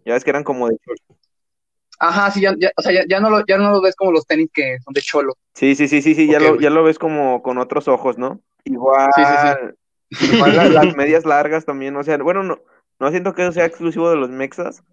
Ya 0.05 0.13
ves 0.13 0.25
que 0.25 0.29
eran 0.31 0.43
como 0.43 0.67
de... 0.67 0.77
Ajá, 2.05 2.29
sí, 2.31 2.41
ya, 2.41 2.53
ya, 2.59 2.69
o 2.75 2.81
sea, 2.81 2.91
ya, 2.91 3.03
ya 3.07 3.21
no 3.21 3.29
lo, 3.29 3.45
ya 3.45 3.57
no 3.57 3.71
lo 3.71 3.81
ves 3.81 3.95
como 3.95 4.11
los 4.11 4.25
tenis 4.25 4.49
que 4.53 4.77
son 4.83 4.93
de 4.93 5.01
cholo. 5.01 5.37
Sí, 5.53 5.73
sí, 5.73 5.87
sí, 5.87 6.01
sí, 6.01 6.13
sí, 6.15 6.27
ya, 6.27 6.37
lo, 6.37 6.59
ya 6.59 6.69
lo 6.69 6.83
ves 6.83 6.99
como 6.99 7.41
con 7.41 7.57
otros 7.57 7.87
ojos, 7.87 8.17
¿no? 8.17 8.41
Igual, 8.65 9.09
Sí, 9.15 9.23
sí, 9.23 10.25
igual 10.35 10.55
la- 10.57 10.65
las 10.65 10.95
medias 10.97 11.25
largas 11.25 11.63
también, 11.63 11.95
o 11.95 12.03
sea, 12.03 12.17
bueno, 12.17 12.43
no, 12.43 12.59
no 12.99 13.09
siento 13.09 13.33
que 13.33 13.43
eso 13.43 13.53
sea 13.53 13.65
exclusivo 13.65 14.09
de 14.09 14.17
los 14.17 14.29
mexas. 14.29 14.83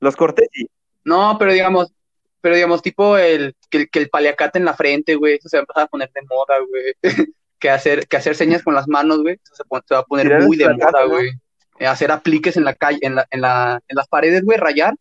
Los 0.00 0.16
Cortez 0.16 0.48
sí. 0.50 0.66
No, 1.04 1.36
pero 1.38 1.52
digamos, 1.52 1.92
pero 2.40 2.54
digamos, 2.54 2.80
tipo 2.80 3.18
el, 3.18 3.54
que, 3.68 3.76
el- 3.78 3.90
que 3.90 3.98
el 3.98 4.08
paliacate 4.08 4.58
en 4.58 4.64
la 4.64 4.72
frente, 4.72 5.14
güey, 5.14 5.34
eso 5.34 5.50
se 5.50 5.58
va 5.58 5.60
a 5.60 5.64
empezar 5.64 5.82
a 5.82 5.88
poner 5.88 6.10
de 6.14 6.22
moda, 6.22 6.54
güey. 6.68 6.94
Que 7.58 7.70
hacer, 7.70 8.06
que 8.06 8.18
hacer 8.18 8.34
señas 8.34 8.62
con 8.62 8.74
las 8.74 8.86
manos, 8.86 9.22
güey, 9.22 9.38
eso 9.42 9.54
se, 9.54 9.64
va 9.94 10.00
a 10.00 10.02
poner 10.04 10.42
muy 10.42 10.58
de 10.58 10.68
moda, 10.74 11.04
güey. 11.06 11.30
Eh, 11.78 11.86
hacer 11.86 12.10
apliques 12.12 12.56
en 12.58 12.64
la 12.64 12.74
calle, 12.74 12.98
en 13.00 13.14
la, 13.14 13.26
en 13.30 13.40
la, 13.40 13.80
en 13.88 13.96
las 13.96 14.08
paredes, 14.08 14.42
güey, 14.44 14.58
rayar. 14.58 14.94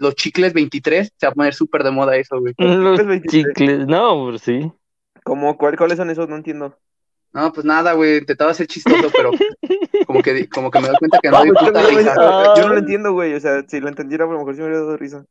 Los 0.00 0.14
chicles 0.16 0.52
23, 0.54 1.12
se 1.16 1.26
va 1.26 1.30
a 1.30 1.34
poner 1.34 1.54
súper 1.54 1.84
de 1.84 1.90
moda 1.92 2.16
eso, 2.16 2.40
güey. 2.40 2.54
Los 2.58 2.98
chicles 2.98 3.06
23. 3.06 3.46
chicles, 3.54 3.86
no, 3.86 4.28
pues 4.30 4.42
sí. 4.42 4.72
¿Cómo, 5.24 5.56
cuál- 5.58 5.76
¿Cuáles 5.76 5.98
son 5.98 6.08
esos? 6.10 6.28
No 6.28 6.36
entiendo. 6.36 6.76
No, 7.32 7.52
pues 7.52 7.64
nada, 7.64 7.92
güey, 7.92 8.18
intentaba 8.18 8.52
ser 8.54 8.66
chistoso, 8.66 9.08
pero 9.14 9.30
como 10.06 10.22
que, 10.22 10.48
como 10.48 10.70
que 10.70 10.80
me 10.80 10.88
doy 10.88 10.96
cuenta 10.98 11.18
que 11.22 11.28
no 11.30 11.38
No, 11.38 11.44
doy 11.44 11.52
pues, 11.52 11.64
puta 11.68 11.82
yo, 11.82 11.90
no- 11.92 11.98
risa. 11.98 12.14
yo 12.56 12.66
no 12.66 12.72
lo 12.72 12.78
entiendo, 12.78 13.12
güey, 13.12 13.34
o 13.34 13.40
sea, 13.40 13.62
si 13.68 13.78
lo 13.78 13.88
entendiera, 13.88 14.24
a 14.24 14.28
lo 14.28 14.38
mejor 14.38 14.54
sí 14.54 14.60
me 14.60 14.66
hubiera 14.66 14.80
dado 14.82 14.96
risa. 14.96 15.24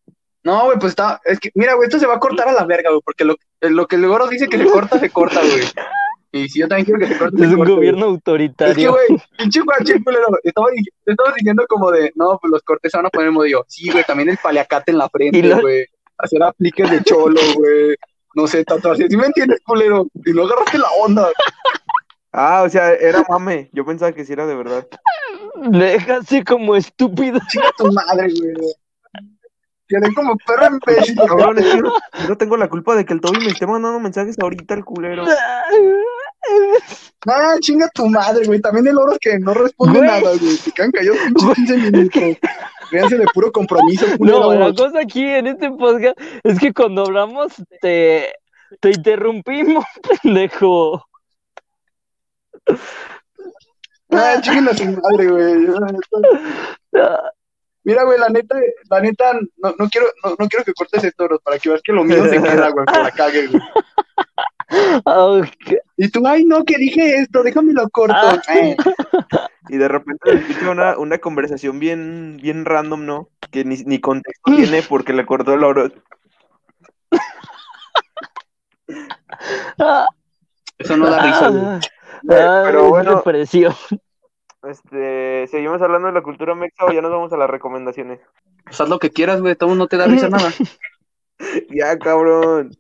No, 0.44 0.66
güey, 0.66 0.80
pues 0.80 0.92
está, 0.92 1.20
es 1.26 1.40
que, 1.40 1.50
mira, 1.56 1.74
güey, 1.74 1.88
esto 1.88 2.00
se 2.00 2.06
va 2.08 2.14
a 2.16 2.20
cortar 2.20 2.48
a 2.48 2.54
la 2.54 2.64
verga, 2.66 2.92
güey, 2.92 3.02
porque 3.04 3.26
lo, 3.26 3.36
lo 3.62 3.88
que 3.88 3.98
el 3.98 4.08
Goro 4.08 4.28
dice 4.28 4.48
que 4.48 4.58
se 4.58 4.66
corta, 4.66 4.98
se 5.00 5.10
corta, 5.10 5.42
güey. 5.42 5.64
Y 6.32 6.48
si 6.50 6.60
yo 6.60 6.68
también 6.68 6.86
quiero 6.86 7.00
que 7.00 7.08
se 7.08 7.18
corte, 7.18 7.36
Es 7.44 7.50
un 7.50 7.58
corte, 7.58 7.72
güey. 7.74 7.76
gobierno 7.76 8.00
Es 8.00 8.06
que, 8.06 8.10
autoritario. 8.16 8.92
güey, 8.92 9.08
pinche 9.38 9.62
guache 9.62 10.04
culero, 10.04 10.28
te 10.44 10.50
estaba 10.50 11.34
diciendo 11.36 11.66
como 11.68 11.92
de, 11.92 12.12
no, 12.16 12.38
pues 12.40 12.52
los 12.52 12.62
cortes 12.64 12.92
se 12.92 12.98
van 12.98 13.08
a 13.08 13.10
poner 13.10 13.32
modo 13.32 13.46
yo. 13.48 13.66
Sí, 13.68 13.90
güey, 13.92 14.04
también 14.04 14.30
el 14.30 14.38
paliacate 14.38 14.92
en 14.92 14.98
la 15.00 15.10
frente, 15.10 15.42
lo- 15.44 15.62
güey. 15.62 15.86
Hacer 16.18 16.44
apliques 16.44 16.92
de 16.92 17.02
cholo, 17.04 17.40
güey. 17.56 17.96
No 18.36 18.46
sé, 18.46 18.64
tatuajes. 18.66 19.08
¿Sí 19.10 19.18
me 19.18 19.26
entiendes, 19.26 19.60
culero? 19.66 20.06
Y 20.26 20.32
no 20.34 20.44
agarraste 20.44 20.78
la 20.78 20.90
onda. 21.02 21.30
Ah, 22.32 22.62
o 22.64 22.70
sea, 22.70 22.94
era 22.94 23.24
mame. 23.28 23.70
Yo 23.74 23.84
pensaba 23.86 24.12
que 24.12 24.24
sí 24.26 24.34
era 24.34 24.46
de 24.46 24.54
verdad. 24.56 24.86
Déjase 25.72 26.44
como 26.44 26.76
estúpido. 26.76 27.40
Chinga 27.50 27.72
tu 27.78 27.92
madre, 27.92 28.28
güey. 28.38 28.54
Quedé 29.88 30.14
como 30.14 30.36
perro 30.46 30.68
imbécil. 30.76 31.16
Cabrón, 31.16 31.58
es 31.58 31.76
no 32.28 32.38
tengo 32.38 32.56
la 32.58 32.68
culpa 32.70 32.96
de 32.96 33.06
que 33.06 33.14
el 33.14 33.22
Toby 33.22 33.40
me 33.40 33.48
esté 33.48 33.66
mandando 33.66 34.00
mensajes 34.00 34.36
ahorita, 34.40 34.76
el 34.76 34.86
culero. 34.86 35.24
Ah, 37.28 37.56
chinga 37.60 37.90
tu 37.94 38.08
madre, 38.08 38.46
güey. 38.46 38.62
También 38.62 38.88
el 38.88 38.98
oro 38.98 39.18
que 39.20 39.38
no 39.40 39.54
responde 39.54 40.00
Güey. 40.00 40.10
nada, 40.10 40.32
güey. 40.38 40.56
Se 40.56 40.72
quedan 40.72 40.92
callados 40.92 41.18
pinches 41.26 41.56
15 41.56 41.78
minutos. 41.78 42.24
Véanse 42.92 43.18
de 43.18 43.26
puro 43.34 43.52
compromiso, 43.52 44.06
culero. 44.18 44.40
No, 44.40 44.54
la 44.54 44.74
cosa 44.74 45.00
aquí 45.02 45.24
en 45.24 45.48
este 45.48 45.70
podcast 45.72 46.20
es 46.44 46.58
que 46.60 46.74
cuando 46.74 47.04
hablamos 47.04 47.54
te, 47.82 48.34
te 48.80 48.90
interrumpimos, 48.90 49.86
pendejo. 50.24 51.06
Ah, 54.12 54.38
chinguen 54.42 54.70
a 54.70 54.74
su 54.74 54.86
madre, 54.86 55.28
güey. 55.28 55.68
Mira, 57.84 58.04
güey, 58.04 58.20
la 58.20 58.30
neta, 58.30 58.56
la 58.90 59.02
neta, 59.02 59.34
no, 59.58 59.76
no 59.78 59.90
quiero, 59.90 60.08
no, 60.24 60.32
no 60.38 60.48
quiero 60.48 60.66
que 60.66 60.74
cortes 60.74 61.04
esto, 61.04 61.28
para 61.44 61.58
que 61.60 61.70
veas 61.70 61.82
que 61.84 61.92
lo 61.94 62.04
mío 62.04 62.24
se 62.26 62.42
queda, 62.42 62.70
güey, 62.70 62.86
que 62.86 63.00
la 63.00 63.12
cague, 63.12 63.48
güey. 63.48 63.62
Y 65.98 66.10
tú, 66.10 66.26
ay, 66.28 66.46
no, 66.46 66.64
que 66.64 66.78
dije 66.78 67.18
esto, 67.18 67.44
déjame 67.44 67.74
lo 67.74 67.90
corto. 67.90 68.16
Ah. 68.16 68.42
Eh, 68.54 68.78
Y 69.70 69.78
de 69.78 69.88
repente 69.88 70.44
una, 70.68 70.98
una 70.98 71.20
conversación 71.20 71.80
bien, 71.80 72.40
bien 72.42 72.66
random, 72.66 73.06
¿no? 73.06 73.30
Que 73.52 73.64
ni, 73.64 73.76
ni 73.86 74.00
contexto 74.00 74.52
tiene 74.56 74.82
porque 74.90 75.14
le 75.14 75.28
cortó 75.28 75.54
el 75.54 75.64
oro. 75.64 75.90
Eso 80.78 80.98
no 80.98 81.10
da 81.10 81.24
risa, 81.24 81.80
ah, 82.30 82.64
pero 82.66 82.90
bueno. 82.90 83.16
depresión. 83.18 83.74
Este, 84.64 85.46
¿seguimos 85.48 85.82
hablando 85.82 86.08
de 86.08 86.14
la 86.14 86.24
cultura 86.24 86.56
mexa 86.56 86.86
o 86.86 86.92
ya 86.92 87.02
nos 87.02 87.12
vamos 87.12 87.32
a 87.32 87.38
las 87.38 87.50
recomendaciones? 87.50 88.20
Pues 88.64 88.82
haz 88.82 88.90
lo 88.90 88.98
que 88.98 89.12
quieras, 89.12 89.40
güey, 89.40 89.56
todo 89.56 89.76
no 89.76 89.88
te 89.88 89.98
da 89.98 90.08
risa 90.08 90.30
nada. 90.30 90.52
Ya, 91.70 91.96
cabrón. 92.00 92.72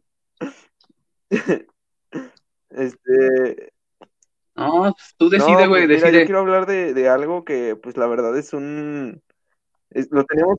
Este, 2.70 3.72
No, 4.55 4.93
pues 4.93 5.15
tú 5.17 5.26
no, 5.26 5.32
decide, 5.32 5.67
güey, 5.67 5.88
pues, 5.88 5.97
mira, 5.97 5.99
yo 5.99 6.05
decide. 6.05 6.26
quiero 6.26 6.39
hablar 6.39 6.65
de, 6.65 6.93
de 6.93 7.09
algo 7.09 7.43
que, 7.43 7.76
pues, 7.76 7.97
la 7.97 8.07
verdad 8.07 8.38
es 8.38 8.53
un, 8.53 9.22
es- 9.89 10.09
lo 10.11 10.24
teníamos, 10.26 10.57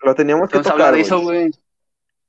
lo 0.00 0.14
teníamos 0.14 0.50
que 0.50 0.60
tocar, 0.60 0.94
de 0.94 1.00
eso, 1.00 1.20
güey. 1.20 1.50
güey. 1.50 1.52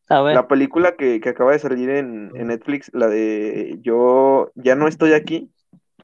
A 0.08 0.22
ver, 0.22 0.36
La 0.36 0.48
película 0.48 0.96
que, 0.96 1.20
que 1.20 1.30
acaba 1.30 1.52
de 1.52 1.60
salir 1.60 1.90
en, 1.90 2.32
en 2.36 2.48
Netflix, 2.48 2.92
la 2.94 3.08
de 3.08 3.80
Yo 3.82 4.52
ya 4.54 4.76
no 4.76 4.88
estoy 4.88 5.14
aquí, 5.14 5.52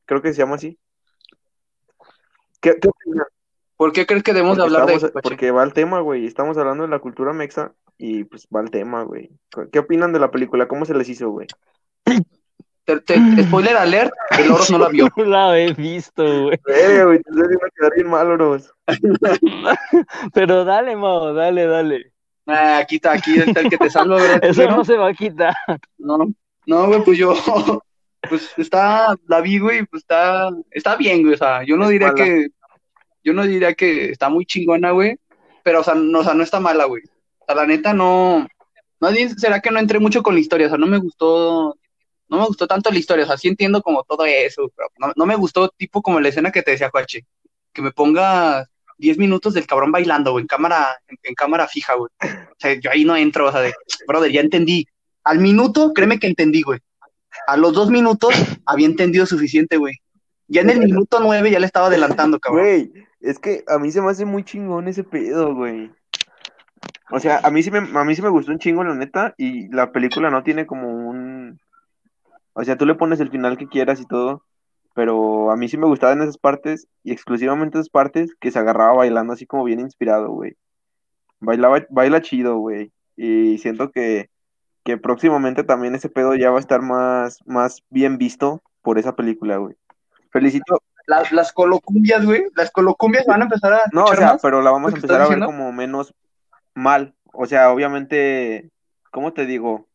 creo 0.05 0.21
que 0.23 0.33
se 0.33 0.39
llama 0.39 0.55
así. 0.55 0.79
¿Qué? 2.61 2.79
¿Por 3.77 3.91
qué 3.93 4.05
crees 4.05 4.23
que 4.23 4.33
debemos 4.33 4.57
de 4.57 4.63
hablar 4.63 4.85
de 4.85 4.95
eso, 4.95 5.11
porque 5.23 5.51
va 5.51 5.63
el 5.63 5.73
tema, 5.73 6.01
güey. 6.01 6.25
Estamos 6.25 6.57
hablando 6.57 6.83
de 6.83 6.89
la 6.89 6.99
cultura 6.99 7.33
mexa 7.33 7.73
y 7.97 8.23
pues 8.23 8.47
va 8.55 8.61
el 8.61 8.71
tema, 8.71 9.03
güey. 9.03 9.31
¿Qué 9.71 9.79
opinan 9.79 10.13
de 10.13 10.19
la 10.19 10.31
película? 10.31 10.67
¿Cómo 10.67 10.85
se 10.85 10.93
les 10.93 11.09
hizo, 11.09 11.29
güey? 11.29 11.47
Te- 12.83 12.99
te- 13.01 13.43
spoiler 13.43 13.77
alert, 13.77 14.11
el 14.39 14.51
oro 14.51 14.63
no 14.71 14.77
la 14.79 14.89
vio. 14.89 15.07
no 15.15 15.23
la 15.25 15.59
he 15.59 15.73
visto, 15.73 16.23
güey. 16.43 16.57
Eh, 16.67 17.03
güey, 17.05 17.19
te 17.19 17.31
iba 17.31 17.45
a 17.67 17.69
quedar 17.77 17.93
bien 17.95 18.09
mal, 18.09 18.27
Oros. 18.31 18.73
Pero 20.33 20.65
dale, 20.65 20.95
Mao, 20.95 21.33
dale, 21.33 21.65
dale. 21.65 22.11
Ah, 22.47 22.79
aquí 22.79 22.95
está, 22.95 23.13
aquí 23.13 23.37
está 23.37 23.61
el 23.61 23.69
que 23.69 23.77
te 23.77 23.89
salva, 23.89 24.15
¿verdad? 24.17 24.39
Eso 24.43 24.67
no 24.69 24.83
se 24.83 24.97
va 24.97 25.09
a 25.09 25.13
quitar. 25.13 25.53
No, 25.97 26.17
no, 26.65 26.87
güey, 26.87 27.03
pues 27.03 27.17
yo, 27.17 27.35
pues 28.27 28.49
está, 28.57 29.15
la 29.27 29.41
vi, 29.41 29.59
güey, 29.59 29.85
pues 29.85 30.01
está, 30.03 30.49
está 30.71 30.95
bien, 30.95 31.21
güey, 31.21 31.35
o 31.35 31.37
sea, 31.37 31.63
yo 31.63 31.77
no 31.77 31.85
Es 31.85 31.91
diría 31.91 32.07
mala. 32.11 32.23
que, 32.23 32.47
yo 33.23 33.33
no 33.33 33.43
diría 33.43 33.73
que 33.73 34.09
está 34.11 34.29
muy 34.29 34.45
chingona, 34.45 34.91
güey, 34.91 35.17
pero, 35.63 35.81
o 35.81 35.83
sea, 35.83 35.93
no, 35.95 36.19
o 36.19 36.23
sea, 36.23 36.33
no 36.33 36.43
está 36.43 36.59
mala, 36.59 36.85
güey. 36.85 37.03
O 37.39 37.45
sea, 37.45 37.55
la 37.55 37.65
neta, 37.67 37.93
no, 37.93 38.47
más 38.99 39.13
bien 39.13 39.37
será 39.37 39.59
que 39.59 39.71
no 39.71 39.79
entré 39.79 39.99
mucho 39.99 40.23
con 40.23 40.33
la 40.33 40.39
historia, 40.41 40.65
o 40.67 40.69
sea, 40.69 40.77
no 40.79 40.87
me 40.87 40.97
gustó, 40.97 41.77
no 42.31 42.39
me 42.39 42.45
gustó 42.47 42.65
tanto 42.65 42.89
la 42.89 42.97
historia, 42.97 43.25
o 43.25 43.27
sea, 43.27 43.37
sí 43.37 43.49
entiendo 43.49 43.81
como 43.81 44.03
todo 44.03 44.25
eso, 44.25 44.71
pero 44.73 44.87
no, 44.97 45.11
no 45.15 45.25
me 45.25 45.35
gustó 45.35 45.67
tipo 45.69 46.01
como 46.01 46.21
la 46.21 46.29
escena 46.29 46.49
que 46.49 46.63
te 46.63 46.71
decía, 46.71 46.89
Juache, 46.89 47.25
que 47.73 47.81
me 47.81 47.91
ponga 47.91 48.65
10 48.97 49.17
minutos 49.17 49.53
del 49.53 49.67
cabrón 49.67 49.91
bailando, 49.91 50.31
güey, 50.31 50.43
en 50.43 50.47
cámara, 50.47 50.95
en, 51.09 51.17
en 51.23 51.35
cámara 51.35 51.67
fija, 51.67 51.95
güey. 51.95 52.09
O 52.21 52.55
sea, 52.57 52.73
yo 52.79 52.89
ahí 52.89 53.03
no 53.03 53.17
entro, 53.17 53.47
o 53.47 53.51
sea, 53.51 53.59
de, 53.59 53.73
brother, 54.07 54.31
ya 54.31 54.39
entendí. 54.39 54.87
Al 55.25 55.39
minuto, 55.39 55.91
créeme 55.93 56.19
que 56.19 56.27
entendí, 56.27 56.61
güey. 56.61 56.79
A 57.47 57.57
los 57.57 57.73
dos 57.73 57.89
minutos 57.89 58.33
había 58.65 58.85
entendido 58.87 59.25
suficiente, 59.25 59.75
güey. 59.75 59.95
Ya 60.47 60.61
en 60.61 60.69
el 60.69 60.79
minuto 60.79 61.19
nueve 61.21 61.51
ya 61.51 61.59
le 61.59 61.65
estaba 61.65 61.87
adelantando, 61.87 62.39
cabrón. 62.39 62.63
Güey, 62.63 62.91
es 63.19 63.39
que 63.39 63.63
a 63.67 63.77
mí 63.77 63.91
se 63.91 64.01
me 64.01 64.09
hace 64.09 64.25
muy 64.25 64.43
chingón 64.43 64.87
ese 64.87 65.03
pedo, 65.03 65.53
güey. 65.53 65.91
O 67.11 67.19
sea, 67.19 67.39
a 67.43 67.51
mí 67.51 67.61
sí 67.61 67.71
me, 67.71 67.79
a 67.79 68.03
mí 68.03 68.15
sí 68.15 68.21
me 68.21 68.29
gustó 68.29 68.51
un 68.51 68.59
chingo, 68.59 68.83
la 68.83 68.95
neta, 68.95 69.33
y 69.37 69.67
la 69.69 69.91
película 69.91 70.29
no 70.29 70.43
tiene 70.43 70.65
como. 70.65 71.10
O 72.53 72.63
sea, 72.63 72.77
tú 72.77 72.85
le 72.85 72.95
pones 72.95 73.19
el 73.19 73.29
final 73.29 73.57
que 73.57 73.67
quieras 73.67 73.99
y 73.99 74.05
todo, 74.05 74.43
pero 74.93 75.51
a 75.51 75.55
mí 75.55 75.69
sí 75.69 75.77
me 75.77 75.87
gustaba 75.87 76.13
en 76.13 76.21
esas 76.21 76.37
partes, 76.37 76.87
y 77.03 77.11
exclusivamente 77.11 77.77
esas 77.77 77.89
partes, 77.89 78.35
que 78.39 78.51
se 78.51 78.59
agarraba 78.59 78.93
bailando 78.93 79.33
así 79.33 79.45
como 79.45 79.63
bien 79.63 79.79
inspirado, 79.79 80.31
güey. 80.31 80.55
Bailaba, 81.39 81.85
baila 81.89 82.21
chido, 82.21 82.57
güey. 82.57 82.91
Y 83.15 83.57
siento 83.59 83.91
que, 83.91 84.29
que 84.83 84.97
próximamente 84.97 85.63
también 85.63 85.95
ese 85.95 86.09
pedo 86.09 86.35
ya 86.35 86.51
va 86.51 86.57
a 86.57 86.61
estar 86.61 86.81
más, 86.81 87.39
más 87.45 87.83
bien 87.89 88.17
visto 88.17 88.61
por 88.81 88.99
esa 88.99 89.15
película, 89.15 89.57
güey. 89.57 89.75
Felicito, 90.31 90.81
Las, 91.07 91.31
las 91.31 91.51
colocumbias, 91.51 92.25
güey. 92.25 92.45
Las 92.55 92.71
colocumbias 92.71 93.25
van 93.25 93.41
a 93.41 93.45
empezar 93.45 93.73
a 93.73 93.81
No, 93.91 94.05
o 94.05 94.15
sea, 94.15 94.33
más. 94.33 94.41
pero 94.41 94.61
la 94.61 94.71
vamos 94.71 94.91
a 94.91 94.95
¿Lo 94.95 95.01
que 95.01 95.05
empezar 95.05 95.21
a 95.21 95.27
ver 95.27 95.39
como 95.39 95.71
menos 95.71 96.13
mal. 96.73 97.13
O 97.33 97.45
sea, 97.45 97.71
obviamente, 97.71 98.69
¿cómo 99.11 99.33
te 99.33 99.45
digo? 99.45 99.87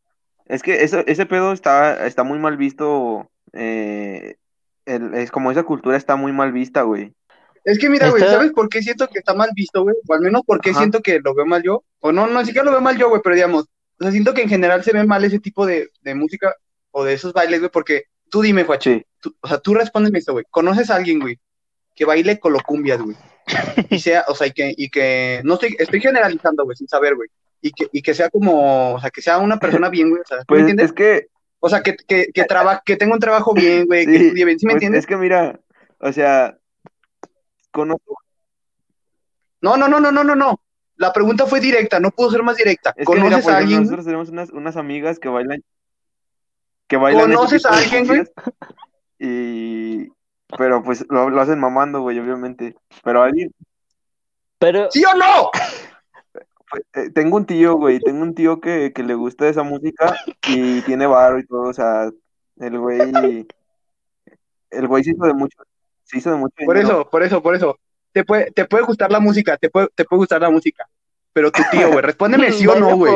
Es 0.46 0.62
que 0.62 0.82
eso, 0.84 1.00
ese 1.06 1.26
pedo 1.26 1.52
está, 1.52 2.06
está 2.06 2.22
muy 2.22 2.38
mal 2.38 2.56
visto. 2.56 3.30
eh, 3.52 4.36
el- 4.84 5.14
es 5.14 5.30
como 5.30 5.50
esa 5.50 5.62
cultura 5.64 5.96
está 5.96 6.14
muy 6.16 6.32
mal 6.32 6.52
vista, 6.52 6.82
güey. 6.82 7.12
Es 7.64 7.78
que 7.78 7.88
mira, 7.88 8.10
güey, 8.10 8.22
¿sabes 8.22 8.52
por 8.52 8.68
qué 8.68 8.80
siento 8.82 9.08
que 9.08 9.18
está 9.18 9.34
mal 9.34 9.50
visto, 9.54 9.82
güey? 9.82 9.96
O 10.06 10.14
al 10.14 10.20
menos 10.20 10.42
por 10.46 10.60
qué 10.60 10.70
Ajá. 10.70 10.78
siento 10.80 11.00
que 11.00 11.18
lo 11.20 11.34
veo 11.34 11.46
mal 11.46 11.62
yo. 11.62 11.82
O 12.00 12.12
no, 12.12 12.26
no, 12.28 12.38
ni 12.40 12.46
siquiera 12.46 12.64
lo 12.64 12.70
veo 12.70 12.80
mal 12.80 12.96
yo, 12.96 13.08
güey, 13.08 13.20
pero 13.24 13.34
digamos, 13.34 13.64
o 13.98 14.02
sea, 14.02 14.12
siento 14.12 14.34
que 14.34 14.42
en 14.42 14.48
general 14.48 14.84
se 14.84 14.92
ve 14.92 15.02
mal 15.04 15.24
ese 15.24 15.40
tipo 15.40 15.66
de, 15.66 15.90
de 16.02 16.14
música 16.14 16.54
o 16.92 17.02
de 17.04 17.14
esos 17.14 17.32
bailes, 17.32 17.58
güey, 17.60 17.70
porque 17.72 18.04
tú 18.30 18.42
dime, 18.42 18.62
Juache, 18.64 18.98
Sí. 18.98 19.06
tú- 19.20 19.36
o 19.40 19.48
sea, 19.48 19.58
tú 19.58 19.74
respóndeme 19.74 20.18
esto, 20.20 20.32
güey. 20.32 20.44
¿Conoces 20.50 20.90
a 20.90 20.96
alguien, 20.96 21.18
güey, 21.18 21.38
que 21.94 22.04
baile 22.04 22.38
colocumbias, 22.38 23.00
güey? 23.00 23.16
Y 23.90 23.98
sea, 24.00 24.24
o 24.28 24.34
sea, 24.34 24.46
y 24.48 24.52
que, 24.52 24.74
y 24.76 24.88
que, 24.90 25.40
no 25.44 25.54
estoy, 25.54 25.74
estoy 25.78 26.00
generalizando, 26.00 26.64
güey, 26.64 26.76
sin 26.76 26.86
saber, 26.88 27.16
güey. 27.16 27.28
Y 27.60 27.72
que, 27.72 27.88
y 27.90 28.02
que 28.02 28.14
sea 28.14 28.28
como, 28.30 28.94
o 28.94 29.00
sea, 29.00 29.10
que 29.10 29.22
sea 29.22 29.38
una 29.38 29.58
persona 29.58 29.88
bien, 29.88 30.10
güey, 30.10 30.22
o 30.22 30.26
sea, 30.26 30.38
¿sí 30.38 30.44
Pues 30.46 30.58
¿me 30.58 30.70
entiendes? 30.70 30.86
es 30.86 30.92
que, 30.92 31.28
O 31.58 31.68
sea, 31.68 31.82
que, 31.82 31.96
que, 31.96 32.26
que, 32.32 32.44
traba, 32.44 32.82
que 32.84 32.96
tenga 32.96 33.14
un 33.14 33.20
trabajo 33.20 33.54
bien, 33.54 33.86
güey, 33.86 34.04
que 34.06 34.18
sí, 34.18 34.24
estudie 34.26 34.44
bien, 34.44 34.58
¿sí 34.58 34.66
me 34.66 34.72
pues 34.72 34.82
entiendes? 34.82 35.00
es 35.00 35.06
que 35.06 35.16
mira, 35.16 35.58
o 35.98 36.12
sea, 36.12 36.56
conozco, 37.70 38.18
No, 39.60 39.76
no, 39.76 39.88
no, 39.88 40.00
no, 40.00 40.12
no, 40.12 40.22
no, 40.22 40.34
no. 40.36 40.60
La 40.96 41.12
pregunta 41.12 41.46
fue 41.46 41.60
directa, 41.60 42.00
no 42.00 42.10
pudo 42.10 42.30
ser 42.30 42.42
más 42.42 42.56
directa. 42.56 42.94
es 42.96 43.06
que 43.06 43.12
mira, 43.14 43.24
¿Conoces 43.24 43.48
a 43.48 43.56
alguien? 43.58 43.80
nosotros 43.82 44.04
tenemos 44.04 44.28
unas, 44.28 44.50
unas 44.50 44.76
amigas 44.76 45.18
que 45.18 45.28
bailan, 45.28 45.62
que 46.86 46.96
bailan 46.96 47.32
¿Conoces 47.32 47.66
a 47.66 47.76
alguien, 47.76 48.06
güey? 48.06 48.22
Y, 49.18 50.08
pero 50.56 50.82
pues 50.82 51.04
lo, 51.08 51.30
lo 51.30 51.40
hacen 51.40 51.58
mamando, 51.58 52.00
güey, 52.02 52.18
obviamente. 52.18 52.76
Pero 53.02 53.22
alguien, 53.22 53.50
Pero, 54.58 54.90
¿Sí 54.90 55.02
o 55.04 55.14
no? 55.14 55.50
Pues, 56.70 56.82
eh, 56.94 57.10
tengo 57.10 57.36
un 57.36 57.46
tío, 57.46 57.76
güey, 57.76 58.00
tengo 58.00 58.22
un 58.22 58.34
tío 58.34 58.60
que, 58.60 58.92
que 58.92 59.02
le 59.02 59.14
gusta 59.14 59.48
esa 59.48 59.62
música 59.62 60.16
y 60.48 60.80
tiene 60.82 61.06
varo 61.06 61.38
y 61.38 61.46
todo, 61.46 61.62
o 61.62 61.72
sea, 61.72 62.10
el 62.58 62.78
güey, 62.78 63.46
el 64.70 64.88
güey 64.88 65.04
se 65.04 65.12
hizo 65.12 65.24
de 65.24 65.34
mucho, 65.34 65.58
se 66.02 66.18
hizo 66.18 66.30
de 66.30 66.36
mucho 66.36 66.54
Por 66.64 66.76
dinero. 66.76 67.00
eso, 67.00 67.10
por 67.10 67.22
eso, 67.22 67.42
por 67.42 67.54
eso. 67.54 67.78
Te 68.12 68.24
puede, 68.24 68.50
te 68.50 68.64
puede 68.64 68.84
gustar 68.84 69.12
la 69.12 69.20
música, 69.20 69.56
te 69.58 69.68
puede, 69.68 69.88
te 69.94 70.04
puede 70.04 70.18
gustar 70.18 70.40
la 70.40 70.50
música. 70.50 70.88
Pero 71.32 71.52
tu 71.52 71.62
tío, 71.70 71.88
güey, 71.88 72.00
respóndeme 72.00 72.50
sí 72.50 72.66
o 72.66 72.74
no, 72.76 72.96
güey. 72.96 73.12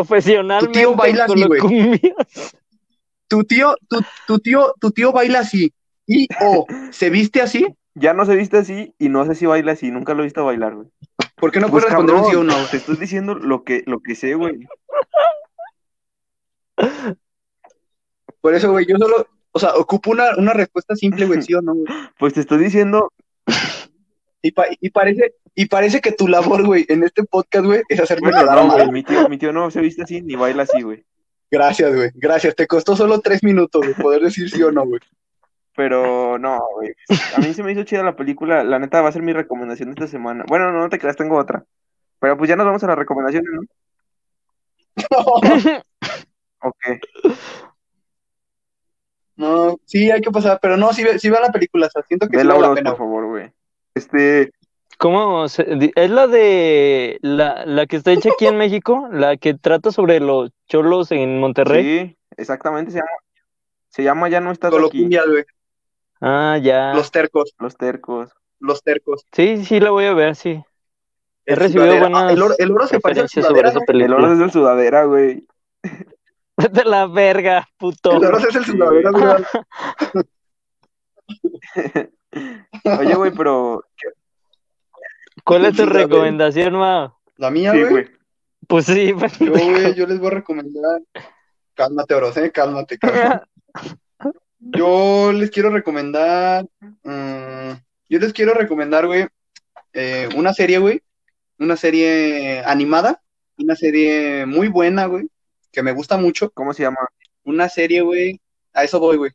Tu 0.61 0.73
tío 0.73 0.95
baila 0.95 1.25
así, 1.25 1.43
güey. 1.43 1.61
Tu 3.27 3.45
tío, 3.45 3.75
tu, 3.89 4.01
tu 4.27 4.39
tío, 4.41 4.75
tu 4.79 4.91
tío 4.91 5.11
baila 5.13 5.39
así. 5.39 5.73
Y 6.07 6.29
o 6.43 6.67
se 6.91 7.09
viste 7.09 7.41
así. 7.41 7.67
Ya 7.95 8.13
no 8.13 8.27
se 8.27 8.37
viste 8.37 8.59
así 8.59 8.95
y 8.99 9.09
no 9.09 9.25
sé 9.25 9.35
si 9.35 9.47
baila 9.47 9.73
así, 9.73 9.91
nunca 9.91 10.15
lo 10.15 10.21
he 10.21 10.25
visto 10.25 10.45
bailar, 10.45 10.75
güey. 10.75 10.89
¿Por 11.41 11.51
qué 11.51 11.61
no 11.61 11.69
Pues, 11.69 11.85
puedes 11.85 11.97
responder 11.97 12.15
un 12.17 12.31
sí 12.31 12.37
o 12.37 12.45
no? 12.45 12.55
Te 12.71 12.77
estoy 12.77 12.97
diciendo 12.97 13.35
lo 13.35 13.65
que, 13.65 13.83
lo 13.87 14.01
que 14.01 14.15
sé, 14.15 14.35
güey. 14.35 14.67
Por 18.41 18.55
eso, 18.55 18.71
güey, 18.71 18.87
yo 18.87 18.97
solo, 18.97 19.27
o 19.53 19.59
sea, 19.59 19.75
ocupo 19.75 20.11
una, 20.11 20.37
una 20.37 20.53
respuesta 20.53 20.95
simple, 20.97 21.27
güey, 21.27 21.43
sí 21.43 21.55
o 21.55 21.61
no, 21.63 21.75
güey. 21.75 21.87
Pues 22.19 22.35
te 22.35 22.41
estoy 22.41 22.59
diciendo, 22.59 23.13
Y, 24.43 24.53
pa- 24.53 24.69
y 24.81 24.91
parece, 24.91 25.35
y 25.55 25.67
parece 25.67 26.01
que 26.01 26.13
tu 26.13 26.27
labor, 26.29 26.65
güey, 26.65 26.87
en 26.89 27.03
este 27.05 27.25
podcast, 27.25 27.67
güey, 27.67 27.83
es 27.89 28.01
hacerme 28.01 28.31
bueno, 28.31 28.51
no, 28.55 28.73
güey, 28.73 28.91
mi 28.91 29.03
tío, 29.03 29.29
mi 29.29 29.37
tío 29.39 29.53
no 29.53 29.71
se 29.71 29.81
viste 29.81 30.03
así 30.03 30.23
ni 30.23 30.37
baila 30.37 30.63
así, 30.63 30.81
güey. 30.83 31.05
Gracias, 31.51 31.95
güey, 31.95 32.11
gracias. 32.15 32.55
Te 32.55 32.67
costó 32.67 32.97
solo 32.97 33.21
tres 33.21 33.43
minutos, 33.43 33.83
güey, 33.83 33.95
poder 33.95 34.23
decir 34.23 34.49
sí 34.49 34.63
o 34.63 34.71
no, 34.73 34.87
güey. 34.87 35.01
Pero 35.81 36.39
no, 36.39 36.61
güey. 36.75 36.91
A 37.35 37.41
mí 37.41 37.55
se 37.55 37.63
me 37.63 37.73
hizo 37.73 37.85
chida 37.85 38.03
la 38.03 38.15
película. 38.15 38.63
La 38.65 38.79
neta 38.79 39.01
va 39.01 39.09
a 39.09 39.13
ser 39.13 39.23
mi 39.23 39.33
recomendación 39.33 39.89
de 39.89 39.95
esta 39.95 40.07
semana. 40.09 40.45
Bueno, 40.47 40.71
no, 40.71 40.81
no 40.81 40.89
te 40.91 40.99
creas, 40.99 41.17
tengo 41.17 41.39
otra. 41.39 41.65
Pero 42.19 42.37
pues 42.37 42.51
ya 42.51 42.57
nos 42.57 42.67
vamos 42.67 42.85
a 42.85 42.87
las 42.89 42.99
recomendaciones, 42.99 43.51
¿no? 43.51 43.63
ok. 46.63 46.77
No, 49.37 49.79
sí, 49.87 50.11
hay 50.11 50.21
que 50.21 50.31
pasar, 50.31 50.59
pero 50.61 50.77
no, 50.77 50.93
sí, 50.93 51.03
ve- 51.03 51.19
sí 51.19 51.31
vean 51.31 51.45
la 51.45 51.53
película, 51.53 51.87
o 51.87 51.91
sea, 51.91 52.03
siento 52.03 52.27
que 52.29 52.33
sí 52.33 52.37
Vela 52.47 52.55
vale 52.57 52.69
la 52.69 52.75
pena. 52.75 52.91
por 52.91 52.99
favor, 52.99 53.27
güey. 53.29 53.51
Este, 53.95 54.53
¿Cómo? 54.99 55.49
se- 55.49 55.93
¿Es 55.95 56.11
la 56.11 56.27
de 56.27 57.19
la, 57.23 57.65
la 57.65 57.87
que 57.87 57.97
está 57.97 58.13
hecha 58.13 58.29
aquí 58.35 58.47
en 58.47 58.59
México? 58.59 59.09
¿La 59.11 59.39
que 59.39 59.55
trata 59.55 59.93
sobre 59.93 60.21
los 60.21 60.51
cholos 60.69 61.11
en 61.11 61.41
Monterrey? 61.41 61.83
sí, 62.11 62.19
exactamente 62.37 62.91
se 62.93 62.99
llama, 62.99 63.11
se 63.89 64.03
llama 64.03 64.29
Ya 64.29 64.41
no 64.41 64.53
estás 64.53 64.75
aquí. 64.75 64.81
Colombia, 64.91 65.23
güey. 65.27 65.45
Ah, 66.21 66.59
ya. 66.63 66.93
Los 66.95 67.11
tercos, 67.11 67.55
Los 67.59 67.77
tercos. 67.77 68.31
los 68.59 68.83
tercos. 68.83 69.25
Sí, 69.33 69.65
sí, 69.65 69.81
la 69.81 69.91
voy 69.91 70.05
a 70.05 70.15
ver, 70.15 70.37
sí. 70.37 70.63
He 71.47 71.53
El 71.55 71.57
recibido 71.57 71.87
sudadera. 71.87 72.07
Ah, 72.07 72.11
buenas 72.11 72.33
el, 72.33 72.43
oro, 72.43 72.55
el 72.59 72.71
oro 72.73 72.87
se 72.87 73.01
parece 73.01 73.21
a 73.23 73.29
sobre 73.29 73.63
¿no? 73.73 74.05
El 74.05 74.13
oro 74.13 74.33
es 74.33 74.39
de 74.39 74.51
sudadera, 74.51 75.05
güey. 75.05 75.47
De 76.57 76.85
la 76.85 77.07
verga, 77.07 77.67
puto. 77.79 78.13
El 78.13 78.25
oro 78.25 78.37
es 78.39 78.55
el 78.55 78.65
Sí, 78.65 78.73
sudadera, 78.73 79.11
güey. 79.11 79.45
Oye, 83.01 83.15
güey, 83.15 83.31
pero 83.33 83.83
¿Cuál 85.45 85.65
es 85.65 85.77
tu 85.77 85.87
recomendación, 85.87 86.75
ma? 86.75 87.17
La 87.37 87.51
mía, 87.51 87.73
sí, 87.73 87.79
güey. 87.81 87.91
güey. 87.91 88.07
Pues 88.69 88.85
sí, 88.87 89.13
Yo, 89.41 89.53
güey, 89.53 89.95
yo 89.95 90.07
les 90.07 90.19
voy 90.19 90.29
a 90.29 90.31
recomendar. 90.35 91.01
Cálmate, 91.75 92.15
Oros, 92.15 92.37
eh, 92.37 92.53
cálmate, 92.53 92.99
cálmate. 92.99 93.47
Yo 94.61 95.33
les 95.33 95.51
quiero 95.51 95.71
recomendar. 95.71 96.67
mm, 97.03 97.73
yo 98.09 98.19
les 98.19 98.33
quiero 98.33 98.55
recomendar, 98.55 99.07
güey, 99.07 99.27
eh, 99.93 100.29
una 100.37 100.53
serie, 100.55 100.79
güey. 100.79 101.03
Una 101.59 101.77
serie 101.77 102.63
animada. 102.65 103.23
Una 103.59 103.77
serie 103.77 104.47
muy 104.47 104.69
buena, 104.69 105.07
güey. 105.07 105.29
Que 105.73 105.83
me 105.83 105.93
gusta 105.93 106.17
mucho. 106.17 106.51
¿Cómo 106.51 106.73
se 106.73 106.83
llama? 106.83 106.99
Una 107.45 107.69
serie, 107.69 108.01
güey. 108.03 108.41
A 108.73 108.85
eso 108.85 108.99
voy, 109.01 109.17
güey. 109.17 109.31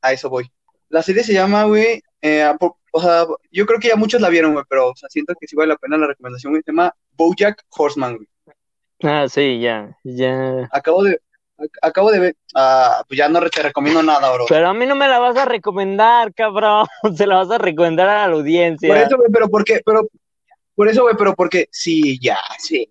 A 0.00 0.12
eso 0.12 0.28
voy. 0.30 0.50
La 0.88 1.02
serie 1.02 1.24
se 1.24 1.32
llama, 1.32 1.64
güey. 1.64 2.02
eh, 2.20 2.52
o 2.94 3.00
sea, 3.00 3.24
yo 3.50 3.64
creo 3.66 3.80
que 3.80 3.88
ya 3.88 3.96
muchos 3.96 4.20
la 4.20 4.28
vieron, 4.28 4.52
güey, 4.52 4.64
pero 4.68 4.90
o 4.90 4.96
sea, 4.96 5.08
siento 5.08 5.34
que 5.40 5.46
sí 5.46 5.56
vale 5.56 5.70
la 5.70 5.76
pena 5.76 5.96
la 5.96 6.08
recomendación, 6.08 6.52
güey. 6.52 6.62
Se 6.62 6.72
llama 6.72 6.94
Bojack 7.16 7.64
Horseman, 7.70 8.16
güey. 8.16 8.28
Ah, 9.02 9.26
sí, 9.28 9.60
ya, 9.60 9.96
ya. 10.04 10.68
Acabo 10.70 11.02
de, 11.02 11.18
acabo 11.80 12.10
de 12.10 12.18
ver, 12.18 12.36
ah, 12.54 13.02
pues 13.06 13.18
ya 13.18 13.28
no 13.28 13.40
te 13.48 13.62
recomiendo 13.62 14.02
nada, 14.02 14.32
bro. 14.32 14.46
Pero 14.48 14.68
a 14.68 14.74
mí 14.74 14.86
no 14.86 14.94
me 14.94 15.08
la 15.08 15.18
vas 15.18 15.36
a 15.36 15.44
recomendar, 15.44 16.32
cabrón. 16.34 16.86
Se 17.16 17.26
la 17.26 17.36
vas 17.36 17.50
a 17.50 17.58
recomendar 17.58 18.08
a 18.08 18.26
la 18.26 18.32
Por 18.32 18.40
audiencia. 18.40 19.02
eso, 19.02 19.16
güey, 19.16 19.28
pero 19.32 19.48
¿por 19.48 19.64
qué? 19.64 19.80
Pero, 19.84 20.06
por 20.74 20.88
eso, 20.88 21.02
güey, 21.02 21.14
pero 21.16 21.34
porque, 21.34 21.68
sí, 21.70 22.18
ya, 22.20 22.38
sí. 22.58 22.88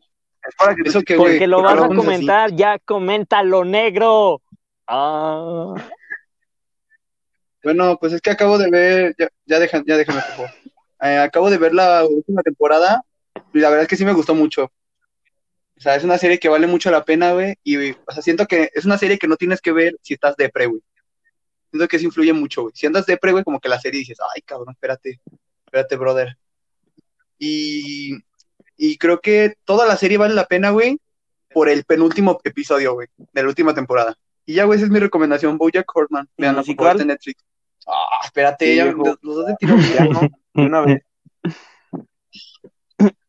Es 0.47 0.55
para 0.55 0.75
que 0.75 0.81
Eso 0.85 1.01
que, 1.01 1.17
güey, 1.17 1.33
Porque 1.33 1.47
lo 1.47 1.57
¿por 1.57 1.65
qué 1.67 1.73
vas 1.73 1.83
a 1.83 1.87
pones 1.87 2.03
así? 2.03 2.05
comentar, 2.15 2.51
ya 2.55 2.79
coméntalo, 2.79 3.63
negro. 3.65 4.41
Ah. 4.87 5.75
Bueno, 7.63 7.97
pues 7.99 8.13
es 8.13 8.21
que 8.21 8.31
acabo 8.31 8.57
de 8.57 8.69
ver, 8.71 9.15
ya, 9.19 9.27
ya, 9.45 9.59
deja- 9.59 9.83
ya 9.85 9.97
déjame, 9.97 10.21
por 10.21 10.31
favor. 10.35 10.49
Eh, 11.03 11.17
acabo 11.17 11.49
de 11.49 11.57
ver 11.57 11.73
la 11.73 12.05
última 12.05 12.41
temporada 12.41 13.03
y 13.53 13.59
la 13.59 13.69
verdad 13.69 13.83
es 13.83 13.87
que 13.87 13.95
sí 13.97 14.05
me 14.05 14.13
gustó 14.13 14.33
mucho. 14.33 14.71
O 15.81 15.83
sea, 15.83 15.95
es 15.95 16.03
una 16.03 16.19
serie 16.19 16.37
que 16.37 16.47
vale 16.47 16.67
mucho 16.67 16.91
la 16.91 17.03
pena, 17.03 17.33
güey, 17.33 17.55
y, 17.63 17.89
o 17.89 18.11
sea, 18.11 18.21
siento 18.21 18.45
que 18.45 18.69
es 18.71 18.85
una 18.85 18.99
serie 18.99 19.17
que 19.17 19.27
no 19.27 19.35
tienes 19.35 19.61
que 19.61 19.71
ver 19.71 19.97
si 20.03 20.13
estás 20.13 20.35
depre, 20.35 20.67
güey. 20.67 20.79
Siento 21.71 21.87
que 21.87 21.95
eso 21.95 22.05
influye 22.05 22.33
mucho, 22.33 22.61
güey. 22.61 22.73
Si 22.75 22.85
andas 22.85 23.07
depre, 23.07 23.31
güey, 23.31 23.43
como 23.43 23.59
que 23.59 23.67
la 23.67 23.79
serie 23.81 24.01
dices, 24.01 24.19
ay, 24.35 24.43
cabrón, 24.43 24.73
espérate, 24.73 25.19
espérate, 25.65 25.95
brother. 25.95 26.37
Y, 27.39 28.15
y 28.77 28.95
creo 28.99 29.21
que 29.21 29.55
toda 29.65 29.87
la 29.87 29.97
serie 29.97 30.19
vale 30.19 30.35
la 30.35 30.45
pena, 30.45 30.69
güey, 30.69 30.99
por 31.51 31.67
el 31.67 31.83
penúltimo 31.83 32.39
episodio, 32.43 32.93
güey, 32.93 33.07
de 33.17 33.41
la 33.41 33.49
última 33.49 33.73
temporada. 33.73 34.15
Y 34.45 34.53
ya, 34.53 34.65
güey, 34.65 34.77
esa 34.77 34.85
es 34.85 34.91
mi 34.91 34.99
recomendación, 34.99 35.57
Bojack 35.57 35.89
Horseman. 35.95 36.29
¿Y 36.37 36.43
Veanla, 36.43 36.61
por 36.61 36.67
musical? 36.67 36.85
favor, 36.85 37.01
en 37.01 37.07
Netflix. 37.07 37.43
Ah, 37.87 38.23
espérate, 38.23 38.65
Sí, 38.67 38.75
ya, 38.75 38.85
los, 38.85 39.17
los 39.19 39.35
dos 39.35 39.47
de 39.47 39.55
tiro. 39.57 39.75
Ya 39.97 40.05
no, 40.05 40.19
de 40.53 40.61
una 40.63 40.81
vez. 40.81 41.01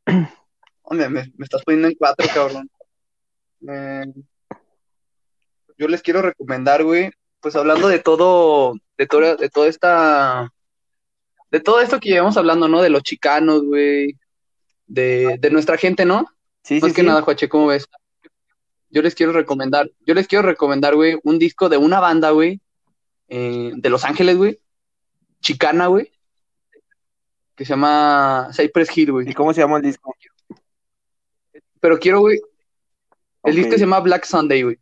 Hombre, 0.92 1.08
me, 1.08 1.32
me 1.38 1.44
estás 1.44 1.62
poniendo 1.64 1.88
en 1.88 1.94
cuatro, 1.94 2.26
cabrón. 2.32 2.70
Eh, 3.68 4.04
yo 5.78 5.86
les 5.86 6.02
quiero 6.02 6.20
recomendar, 6.20 6.82
güey, 6.82 7.12
pues 7.38 7.54
hablando 7.54 7.86
de 7.86 8.00
todo, 8.00 8.74
de 8.98 9.06
todo, 9.06 9.36
de 9.36 9.48
toda 9.48 9.68
esta, 9.68 10.52
de 11.48 11.60
todo 11.60 11.80
esto 11.80 12.00
que 12.00 12.08
llevamos 12.08 12.36
hablando, 12.36 12.66
¿no? 12.66 12.82
De 12.82 12.90
los 12.90 13.04
chicanos, 13.04 13.62
güey, 13.62 14.18
de, 14.88 15.36
de 15.38 15.50
nuestra 15.50 15.76
gente, 15.76 16.04
¿no? 16.04 16.26
Sí, 16.64 16.80
Más 16.80 16.90
sí, 16.90 16.96
que 16.96 17.02
sí. 17.02 17.06
nada, 17.06 17.22
Juache, 17.22 17.48
¿cómo 17.48 17.68
ves? 17.68 17.86
Yo 18.90 19.00
les 19.00 19.14
quiero 19.14 19.30
recomendar, 19.30 19.88
yo 20.04 20.14
les 20.14 20.26
quiero 20.26 20.42
recomendar, 20.42 20.96
güey, 20.96 21.20
un 21.22 21.38
disco 21.38 21.68
de 21.68 21.76
una 21.76 22.00
banda, 22.00 22.32
güey, 22.32 22.60
eh, 23.28 23.70
de 23.76 23.90
Los 23.90 24.04
Ángeles, 24.04 24.36
güey, 24.38 24.58
chicana, 25.40 25.86
güey, 25.86 26.10
que 27.54 27.64
se 27.64 27.70
llama 27.70 28.50
Cypress 28.52 28.98
Hill, 28.98 29.12
güey. 29.12 29.30
¿Y 29.30 29.34
cómo 29.34 29.54
se 29.54 29.60
llama 29.60 29.76
el 29.76 29.84
disco? 29.84 30.12
Pero 31.82 31.98
quiero, 31.98 32.20
güey, 32.20 32.40
el 33.42 33.56
disco 33.56 33.72
se 33.72 33.78
llama 33.80 33.98
Black 33.98 34.24
Sunday, 34.24 34.62
güey. 34.62 34.78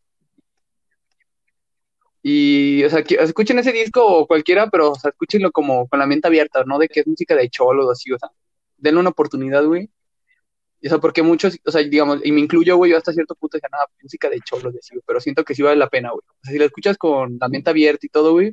Y, 2.22 2.84
o 2.84 2.90
sea, 2.90 3.02
que- 3.02 3.14
escuchen 3.14 3.58
ese 3.58 3.72
disco 3.72 4.04
o 4.04 4.26
cualquiera, 4.26 4.68
pero, 4.68 4.90
o 4.92 4.94
sea, 4.94 5.08
escúchenlo 5.10 5.50
como 5.50 5.88
con 5.88 5.98
la 5.98 6.06
mente 6.06 6.28
abierta, 6.28 6.62
¿no? 6.64 6.78
De 6.78 6.88
que 6.88 7.00
es 7.00 7.06
música 7.06 7.34
de 7.34 7.48
cholo 7.48 7.86
o 7.86 7.90
así, 7.90 8.12
o 8.12 8.18
sea, 8.18 8.28
denle 8.76 9.00
una 9.00 9.08
oportunidad, 9.08 9.64
güey. 9.64 9.88
Y, 10.82 10.88
o 10.88 10.90
sea, 10.90 10.98
porque 10.98 11.22
muchos, 11.22 11.58
o 11.64 11.70
sea, 11.70 11.82
digamos, 11.82 12.20
y 12.22 12.32
me 12.32 12.40
incluyo, 12.40 12.76
güey, 12.76 12.90
yo 12.90 12.98
hasta 12.98 13.14
cierto 13.14 13.34
punto 13.34 13.56
decía, 13.56 13.70
nada, 13.72 13.86
música 14.02 14.28
de 14.28 14.40
cholo 14.40 14.70
y 14.70 14.76
así, 14.76 14.94
pero 15.06 15.20
siento 15.20 15.42
que 15.42 15.54
sí 15.54 15.62
vale 15.62 15.76
la 15.76 15.88
pena, 15.88 16.10
güey. 16.10 16.20
O 16.28 16.44
sea, 16.44 16.52
si 16.52 16.58
la 16.58 16.66
escuchas 16.66 16.98
con 16.98 17.38
la 17.40 17.48
mente 17.48 17.70
abierta 17.70 18.04
y 18.04 18.10
todo, 18.10 18.32
güey, 18.32 18.52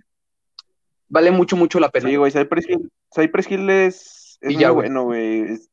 vale 1.09 1.31
mucho, 1.31 1.57
mucho 1.57 1.81
la 1.81 1.89
pena. 1.89 2.09
Sí, 2.09 2.15
güey, 2.15 2.31
Cypress 2.31 2.69
Hill, 2.69 2.89
Cypress 3.13 3.51
Hill 3.51 3.69
es, 3.69 4.37
es 4.39 4.51
Y 4.51 4.53
muy 4.53 4.61
ya, 4.61 4.71
bueno, 4.71 5.03
güey. 5.03 5.41
Es 5.41 5.69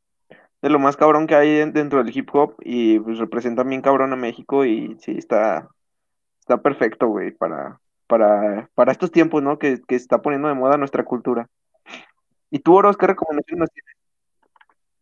de 0.64 0.70
lo 0.70 0.78
más 0.78 0.96
cabrón 0.96 1.26
que 1.26 1.34
hay 1.34 1.58
en- 1.60 1.74
dentro 1.74 2.02
del 2.02 2.16
hip 2.16 2.30
hop 2.32 2.54
y 2.62 2.98
pues 2.98 3.18
representa 3.18 3.62
bien 3.64 3.82
cabrón 3.82 4.14
a 4.14 4.16
México 4.16 4.64
y 4.64 4.96
sí, 4.98 5.12
está, 5.18 5.68
está 6.40 6.56
perfecto, 6.62 7.06
güey, 7.08 7.32
para, 7.32 7.78
para, 8.06 8.70
para 8.74 8.90
estos 8.90 9.10
tiempos, 9.10 9.42
¿no? 9.42 9.58
Que, 9.58 9.78
que 9.86 9.94
está 9.94 10.22
poniendo 10.22 10.48
de 10.48 10.54
moda 10.54 10.78
nuestra 10.78 11.04
cultura. 11.04 11.48
¿Y 12.50 12.60
tú, 12.60 12.76
Oros, 12.76 12.96
qué 12.96 13.06
recomendaciones 13.06 13.60
nos 13.60 13.70
tienes? 13.72 13.94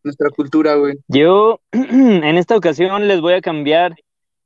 Nuestra 0.03 0.29
cultura, 0.31 0.75
güey. 0.75 0.99
Yo 1.07 1.61
en 1.71 2.37
esta 2.37 2.57
ocasión 2.57 3.07
les 3.07 3.21
voy 3.21 3.35
a 3.35 3.41
cambiar 3.41 3.95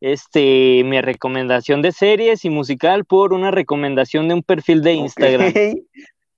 este 0.02 0.84
mi 0.84 1.02
recomendación 1.02 1.82
de 1.82 1.94
series 1.94 2.46
y 2.46 2.52
musical 2.52 3.06
por 3.06 3.34
una 3.34 3.50
recomendación 3.50 4.28
de 4.28 4.36
un 4.36 4.44
perfil 4.44 4.84
de 4.84 4.94
Instagram. 4.94 5.48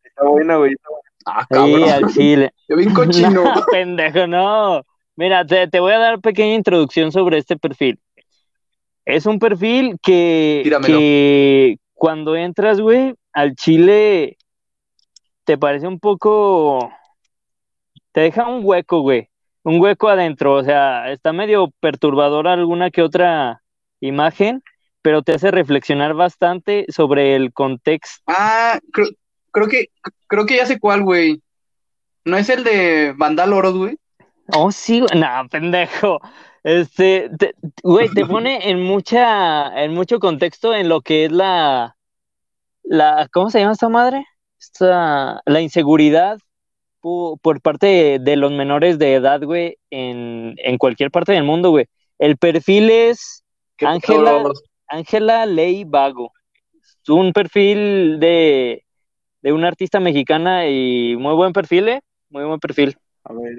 Está 0.03 0.23
buena, 0.25 0.55
güey. 0.55 0.71
está 0.71 0.89
buena. 0.89 1.08
Ah, 1.35 1.45
cabrón. 1.49 1.89
al 1.89 2.07
chile. 2.13 2.51
Yo 2.67 2.75
bien 2.75 2.93
cochino. 2.93 3.43
No, 3.55 3.65
pendejo, 3.71 4.27
no. 4.27 4.83
Mira, 5.15 5.45
te, 5.45 5.67
te 5.67 5.79
voy 5.79 5.91
a 5.93 5.99
dar 5.99 6.21
pequeña 6.21 6.55
introducción 6.55 7.11
sobre 7.11 7.37
este 7.37 7.57
perfil. 7.57 7.99
Es 9.05 9.25
un 9.25 9.39
perfil 9.39 9.97
que, 10.01 10.61
Tíramelo. 10.63 10.97
que 10.97 11.77
cuando 11.93 12.35
entras, 12.35 12.79
güey, 12.79 13.15
al 13.33 13.55
chile 13.55 14.37
te 15.43 15.57
parece 15.57 15.87
un 15.87 15.99
poco... 15.99 16.91
Te 18.11 18.21
deja 18.21 18.47
un 18.47 18.61
hueco, 18.63 19.01
güey. 19.01 19.29
Un 19.63 19.81
hueco 19.81 20.09
adentro. 20.09 20.53
O 20.55 20.63
sea, 20.63 21.11
está 21.11 21.33
medio 21.33 21.71
perturbadora 21.79 22.53
alguna 22.53 22.91
que 22.91 23.01
otra 23.01 23.61
imagen, 23.99 24.63
pero 25.01 25.21
te 25.21 25.33
hace 25.33 25.51
reflexionar 25.51 26.13
bastante 26.13 26.85
sobre 26.89 27.35
el 27.35 27.51
contexto. 27.51 28.23
Ah, 28.27 28.79
creo, 28.91 29.09
creo 29.51 29.67
que, 29.67 29.87
creo 30.27 30.45
que 30.45 30.57
ya 30.57 30.65
sé 30.65 30.79
cuál, 30.79 31.03
güey. 31.03 31.41
¿No 32.25 32.37
es 32.37 32.49
el 32.49 32.63
de 32.63 33.13
Vandal 33.17 33.53
Oros, 33.53 33.75
güey? 33.75 33.97
Oh, 34.53 34.71
sí, 34.71 34.99
güey. 35.01 35.19
no, 35.19 35.27
pendejo. 35.49 36.19
Este, 36.63 37.29
te- 37.37 37.53
güey, 37.83 38.09
te 38.09 38.25
pone 38.25 38.69
en 38.69 38.81
mucha, 38.81 39.83
en 39.83 39.93
mucho 39.93 40.19
contexto 40.19 40.73
en 40.75 40.89
lo 40.89 41.01
que 41.01 41.25
es 41.25 41.31
la, 41.31 41.95
la, 42.83 43.27
¿cómo 43.31 43.49
se 43.49 43.59
llama 43.59 43.73
esta 43.73 43.89
madre? 43.89 44.25
Esta, 44.59 45.41
la 45.45 45.61
inseguridad 45.61 46.37
pu- 47.01 47.39
por 47.41 47.61
parte 47.61 48.17
de, 48.19 48.35
los 48.35 48.51
menores 48.51 48.99
de 48.99 49.13
edad, 49.13 49.41
güey, 49.41 49.77
en, 49.89 50.55
en 50.57 50.77
cualquier 50.77 51.11
parte 51.11 51.31
del 51.31 51.43
mundo, 51.43 51.69
güey. 51.69 51.85
El 52.17 52.37
perfil 52.37 52.89
es 52.89 53.43
¿Qué 53.77 53.85
Ángela. 53.85 54.43
Ángela 54.87 55.45
Ley 55.45 55.85
Vago. 55.85 56.33
Es 56.81 57.07
un 57.07 57.31
perfil 57.31 58.19
de, 58.19 58.83
de 59.41 59.53
una 59.53 59.67
artista 59.67 59.99
mexicana 59.99 60.67
y 60.67 61.15
muy 61.15 61.33
buen 61.33 61.53
perfil, 61.53 61.89
¿eh? 61.89 62.01
Muy 62.29 62.43
buen 62.43 62.59
perfil. 62.59 62.97
A 63.23 63.33
ver, 63.33 63.57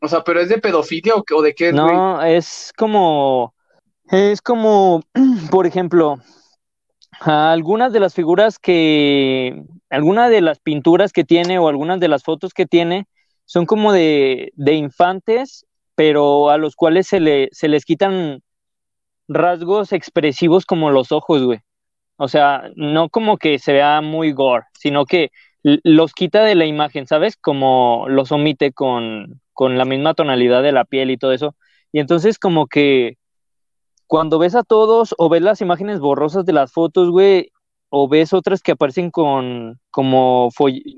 O 0.00 0.08
sea, 0.08 0.22
¿pero 0.24 0.40
es 0.40 0.48
de 0.48 0.58
pedofilia 0.58 1.14
o, 1.14 1.24
o 1.34 1.42
de 1.42 1.54
qué 1.54 1.72
güey? 1.72 1.84
No, 1.84 2.22
es 2.22 2.72
como, 2.76 3.54
es 4.10 4.42
como, 4.42 5.02
por 5.50 5.66
ejemplo, 5.66 6.18
algunas 7.20 7.92
de 7.92 8.00
las 8.00 8.14
figuras 8.14 8.58
que, 8.58 9.62
algunas 9.90 10.30
de 10.30 10.40
las 10.40 10.58
pinturas 10.58 11.12
que 11.12 11.24
tiene 11.24 11.58
o 11.58 11.68
algunas 11.68 12.00
de 12.00 12.08
las 12.08 12.22
fotos 12.22 12.52
que 12.52 12.66
tiene 12.66 13.06
son 13.44 13.66
como 13.66 13.92
de, 13.92 14.52
de 14.56 14.74
infantes, 14.74 15.66
pero 15.94 16.50
a 16.50 16.58
los 16.58 16.74
cuales 16.74 17.06
se 17.06 17.20
le, 17.20 17.48
se 17.52 17.68
les 17.68 17.84
quitan 17.84 18.42
rasgos 19.28 19.92
expresivos 19.92 20.66
como 20.66 20.90
los 20.90 21.12
ojos, 21.12 21.42
güey. 21.42 21.60
O 22.16 22.28
sea, 22.28 22.70
no 22.76 23.08
como 23.08 23.36
que 23.38 23.58
se 23.58 23.72
vea 23.72 24.00
muy 24.00 24.32
gore, 24.32 24.64
sino 24.74 25.04
que 25.06 25.30
los 25.62 26.12
quita 26.12 26.44
de 26.44 26.54
la 26.54 26.66
imagen, 26.66 27.06
¿sabes? 27.06 27.36
Como 27.36 28.06
los 28.08 28.32
omite 28.32 28.72
con, 28.72 29.40
con 29.52 29.78
la 29.78 29.84
misma 29.84 30.14
tonalidad 30.14 30.62
de 30.62 30.72
la 30.72 30.84
piel 30.84 31.10
y 31.10 31.16
todo 31.16 31.32
eso. 31.32 31.56
Y 31.92 32.00
entonces 32.00 32.38
como 32.38 32.66
que 32.66 33.18
cuando 34.06 34.38
ves 34.38 34.54
a 34.54 34.62
todos 34.62 35.14
o 35.18 35.28
ves 35.28 35.42
las 35.42 35.60
imágenes 35.60 36.00
borrosas 36.00 36.44
de 36.44 36.52
las 36.52 36.72
fotos, 36.72 37.10
güey, 37.10 37.50
o 37.90 38.08
ves 38.08 38.32
otras 38.32 38.62
que 38.62 38.72
aparecen 38.72 39.10
con 39.10 39.78
como 39.90 40.50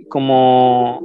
como 0.09 1.01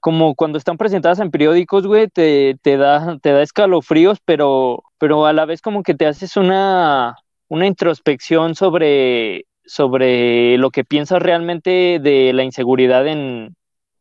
como 0.00 0.34
cuando 0.34 0.58
están 0.58 0.78
presentadas 0.78 1.20
en 1.20 1.30
periódicos, 1.30 1.86
güey, 1.86 2.08
te, 2.08 2.56
te 2.62 2.76
da 2.76 3.18
te 3.20 3.32
da 3.32 3.42
escalofríos, 3.42 4.18
pero 4.24 4.82
pero 4.98 5.26
a 5.26 5.32
la 5.32 5.44
vez 5.46 5.62
como 5.62 5.82
que 5.82 5.94
te 5.94 6.06
haces 6.06 6.36
una 6.36 7.16
una 7.52 7.66
introspección 7.66 8.54
sobre 8.54 9.44
sobre 9.66 10.56
lo 10.56 10.70
que 10.70 10.84
piensas 10.84 11.20
realmente 11.20 11.98
de 12.02 12.32
la 12.32 12.44
inseguridad 12.44 13.06
en 13.06 13.54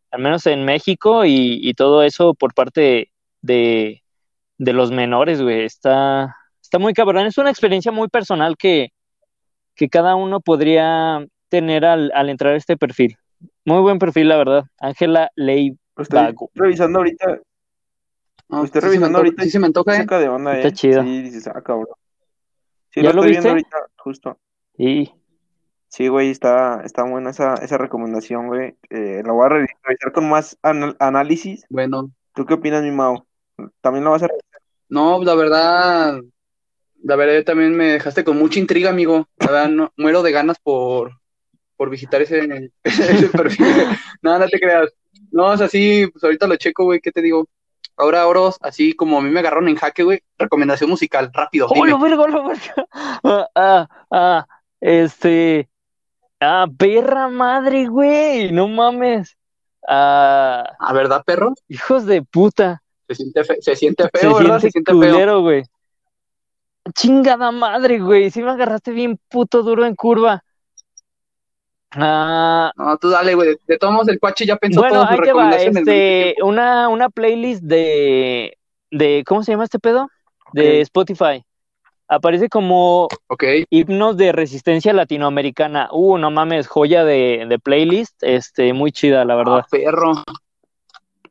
al 0.10 0.22
menos 0.22 0.48
en 0.48 0.64
México 0.64 1.26
y, 1.26 1.74
todo 1.76 2.04
eso 2.04 2.34
por 2.34 2.54
parte 2.54 3.12
de, 3.42 4.04
de 4.58 4.74
los 4.74 4.92
menores, 4.92 5.42
güey, 5.42 5.66
está 5.66 6.38
está 6.62 6.80
muy 6.80 6.94
cabrón, 6.94 7.26
es 7.26 7.38
una 7.38 7.50
experiencia 7.50 7.92
muy 7.92 8.08
personal 8.08 8.56
que 8.56 8.94
que 9.76 9.90
cada 9.90 10.16
uno 10.16 10.40
podría 10.40 11.26
tener 11.50 11.84
al, 11.84 12.10
al 12.16 12.30
entrar 12.30 12.54
a 12.54 12.58
este 12.58 12.78
perfil. 12.78 13.18
Muy 13.66 13.82
buen 13.82 14.00
perfil, 14.00 14.30
la 14.30 14.38
verdad. 14.38 14.64
Ángela 14.80 15.30
Ley 15.36 15.76
Estoy 15.98 16.34
revisando 16.54 17.00
ahorita. 17.00 17.40
No, 18.48 18.64
estoy 18.64 18.82
revisando 18.82 19.18
ahorita. 19.18 19.44
Sí 19.44 19.50
se 19.50 19.60
me 19.60 19.66
antoja, 19.66 19.98
¿eh? 19.98 20.06
de 20.06 20.30
onda, 20.30 20.56
Está 20.56 20.70
eh. 20.70 20.74
chido. 20.74 21.04
Sí, 21.04 21.22
dices, 21.22 21.48
ah, 21.48 21.62
cabrón. 21.62 21.96
Sí, 22.94 23.02
¿Ya 23.02 23.14
lo, 23.14 23.22
estoy 23.22 23.30
viste? 23.30 23.32
viendo 23.32 23.50
ahorita, 23.50 23.78
justo. 23.98 24.38
Sí. 24.76 25.14
Sí, 25.88 26.08
güey, 26.08 26.30
está, 26.30 26.82
está 26.86 27.04
buena 27.04 27.32
esa, 27.32 27.56
esa 27.56 27.78
recomendación, 27.78 28.48
güey. 28.48 28.76
Eh, 28.90 29.22
la 29.26 29.34
voy 29.34 29.46
a 29.46 29.50
revisar 29.50 30.12
con 30.14 30.30
más 30.30 30.58
análisis. 30.62 31.66
Bueno. 31.70 32.12
¿Tú 32.34 32.46
qué 32.46 32.54
opinas, 32.54 32.82
mi 32.84 32.92
Mao? 32.92 33.26
¿También 33.82 34.06
lo 34.06 34.12
vas 34.12 34.24
a 34.24 34.28
revisar? 34.28 34.62
No, 34.88 35.22
la 35.24 35.36
verdad, 35.36 36.22
la 37.04 37.16
verdad 37.16 37.44
también 37.44 37.76
me 37.76 37.88
dejaste 37.88 38.24
con 38.24 38.38
mucha 38.38 38.60
intriga, 38.60 38.90
amigo. 38.90 39.28
La 39.38 39.48
verdad, 39.48 39.70
no, 39.70 39.94
muero 39.98 40.24
de 40.24 40.32
ganas 40.32 40.58
por, 40.60 41.12
por 41.76 41.90
visitar 41.90 42.22
ese, 42.22 42.72
ese 42.84 43.30
perfil. 43.30 43.66
no, 44.22 44.38
no 44.38 44.48
te 44.48 44.60
creas. 44.60 44.94
No, 45.32 45.54
es 45.54 45.62
así, 45.62 46.08
pues 46.08 46.24
ahorita 46.24 46.48
lo 46.48 46.56
checo, 46.58 46.86
güey, 46.86 47.00
¿qué 47.00 47.12
te 47.12 47.22
digo? 47.22 47.48
Ahora, 47.98 48.26
Oros, 48.28 48.58
así 48.62 48.94
como 48.94 49.18
a 49.20 49.22
mí 49.22 49.30
me 49.30 49.40
agarraron 49.42 49.68
en 49.70 49.76
jaque, 49.76 50.04
güey, 50.04 50.22
recomendación 50.38 50.90
musical, 50.90 51.30
rápido. 51.34 51.68
¡Oh, 51.70 51.86
lo 51.86 52.00
verga, 52.00 52.28
lo 52.28 52.44
verga! 52.48 52.74
Ah, 53.24 53.48
ah, 53.56 53.88
ah, 54.12 54.48
este. 54.80 55.70
Ah, 56.40 56.66
perra 56.78 57.28
madre, 57.28 57.88
güey, 57.88 58.52
no 58.52 58.68
mames. 58.68 59.38
Ah, 59.88 60.64
¿A 60.80 60.94
verdad, 60.94 61.24
perro? 61.26 61.54
hijos 61.68 62.06
de 62.06 62.24
puta. 62.24 62.82
Se 63.08 63.16
siente, 63.16 63.44
fe- 63.44 63.62
se 63.62 63.76
siente 63.76 64.10
feo, 64.10 64.38
Se 64.38 64.44
¿verdad? 64.44 64.60
siente 64.60 64.62
Se 64.62 64.72
siente 64.72 64.92
feo. 64.92 65.00
culero, 65.00 65.42
güey. 65.42 65.64
Chingada 66.96 67.52
madre, 67.52 68.00
güey. 68.00 68.32
Sí 68.32 68.42
me 68.42 68.52
agarraste 68.52 68.92
bien 68.92 69.20
puto 69.30 69.62
duro 69.64 69.86
en 69.86 69.96
curva. 69.96 70.44
Ah, 71.94 72.72
No, 72.78 72.98
tú 72.98 73.10
dale, 73.10 73.36
güey. 73.36 73.56
De 73.68 73.78
todos 73.78 73.94
modos, 73.94 74.08
el 74.10 74.20
cuache 74.20 74.46
ya 74.46 74.56
pensó 74.56 74.80
bueno, 74.82 75.02
sus 75.02 75.10
ahí 75.12 75.20
te 75.20 75.34
va. 75.34 75.52
Este, 75.52 76.36
una, 76.44 76.88
una 76.90 77.10
playlist 77.10 77.64
de, 77.64 78.58
de, 78.92 79.24
¿cómo 79.26 79.44
se 79.44 79.52
llama 79.52 79.66
este 79.66 79.80
pedo? 79.80 80.10
De. 80.54 80.82
Spotify. 80.82 81.44
Aparece 82.08 82.50
como 82.50 83.08
Ok, 83.28 83.44
himnos 83.70 84.18
de 84.18 84.34
resistencia 84.34 84.92
latinoamericana. 84.92 85.88
Uh, 85.94 86.18
no 86.18 86.30
mames, 86.30 86.68
joya 86.68 87.06
de, 87.06 87.46
de 87.48 87.60
playlist. 87.60 88.22
Este, 88.22 88.74
muy 88.74 88.92
chida, 88.92 89.24
la 89.24 89.36
verdad. 89.36 89.60
ah, 89.64 89.68
perro. 89.72 90.12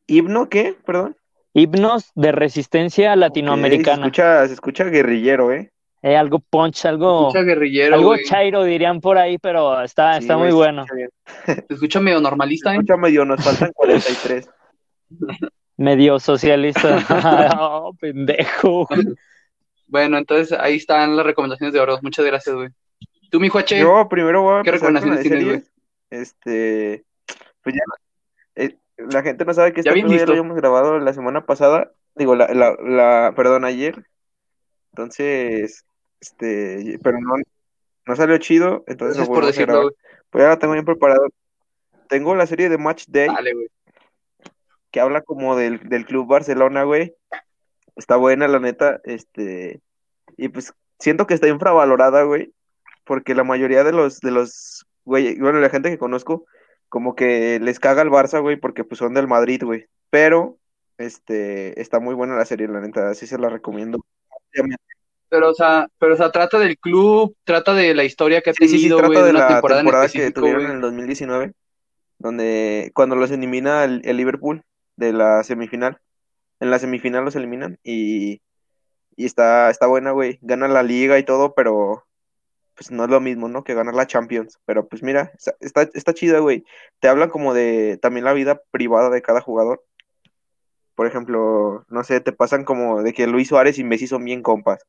¿Himno 0.07 0.49
qué? 0.49 0.75
Perdón. 0.87 1.17
Himnos 1.53 2.11
de 2.15 2.33
resistencia 2.33 3.11
Se 3.11 3.17
latinoamericana. 3.17 4.07
escucha, 4.07 4.47
se 4.47 4.55
escucha 4.55 4.85
guerrillero, 4.85 5.53
¿eh? 5.53 5.71
Eh, 6.03 6.17
algo 6.17 6.39
punch, 6.39 6.87
algo, 6.87 7.29
Escucha 7.29 7.45
guerrillero, 7.45 7.95
algo 7.97 8.09
güey. 8.09 8.25
chairo 8.25 8.65
dirían 8.65 9.01
por 9.01 9.19
ahí, 9.19 9.37
pero 9.39 9.83
está, 9.83 10.15
Sí, 10.15 10.21
está 10.21 10.35
güey, 10.37 10.51
muy 10.51 10.57
bueno. 10.57 10.85
escucha 11.47 11.65
escucha 11.69 12.01
medio 12.01 12.21
normalista, 12.21 12.71
¿eh? 12.73 12.77
escucha 12.77 12.97
medio, 12.97 13.25
nos 13.27 13.45
faltan 13.45 13.71
43. 13.75 14.49
Medio 15.77 16.19
socialista. 16.19 16.99
Oh, 17.59 17.95
pendejo. 17.99 18.87
Bueno, 19.87 20.19
entonces 20.19 20.57
ahí 20.59 20.77
están 20.77 21.17
las 21.17 21.25
recomendaciones 21.25 21.73
de 21.73 21.81
Oros. 21.81 22.03
Muchas 22.03 22.25
gracias, 22.25 22.55
güey. 22.55 22.69
Tú, 23.31 23.41
mi 23.41 23.49
Juache, 23.49 23.79
Yo 23.79 24.07
primero 24.09 24.43
voy 24.43 24.61
a 24.61 24.63
¿qué 24.63 24.73
recomendaciones 24.73 25.21
tienes, 25.23 25.43
series. 25.43 25.73
Este, 26.11 27.05
pues 27.63 27.75
ya, 27.77 27.83
eh, 28.57 28.77
la 28.97 29.23
gente 29.23 29.45
no 29.45 29.55
sabe 29.55 29.73
que 29.73 29.83
Ya 29.83 29.93
este 29.93 30.19
ya 30.19 30.27
lo 30.27 30.33
habíamos 30.33 30.57
grabado 30.57 30.99
la 30.99 31.13
semana 31.13 31.47
pasada, 31.47 31.93
digo, 32.15 32.35
la, 32.35 32.49
la, 32.53 32.77
la, 32.83 33.33
perdón, 33.35 33.65
ayer. 33.65 34.05
Entonces, 34.93 35.87
este, 36.21 36.99
pero 37.03 37.18
no, 37.21 37.35
no 38.07 38.16
salió 38.16 38.39
chido, 38.39 38.85
entonces 38.87 39.16
gracias 39.16 39.29
por 39.29 39.47
decirlo. 39.47 39.91
Pues 40.31 40.45
ya 40.45 40.59
tengo 40.59 40.75
bien 40.75 40.85
preparado. 40.85 41.27
Tengo 42.09 42.35
la 42.35 42.47
serie 42.47 42.68
de 42.68 42.79
Match 42.79 43.07
Day, 43.09 43.29
Dale, 43.29 43.55
güey. 43.55 43.68
que 44.91 45.01
habla 45.01 45.23
como 45.23 45.57
del, 45.57 45.89
del 45.89 46.07
Club 46.07 46.27
Barcelona, 46.27 46.85
güey. 46.85 47.14
Está 47.97 48.16
buena, 48.16 48.49
la 48.49 48.61
neta, 48.61 49.01
este, 49.05 49.81
y 50.37 50.49
pues 50.49 50.73
siento 50.99 51.27
que 51.27 51.35
está 51.35 51.49
infravalorada, 51.49 52.23
güey, 52.23 52.53
porque 53.05 53.35
la 53.35 53.45
mayoría 53.45 53.85
de 53.85 53.93
los, 53.93 54.21
de 54.21 54.31
los, 54.31 54.87
güey, 55.05 55.39
bueno, 55.39 55.59
la 55.61 55.71
gente 55.71 55.91
que 55.91 55.99
conozco, 55.99 56.47
como 56.89 57.14
que 57.14 57.59
les 57.61 57.81
caga 57.81 58.03
el 58.03 58.11
Barça, 58.11 58.41
güey, 58.41 58.57
porque 58.57 58.85
pues 58.85 58.99
son 58.99 59.14
del 59.14 59.29
Madrid, 59.29 59.62
güey, 59.64 59.87
pero, 60.09 60.59
este, 60.99 61.81
está 61.81 62.01
muy 62.01 62.14
buena 62.14 62.37
la 62.37 62.45
serie, 62.45 62.68
la 62.68 62.81
neta, 62.81 63.11
así 63.11 63.27
se 63.27 63.39
la 63.39 63.49
recomiendo. 63.49 64.05
Pero, 65.31 65.51
o 65.51 65.55
sea, 65.55 65.89
pero, 65.99 66.14
o 66.14 66.16
sea, 66.16 66.31
trata 66.33 66.59
del 66.59 66.76
club, 66.78 67.37
trata 67.45 67.72
de 67.72 67.95
la 67.95 68.05
historia 68.05 68.43
que 68.43 68.51
ha 68.51 68.53
Sí, 68.53 68.66
sí, 68.66 68.68
sí, 68.68 68.76
tenido, 68.78 68.99
trata 68.99 69.12
güey, 69.12 69.24
de 69.24 69.31
una 69.31 69.39
la 69.39 69.49
temporada 69.49 70.05
en 70.05 70.11
que 70.11 70.31
tuvieron 70.33 70.62
güey. 70.62 70.70
en 70.70 70.76
el 70.76 70.81
2019, 70.83 71.53
donde 72.18 72.91
cuando 72.95 73.16
los 73.16 73.31
elimina 73.31 73.85
el, 73.85 74.03
el 74.05 74.16
Liverpool 74.16 74.62
de 74.97 75.12
la 75.12 75.43
semifinal, 75.45 75.99
en 76.59 76.70
la 76.70 76.78
semifinal 76.78 77.24
los 77.24 77.37
eliminan 77.37 77.78
y, 77.85 78.43
y 79.16 79.24
está, 79.24 79.70
está 79.70 79.87
buena, 79.87 80.11
güey, 80.11 80.39
gana 80.43 80.66
la 80.68 80.83
liga 80.83 81.18
y 81.18 81.24
todo, 81.24 81.55
pero 81.55 82.05
pues 82.74 82.91
no 82.91 83.05
es 83.05 83.11
lo 83.11 83.20
mismo, 83.20 83.49
¿no? 83.49 83.62
Que 83.62 83.74
ganar 83.74 83.95
la 83.95 84.07
Champions, 84.07 84.59
pero 84.64 84.89
pues 84.89 85.03
mira, 85.03 85.33
está, 85.37 85.55
está, 85.61 85.83
está 85.95 86.14
chida, 86.14 86.41
güey, 86.41 86.64
te 86.99 87.09
hablan 87.09 87.31
como 87.31 87.55
de 87.55 87.99
también 88.03 88.24
la 88.24 88.33
vida 88.33 88.61
privada 88.70 89.11
de 89.11 89.22
cada 89.22 89.41
jugador, 89.41 89.85
por 90.95 91.07
ejemplo, 91.07 91.85
no 91.89 92.05
sé, 92.05 92.20
te 92.20 92.33
pasan 92.33 92.64
como 92.64 93.03
de 93.03 93.12
que 93.14 93.26
Luis 93.26 93.49
Suárez 93.49 93.78
y 93.78 93.85
Messi 93.85 94.07
son 94.07 94.24
bien 94.24 94.43
compas, 94.43 94.85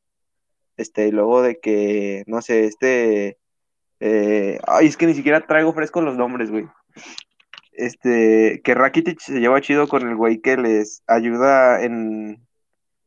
este, 0.76 1.10
luego 1.12 1.42
de 1.42 1.58
que, 1.60 2.24
no 2.26 2.42
sé, 2.42 2.64
este... 2.64 3.38
Eh, 4.00 4.58
ay, 4.66 4.88
es 4.88 4.96
que 4.96 5.06
ni 5.06 5.14
siquiera 5.14 5.46
traigo 5.46 5.72
frescos 5.72 6.02
los 6.02 6.16
nombres, 6.16 6.50
güey. 6.50 6.66
Este, 7.72 8.60
que 8.64 8.74
Rakitic 8.74 9.20
se 9.20 9.40
lleva 9.40 9.60
chido 9.60 9.86
con 9.88 10.06
el 10.08 10.16
güey 10.16 10.40
que 10.40 10.56
les 10.56 11.02
ayuda 11.06 11.82
en 11.82 12.44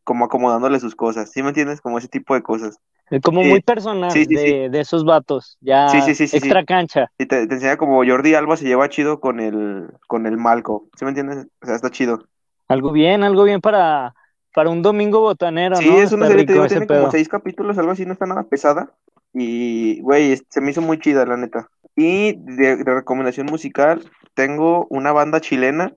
como 0.05 0.25
acomodándole 0.25 0.79
sus 0.79 0.95
cosas, 0.95 1.31
¿sí 1.31 1.41
me 1.41 1.49
entiendes? 1.49 1.81
Como 1.81 1.97
ese 1.97 2.07
tipo 2.07 2.35
de 2.35 2.43
cosas. 2.43 2.79
Como 3.23 3.43
Sí, 3.43 3.49
muy 3.49 3.61
personal 3.61 4.11
sí, 4.11 4.25
de, 4.25 4.69
de 4.69 4.79
esos 4.79 5.03
vatos. 5.03 5.57
Ya 5.61 5.89
Sí, 5.89 6.01
sí, 6.01 6.15
sí, 6.15 6.27
sí, 6.27 6.37
extra 6.37 6.63
cancha. 6.63 7.11
Y 7.17 7.25
te, 7.25 7.45
te 7.45 7.53
enseña 7.55 7.77
como 7.77 8.03
Jordi 8.05 8.33
Alba 8.33 8.55
se 8.55 8.65
lleva 8.65 8.89
chido 8.89 9.19
con 9.19 9.39
el 9.39 9.87
con 10.07 10.25
el 10.25 10.37
Malco, 10.37 10.87
¿sí 10.97 11.05
me 11.05 11.09
entiendes? 11.09 11.47
O 11.61 11.65
sea, 11.65 11.75
está 11.75 11.91
chido. 11.91 12.23
Algo 12.67 12.91
bien, 12.91 13.23
algo 13.23 13.43
bien 13.43 13.61
para, 13.61 14.15
para 14.55 14.69
un 14.69 14.81
domingo 14.81 15.19
botanero, 15.19 15.75
Sí, 15.75 15.89
¿no? 15.89 15.97
es 15.97 16.11
una 16.13 16.25
Está 16.25 16.31
serie, 16.33 16.45
te 16.45 16.53
digo, 16.53 16.67
tiene 16.67 16.87
como 16.87 17.11
seis 17.11 17.27
capítulos, 17.29 17.77
algo 17.77 17.91
así, 17.91 18.05
no 18.05 18.13
está 18.13 18.25
nada 18.25 18.43
pesada. 18.43 18.91
Y, 19.33 19.99
güey, 20.01 20.41
se 20.49 20.61
me 20.61 20.71
hizo 20.71 20.81
muy 20.81 20.97
chida, 20.99 21.25
la 21.25 21.35
neta. 21.37 21.69
Y 21.95 22.33
de, 22.37 22.77
de 22.77 22.93
recomendación 22.93 23.47
musical, 23.47 24.09
tengo 24.33 24.87
una 24.89 25.11
banda 25.11 25.41
chilena 25.41 25.93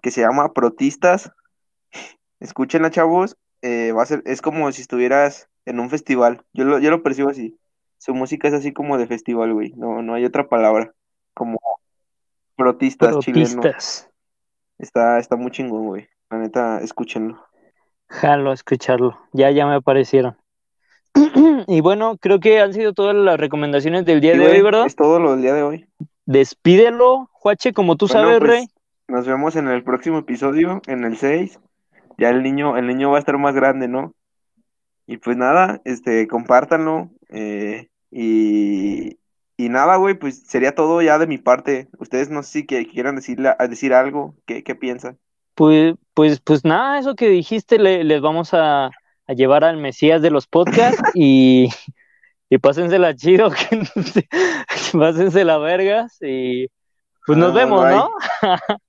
que 0.00 0.10
se 0.10 0.20
llama 0.20 0.52
Protistas. 0.52 1.32
Escúchenla, 2.40 2.90
chavos. 2.90 3.36
eh, 3.62 3.92
va 3.92 4.02
a 4.02 4.06
ser, 4.06 4.22
es 4.26 4.42
como 4.42 4.70
si 4.72 4.82
estuvieras 4.82 5.48
en 5.64 5.80
un 5.80 5.90
festival. 5.90 6.42
Yo 6.52 6.64
lo, 6.64 6.78
yo 6.78 6.90
lo 6.90 7.02
percibo 7.02 7.30
así. 7.30 7.58
Su 7.98 8.14
música 8.14 8.46
es 8.46 8.54
así 8.54 8.72
como 8.72 8.98
de 8.98 9.06
festival, 9.06 9.52
güey. 9.54 9.72
No, 9.76 10.02
no 10.02 10.14
hay 10.14 10.24
otra 10.24 10.48
palabra. 10.48 10.92
Como 11.34 11.58
protistas 12.56 13.18
chilenos. 13.20 13.54
Protistas. 13.54 14.10
Está, 14.78 15.18
está 15.18 15.36
muy 15.36 15.50
chingón, 15.50 15.86
güey. 15.86 16.08
La 16.30 16.38
neta, 16.38 16.80
escúchenlo. 16.80 17.45
Jalo 18.08 18.52
escucharlo. 18.52 19.18
Ya, 19.32 19.50
ya 19.50 19.66
me 19.66 19.74
aparecieron. 19.74 20.36
Y 21.68 21.80
bueno, 21.80 22.16
creo 22.20 22.38
que 22.40 22.60
han 22.60 22.72
sido 22.72 22.92
todas 22.92 23.14
las 23.16 23.38
recomendaciones 23.40 24.04
del 24.04 24.20
día 24.20 24.32
de 24.32 24.38
güey, 24.38 24.56
hoy, 24.56 24.62
¿verdad? 24.62 24.86
es 24.86 24.94
todo 24.94 25.18
lo 25.18 25.32
del 25.32 25.42
día 25.42 25.54
de 25.54 25.62
hoy. 25.62 25.86
Despídelo, 26.26 27.28
Juache, 27.32 27.72
como 27.72 27.96
tú 27.96 28.06
Bueno, 28.06 28.22
sabes, 28.22 28.38
pues, 28.38 28.50
Rey. 28.50 28.66
Nos 29.08 29.26
vemos 29.26 29.56
en 29.56 29.68
el 29.68 29.82
próximo 29.82 30.18
episodio, 30.18 30.80
en 30.86 31.04
el 31.04 31.16
6. 31.16 31.58
Ya 32.18 32.30
el 32.30 32.42
niño, 32.42 32.76
el 32.76 32.86
niño 32.86 33.10
va 33.10 33.16
a 33.16 33.20
estar 33.20 33.36
más 33.38 33.54
grande, 33.54 33.88
¿no? 33.88 34.14
Y 35.06 35.18
pues 35.18 35.36
nada, 35.36 35.80
este, 35.84 36.26
compártanlo. 36.26 37.10
eh, 37.28 37.88
y, 38.10 39.18
y 39.56 39.68
nada, 39.68 39.96
güey, 39.96 40.14
pues 40.14 40.42
sería 40.46 40.74
todo 40.74 41.02
ya 41.02 41.18
de 41.18 41.26
mi 41.26 41.38
parte. 41.38 41.88
Ustedes 41.98 42.30
no 42.30 42.42
sé 42.42 42.50
si 42.60 42.66
que 42.66 42.86
quieran 42.86 43.16
decirle, 43.16 43.54
decir 43.68 43.94
algo. 43.94 44.34
¿Qué, 44.46 44.62
qué 44.62 44.74
piensan? 44.74 45.18
Pues, 45.54 45.94
pues, 46.16 46.40
pues 46.40 46.64
nada, 46.64 46.98
eso 46.98 47.14
que 47.16 47.28
dijiste 47.30 47.78
le- 47.78 48.04
les 48.04 48.22
vamos 48.22 48.54
a, 48.54 48.86
a 48.86 49.34
llevar 49.34 49.64
al 49.64 49.76
Mesías 49.78 50.22
de 50.22 50.30
los 50.32 50.48
podcasts 50.48 51.04
y, 51.14 51.68
y 52.50 52.58
pásensela 52.58 53.14
chido, 53.16 53.50
que, 53.70 54.28
pásensela 54.98 55.58
vergas 55.58 56.18
y 56.22 56.68
pues 57.26 57.38
nos 57.38 57.52
Ah, 57.52 57.54
vemos, 57.54 57.88
bye. 57.88 57.96
¿no? 57.96 58.10